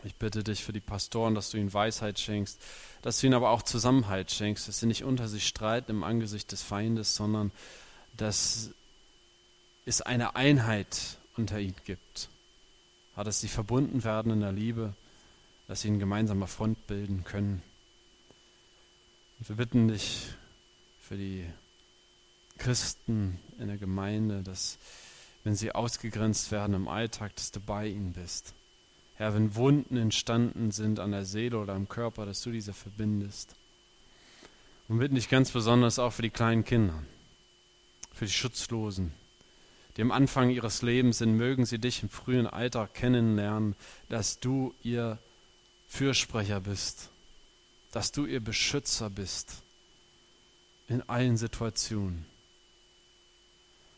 Ich 0.03 0.15
bitte 0.15 0.43
dich 0.43 0.63
für 0.63 0.73
die 0.73 0.79
Pastoren, 0.79 1.33
dass 1.33 1.49
du 1.49 1.57
ihnen 1.57 1.73
Weisheit 1.73 2.19
schenkst, 2.19 2.61
dass 3.01 3.19
du 3.19 3.27
ihnen 3.27 3.33
aber 3.33 3.49
auch 3.49 3.63
Zusammenhalt 3.63 4.31
schenkst, 4.31 4.67
dass 4.67 4.79
sie 4.79 4.85
nicht 4.85 5.03
unter 5.03 5.27
sich 5.27 5.47
streiten 5.47 5.91
im 5.91 6.03
Angesicht 6.03 6.51
des 6.51 6.61
Feindes, 6.61 7.15
sondern 7.15 7.51
dass 8.15 8.71
es 9.85 10.01
eine 10.01 10.35
Einheit 10.35 11.17
unter 11.35 11.59
ihnen 11.59 11.75
gibt. 11.85 12.29
dass 13.15 13.39
sie 13.39 13.47
verbunden 13.47 14.03
werden 14.03 14.31
in 14.31 14.41
der 14.41 14.51
Liebe, 14.51 14.93
dass 15.67 15.81
sie 15.81 15.87
eine 15.87 15.97
gemeinsame 15.97 16.45
Front 16.45 16.85
bilden 16.85 17.23
können. 17.23 17.63
Und 19.39 19.49
wir 19.49 19.55
bitten 19.55 19.87
dich 19.87 20.27
für 20.99 21.17
die 21.17 21.43
Christen 22.59 23.39
in 23.57 23.67
der 23.67 23.77
Gemeinde, 23.77 24.43
dass 24.43 24.77
wenn 25.43 25.55
sie 25.55 25.71
ausgegrenzt 25.71 26.51
werden 26.51 26.75
im 26.75 26.87
Alltag, 26.87 27.35
dass 27.35 27.51
du 27.51 27.59
bei 27.59 27.87
ihnen 27.87 28.13
bist 28.13 28.53
Herr, 29.17 29.33
wenn 29.33 29.55
Wunden 29.55 29.97
entstanden 29.97 30.69
sind 30.71 30.99
an 30.99 31.11
der 31.11 31.25
Seele 31.25 31.57
oder 31.57 31.73
am 31.73 31.89
Körper, 31.89 32.25
dass 32.27 32.41
du 32.41 32.51
diese 32.51 32.73
verbindest. 32.73 33.55
Und 34.87 34.99
bitten 34.99 35.15
dich 35.15 35.27
ganz 35.27 35.51
besonders 35.51 35.97
auch 35.97 36.13
für 36.13 36.21
die 36.21 36.29
kleinen 36.29 36.63
Kinder, 36.63 37.03
für 38.13 38.25
die 38.25 38.31
Schutzlosen, 38.31 39.11
die 39.97 40.03
am 40.03 40.11
Anfang 40.11 40.51
ihres 40.51 40.83
Lebens 40.83 41.17
sind, 41.17 41.35
mögen 41.35 41.65
sie 41.65 41.79
dich 41.79 42.03
im 42.03 42.09
frühen 42.09 42.45
Alter 42.45 42.87
kennenlernen, 42.87 43.75
dass 44.07 44.39
du 44.39 44.75
ihr 44.83 45.17
Fürsprecher 45.87 46.59
bist, 46.59 47.09
dass 47.91 48.11
du 48.11 48.25
ihr 48.25 48.39
Beschützer 48.39 49.09
bist 49.09 49.63
in 50.87 51.01
allen 51.09 51.37
Situationen. 51.37 52.25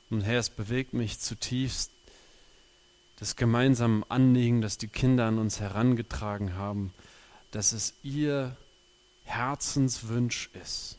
Und 0.09 0.21
Herr, 0.21 0.39
es 0.39 0.49
bewegt 0.49 0.93
mich 0.93 1.19
zutiefst, 1.19 1.91
das 3.19 3.35
gemeinsame 3.35 4.05
Anliegen, 4.09 4.61
das 4.61 4.77
die 4.77 4.87
Kinder 4.87 5.25
an 5.25 5.39
uns 5.39 5.59
herangetragen 5.59 6.55
haben, 6.55 6.93
dass 7.51 7.73
es 7.73 7.93
ihr 8.01 8.55
Herzenswunsch 9.25 10.49
ist, 10.53 10.97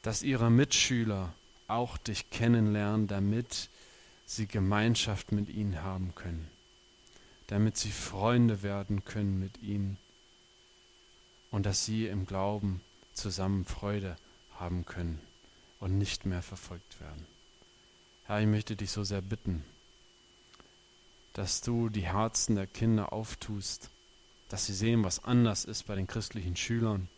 dass 0.00 0.22
ihre 0.22 0.50
Mitschüler 0.50 1.34
auch 1.68 1.98
dich 1.98 2.30
kennenlernen, 2.30 3.08
damit 3.08 3.68
sie 4.24 4.46
Gemeinschaft 4.46 5.32
mit 5.32 5.50
ihnen 5.50 5.82
haben 5.82 6.14
können, 6.14 6.48
damit 7.48 7.76
sie 7.76 7.90
Freunde 7.90 8.62
werden 8.62 9.04
können 9.04 9.38
mit 9.38 9.62
ihnen 9.62 9.98
und 11.50 11.66
dass 11.66 11.84
sie 11.84 12.06
im 12.06 12.26
Glauben 12.26 12.80
zusammen 13.12 13.66
Freude 13.66 14.16
haben 14.58 14.86
können 14.86 15.20
und 15.78 15.98
nicht 15.98 16.24
mehr 16.24 16.42
verfolgt 16.42 17.00
werden. 17.00 17.26
Herr, 18.24 18.40
ich 18.40 18.46
möchte 18.46 18.76
dich 18.76 18.90
so 18.90 19.04
sehr 19.04 19.22
bitten, 19.22 19.62
dass 21.36 21.60
du 21.60 21.90
die 21.90 22.06
Herzen 22.06 22.56
der 22.56 22.66
Kinder 22.66 23.12
auftust, 23.12 23.90
dass 24.48 24.64
sie 24.64 24.72
sehen, 24.72 25.04
was 25.04 25.22
anders 25.22 25.66
ist 25.66 25.86
bei 25.86 25.94
den 25.94 26.06
christlichen 26.06 26.56
Schülern. 26.56 27.08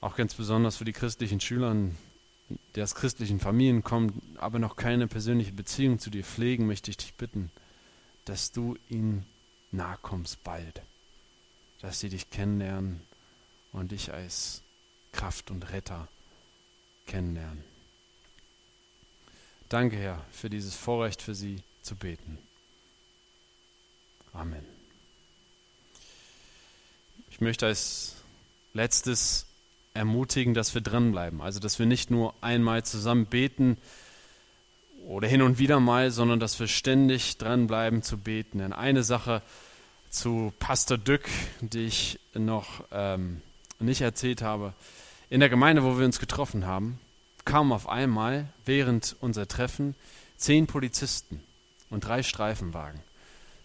Auch 0.00 0.14
ganz 0.14 0.32
besonders 0.34 0.76
für 0.76 0.84
die 0.84 0.92
christlichen 0.92 1.40
Schüler, 1.40 1.74
die 2.76 2.82
aus 2.82 2.94
christlichen 2.94 3.40
Familien 3.40 3.82
kommen, 3.82 4.36
aber 4.38 4.60
noch 4.60 4.76
keine 4.76 5.08
persönliche 5.08 5.50
Beziehung 5.50 5.98
zu 5.98 6.10
dir 6.10 6.22
pflegen, 6.22 6.68
möchte 6.68 6.92
ich 6.92 6.96
dich 6.96 7.14
bitten, 7.14 7.50
dass 8.24 8.52
du 8.52 8.76
ihnen 8.88 9.26
nahe 9.72 9.98
kommst 10.00 10.44
bald, 10.44 10.80
dass 11.80 11.98
sie 11.98 12.08
dich 12.08 12.30
kennenlernen 12.30 13.00
und 13.72 13.90
dich 13.90 14.12
als 14.12 14.62
Kraft 15.10 15.50
und 15.50 15.72
Retter 15.72 16.06
kennenlernen. 17.04 17.64
Danke, 19.68 19.96
Herr, 19.96 20.24
für 20.30 20.50
dieses 20.50 20.76
Vorrecht 20.76 21.20
für 21.20 21.34
sie 21.34 21.64
zu 21.82 21.96
beten. 21.96 22.38
Amen. 24.32 24.64
Ich 27.30 27.40
möchte 27.40 27.66
als 27.66 28.16
letztes 28.72 29.46
ermutigen, 29.94 30.54
dass 30.54 30.74
wir 30.74 30.80
dranbleiben. 30.80 31.40
Also, 31.40 31.60
dass 31.60 31.78
wir 31.78 31.86
nicht 31.86 32.10
nur 32.10 32.34
einmal 32.40 32.84
zusammen 32.84 33.26
beten 33.26 33.76
oder 35.06 35.28
hin 35.28 35.42
und 35.42 35.58
wieder 35.58 35.80
mal, 35.80 36.10
sondern 36.10 36.40
dass 36.40 36.58
wir 36.60 36.68
ständig 36.68 37.36
dranbleiben 37.38 38.02
zu 38.02 38.18
beten. 38.18 38.58
Denn 38.58 38.72
eine 38.72 39.02
Sache 39.02 39.42
zu 40.10 40.52
Pastor 40.58 40.98
Dück, 40.98 41.28
die 41.60 41.86
ich 41.86 42.20
noch 42.34 42.84
ähm, 42.92 43.42
nicht 43.80 44.00
erzählt 44.00 44.42
habe, 44.42 44.72
in 45.28 45.40
der 45.40 45.48
Gemeinde, 45.48 45.82
wo 45.82 45.98
wir 45.98 46.04
uns 46.04 46.20
getroffen 46.20 46.66
haben, 46.66 47.00
kamen 47.44 47.72
auf 47.72 47.88
einmal 47.88 48.48
während 48.64 49.16
unser 49.20 49.48
Treffen 49.48 49.94
zehn 50.36 50.66
Polizisten 50.66 51.42
und 51.92 52.04
drei 52.04 52.24
Streifenwagen 52.24 53.00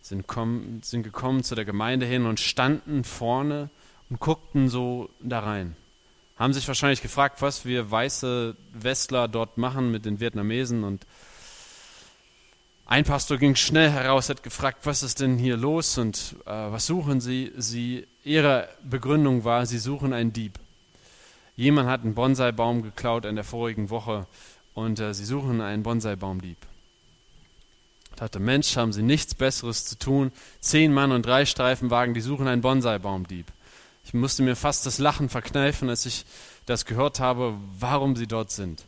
sind, 0.04 0.28
kommen, 0.28 0.82
sind 0.84 1.02
gekommen 1.02 1.44
zu 1.44 1.56
der 1.56 1.66
Gemeinde 1.66 2.06
hin 2.06 2.28
und 2.28 2.40
standen 2.40 3.04
vorne 3.04 3.70
und 4.10 4.20
guckten 4.20 4.70
so 4.70 5.10
da 5.20 5.40
rein 5.40 5.76
haben 6.38 6.54
sich 6.54 6.68
wahrscheinlich 6.68 7.02
gefragt, 7.02 7.42
was 7.42 7.66
wir 7.66 7.90
weiße 7.90 8.56
Westler 8.74 9.28
dort 9.28 9.58
machen 9.58 9.92
mit 9.92 10.06
den 10.06 10.20
Vietnamesen. 10.20 10.84
Und 10.84 11.06
ein 12.86 13.04
Pastor 13.04 13.38
ging 13.38 13.56
schnell 13.56 13.90
heraus, 13.90 14.30
hat 14.30 14.44
gefragt, 14.44 14.86
was 14.86 15.04
ist 15.04 15.20
denn 15.20 15.38
hier 15.38 15.58
los 15.58 15.98
und 15.98 16.36
äh, 16.46 16.52
was 16.52 16.86
suchen 16.86 17.22
Sie? 17.22 17.52
Sie? 17.58 18.08
Ihre 18.24 18.70
Begründung 18.84 19.44
war, 19.46 19.66
Sie 19.66 19.80
suchen 19.80 20.14
einen 20.14 20.32
Dieb. 20.32 20.60
Jemand 21.56 21.90
hat 21.90 22.04
einen 22.04 22.14
Bonsai-Baum 22.14 22.84
geklaut 22.84 23.26
in 23.26 23.36
der 23.36 23.44
vorigen 23.44 23.90
Woche 23.90 24.28
und 24.76 25.00
äh, 25.00 25.14
Sie 25.14 25.26
suchen 25.26 25.60
einen 25.60 25.82
Bonsai-Baumdieb. 25.82 26.58
Dachte, 28.18 28.40
Mensch, 28.40 28.76
haben 28.76 28.94
Sie 28.94 29.04
nichts 29.04 29.36
Besseres 29.36 29.86
zu 29.86 29.98
tun? 29.98 30.32
Zehn 30.60 30.92
Mann 30.92 31.12
und 31.12 31.24
drei 31.24 31.46
Streifenwagen, 31.46 32.16
die 32.16 32.22
suchen 32.22 32.48
einen 32.48 32.64
Bonsai-Baumdieb. 32.64 33.46
Ich 34.04 34.16
musste 34.16 34.42
mir 34.42 34.56
fast 34.56 34.88
das 34.88 34.98
Lachen 34.98 35.30
verkneifen, 35.30 35.88
als 35.88 36.08
ich 36.08 36.26
das 36.66 36.86
gehört 36.86 37.20
habe, 37.20 37.54
warum 37.80 38.16
sie 38.16 38.26
dort 38.26 38.50
sind. 38.50 38.86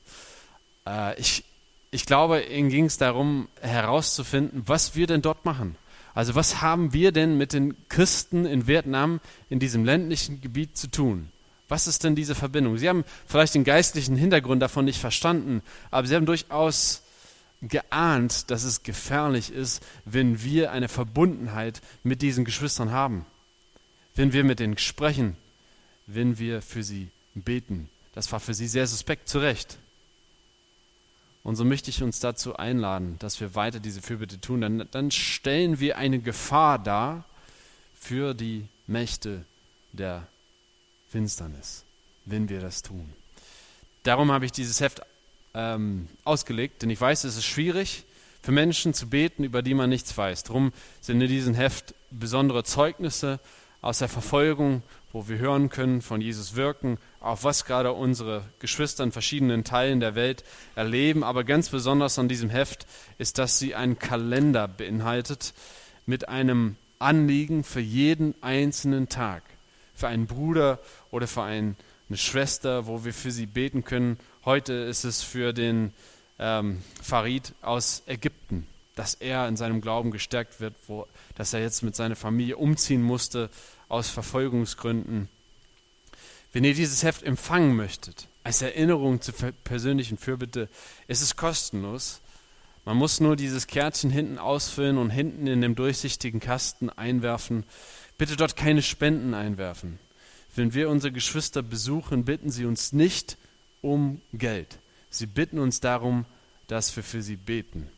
Äh, 0.87 1.19
ich, 1.19 1.43
ich 1.91 2.07
glaube, 2.07 2.41
ihnen 2.41 2.69
ging 2.69 2.85
es 2.85 2.97
darum, 2.97 3.49
herauszufinden, 3.61 4.63
was 4.65 4.95
wir 4.95 5.05
denn 5.05 5.21
dort 5.21 5.45
machen. 5.45 5.75
Also 6.15 6.33
was 6.33 6.61
haben 6.61 6.91
wir 6.91 7.11
denn 7.11 7.37
mit 7.37 7.53
den 7.53 7.75
Christen 7.87 8.47
in 8.47 8.65
Vietnam, 8.65 9.19
in 9.47 9.59
diesem 9.59 9.85
ländlichen 9.85 10.41
Gebiet 10.41 10.75
zu 10.75 10.89
tun? 10.89 11.29
Was 11.67 11.85
ist 11.85 12.03
denn 12.03 12.15
diese 12.15 12.33
Verbindung? 12.33 12.77
Sie 12.79 12.89
haben 12.89 13.05
vielleicht 13.27 13.53
den 13.53 13.63
geistlichen 13.63 14.15
Hintergrund 14.15 14.59
davon 14.59 14.85
nicht 14.85 14.99
verstanden, 14.99 15.61
aber 15.91 16.07
sie 16.07 16.15
haben 16.15 16.25
durchaus 16.25 17.03
geahnt, 17.61 18.49
dass 18.51 18.63
es 18.63 18.83
gefährlich 18.83 19.51
ist, 19.51 19.85
wenn 20.05 20.43
wir 20.43 20.71
eine 20.71 20.87
Verbundenheit 20.87 21.81
mit 22.03 22.21
diesen 22.21 22.45
Geschwistern 22.45 22.91
haben 22.91 23.25
wenn 24.19 24.33
wir 24.33 24.43
mit 24.43 24.59
ihnen 24.59 24.77
sprechen, 24.77 25.37
wenn 26.05 26.39
wir 26.39 26.61
für 26.61 26.83
sie 26.83 27.07
beten. 27.35 27.89
Das 28.13 28.29
war 28.33 28.41
für 28.41 28.53
sie 28.53 28.67
sehr 28.67 28.85
suspekt, 28.85 29.29
zu 29.29 29.39
Recht. 29.39 29.77
Und 31.41 31.55
so 31.55 31.63
möchte 31.63 31.89
ich 31.89 32.03
uns 32.03 32.19
dazu 32.19 32.57
einladen, 32.57 33.15
dass 33.19 33.39
wir 33.39 33.55
weiter 33.55 33.79
diese 33.79 34.01
Fürbitte 34.01 34.41
tun. 34.41 34.59
Dann, 34.59 34.87
dann 34.91 35.09
stellen 35.09 35.79
wir 35.79 35.97
eine 35.97 36.19
Gefahr 36.19 36.79
dar 36.79 37.23
für 37.97 38.33
die 38.33 38.67
Mächte 38.87 39.45
der 39.93 40.27
Finsternis, 41.09 41.85
wenn 42.25 42.49
wir 42.49 42.59
das 42.59 42.81
tun. 42.81 43.13
Darum 44.03 44.33
habe 44.33 44.45
ich 44.45 44.51
dieses 44.51 44.81
Heft 44.81 45.01
ähm, 45.59 46.07
ausgelegt, 46.23 46.81
denn 46.81 46.89
ich 46.89 47.01
weiß, 47.01 47.25
es 47.25 47.35
ist 47.35 47.45
schwierig 47.45 48.05
für 48.41 48.51
Menschen 48.53 48.93
zu 48.93 49.07
beten, 49.09 49.43
über 49.43 49.61
die 49.61 49.73
man 49.73 49.89
nichts 49.89 50.17
weiß. 50.17 50.43
Darum 50.43 50.71
sind 51.01 51.19
in 51.21 51.27
diesem 51.27 51.53
Heft 51.53 51.93
besondere 52.11 52.63
Zeugnisse 52.63 53.39
aus 53.81 53.99
der 53.99 54.07
Verfolgung, 54.07 54.81
wo 55.11 55.27
wir 55.27 55.37
hören 55.37 55.69
können 55.69 56.01
von 56.01 56.21
Jesus 56.21 56.55
wirken, 56.55 56.97
auf 57.19 57.43
was 57.43 57.65
gerade 57.65 57.91
unsere 57.91 58.45
Geschwister 58.59 59.03
in 59.03 59.11
verschiedenen 59.11 59.63
Teilen 59.63 59.99
der 59.99 60.15
Welt 60.15 60.43
erleben. 60.75 61.23
Aber 61.23 61.43
ganz 61.43 61.69
besonders 61.69 62.17
an 62.19 62.29
diesem 62.29 62.49
Heft 62.49 62.85
ist, 63.17 63.37
dass 63.37 63.59
sie 63.59 63.75
einen 63.75 63.99
Kalender 63.99 64.67
beinhaltet 64.67 65.53
mit 66.05 66.29
einem 66.29 66.77
Anliegen 66.99 67.63
für 67.63 67.81
jeden 67.81 68.33
einzelnen 68.41 69.09
Tag. 69.09 69.43
Für 69.95 70.07
einen 70.07 70.27
Bruder 70.27 70.79
oder 71.11 71.27
für 71.27 71.43
eine 71.43 71.75
Schwester, 72.13 72.87
wo 72.87 73.03
wir 73.03 73.13
für 73.13 73.31
sie 73.31 73.45
beten 73.45 73.83
können. 73.83 74.17
Heute 74.49 74.73
ist 74.73 75.03
es 75.03 75.21
für 75.21 75.53
den 75.53 75.93
ähm, 76.39 76.81
Farid 77.03 77.53
aus 77.61 78.01
Ägypten, 78.07 78.65
dass 78.95 79.13
er 79.13 79.47
in 79.47 79.55
seinem 79.55 79.79
Glauben 79.79 80.09
gestärkt 80.09 80.59
wird, 80.59 80.73
wo 80.87 81.05
dass 81.35 81.53
er 81.53 81.61
jetzt 81.61 81.83
mit 81.83 81.95
seiner 81.95 82.15
Familie 82.15 82.57
umziehen 82.57 83.03
musste 83.03 83.51
aus 83.89 84.09
Verfolgungsgründen. 84.09 85.29
Wenn 86.51 86.63
ihr 86.63 86.73
dieses 86.73 87.03
Heft 87.03 87.21
empfangen 87.21 87.75
möchtet, 87.75 88.27
als 88.43 88.63
Erinnerung 88.63 89.21
zur 89.21 89.35
persönlichen 89.63 90.17
Fürbitte, 90.17 90.67
ist 91.07 91.21
es 91.21 91.35
kostenlos. 91.35 92.19
Man 92.85 92.97
muss 92.97 93.19
nur 93.19 93.35
dieses 93.35 93.67
Kärtchen 93.67 94.09
hinten 94.09 94.39
ausfüllen 94.39 94.97
und 94.97 95.11
hinten 95.11 95.45
in 95.45 95.61
dem 95.61 95.75
durchsichtigen 95.75 96.39
Kasten 96.39 96.89
einwerfen. 96.89 97.65
Bitte 98.17 98.35
dort 98.35 98.55
keine 98.55 98.81
Spenden 98.81 99.35
einwerfen. 99.35 99.99
Wenn 100.55 100.73
wir 100.73 100.89
unsere 100.89 101.13
Geschwister 101.13 101.61
besuchen, 101.61 102.25
bitten 102.25 102.49
sie 102.49 102.65
uns 102.65 102.93
nicht 102.93 103.37
um 103.81 104.21
Geld. 104.33 104.77
Sie 105.09 105.25
bitten 105.25 105.59
uns 105.59 105.79
darum, 105.79 106.25
dass 106.67 106.95
wir 106.95 107.03
für 107.03 107.21
sie 107.21 107.35
beten. 107.35 107.89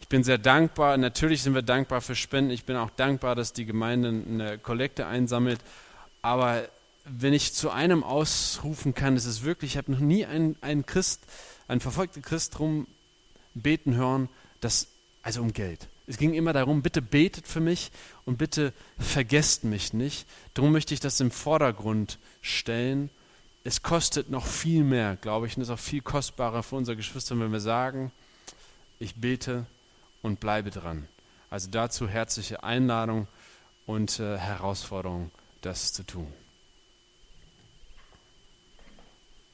Ich 0.00 0.08
bin 0.08 0.22
sehr 0.22 0.38
dankbar. 0.38 0.96
Natürlich 0.96 1.42
sind 1.42 1.54
wir 1.54 1.62
dankbar 1.62 2.00
für 2.00 2.14
Spenden. 2.14 2.50
Ich 2.50 2.64
bin 2.64 2.76
auch 2.76 2.90
dankbar, 2.90 3.34
dass 3.34 3.52
die 3.52 3.64
Gemeinde 3.64 4.08
eine 4.08 4.58
Kollekte 4.58 5.06
einsammelt. 5.06 5.60
Aber 6.22 6.68
wenn 7.04 7.32
ich 7.32 7.54
zu 7.54 7.70
einem 7.70 8.04
ausrufen 8.04 8.94
kann, 8.94 9.16
ist 9.16 9.26
es 9.26 9.44
wirklich, 9.44 9.72
ich 9.72 9.76
habe 9.78 9.92
noch 9.92 10.00
nie 10.00 10.24
einen, 10.26 10.56
einen 10.60 10.86
Christ, 10.86 11.22
einen 11.68 11.80
verfolgten 11.80 12.22
Christ 12.22 12.58
drum 12.58 12.86
beten 13.54 13.94
hören, 13.94 14.28
dass, 14.60 14.88
also 15.22 15.42
um 15.42 15.52
Geld. 15.52 15.86
Es 16.06 16.18
ging 16.18 16.34
immer 16.34 16.52
darum, 16.52 16.82
bitte 16.82 17.00
betet 17.00 17.48
für 17.48 17.60
mich 17.60 17.90
und 18.26 18.36
bitte 18.36 18.72
vergesst 18.98 19.64
mich 19.64 19.92
nicht. 19.92 20.26
Darum 20.52 20.72
möchte 20.72 20.92
ich 20.92 21.00
das 21.00 21.20
im 21.20 21.30
Vordergrund 21.30 22.18
stellen. 22.42 23.08
Es 23.66 23.82
kostet 23.82 24.28
noch 24.28 24.44
viel 24.44 24.84
mehr, 24.84 25.16
glaube 25.16 25.46
ich, 25.46 25.56
und 25.56 25.62
ist 25.62 25.70
auch 25.70 25.78
viel 25.78 26.02
kostbarer 26.02 26.62
für 26.62 26.76
unsere 26.76 26.98
Geschwister, 26.98 27.38
wenn 27.40 27.50
wir 27.50 27.60
sagen, 27.60 28.12
ich 28.98 29.14
bete 29.14 29.64
und 30.20 30.38
bleibe 30.38 30.70
dran. 30.70 31.08
Also 31.48 31.70
dazu 31.70 32.06
herzliche 32.06 32.62
Einladung 32.62 33.26
und 33.86 34.20
äh, 34.20 34.36
Herausforderung, 34.36 35.30
das 35.62 35.94
zu 35.94 36.04
tun. 36.04 36.30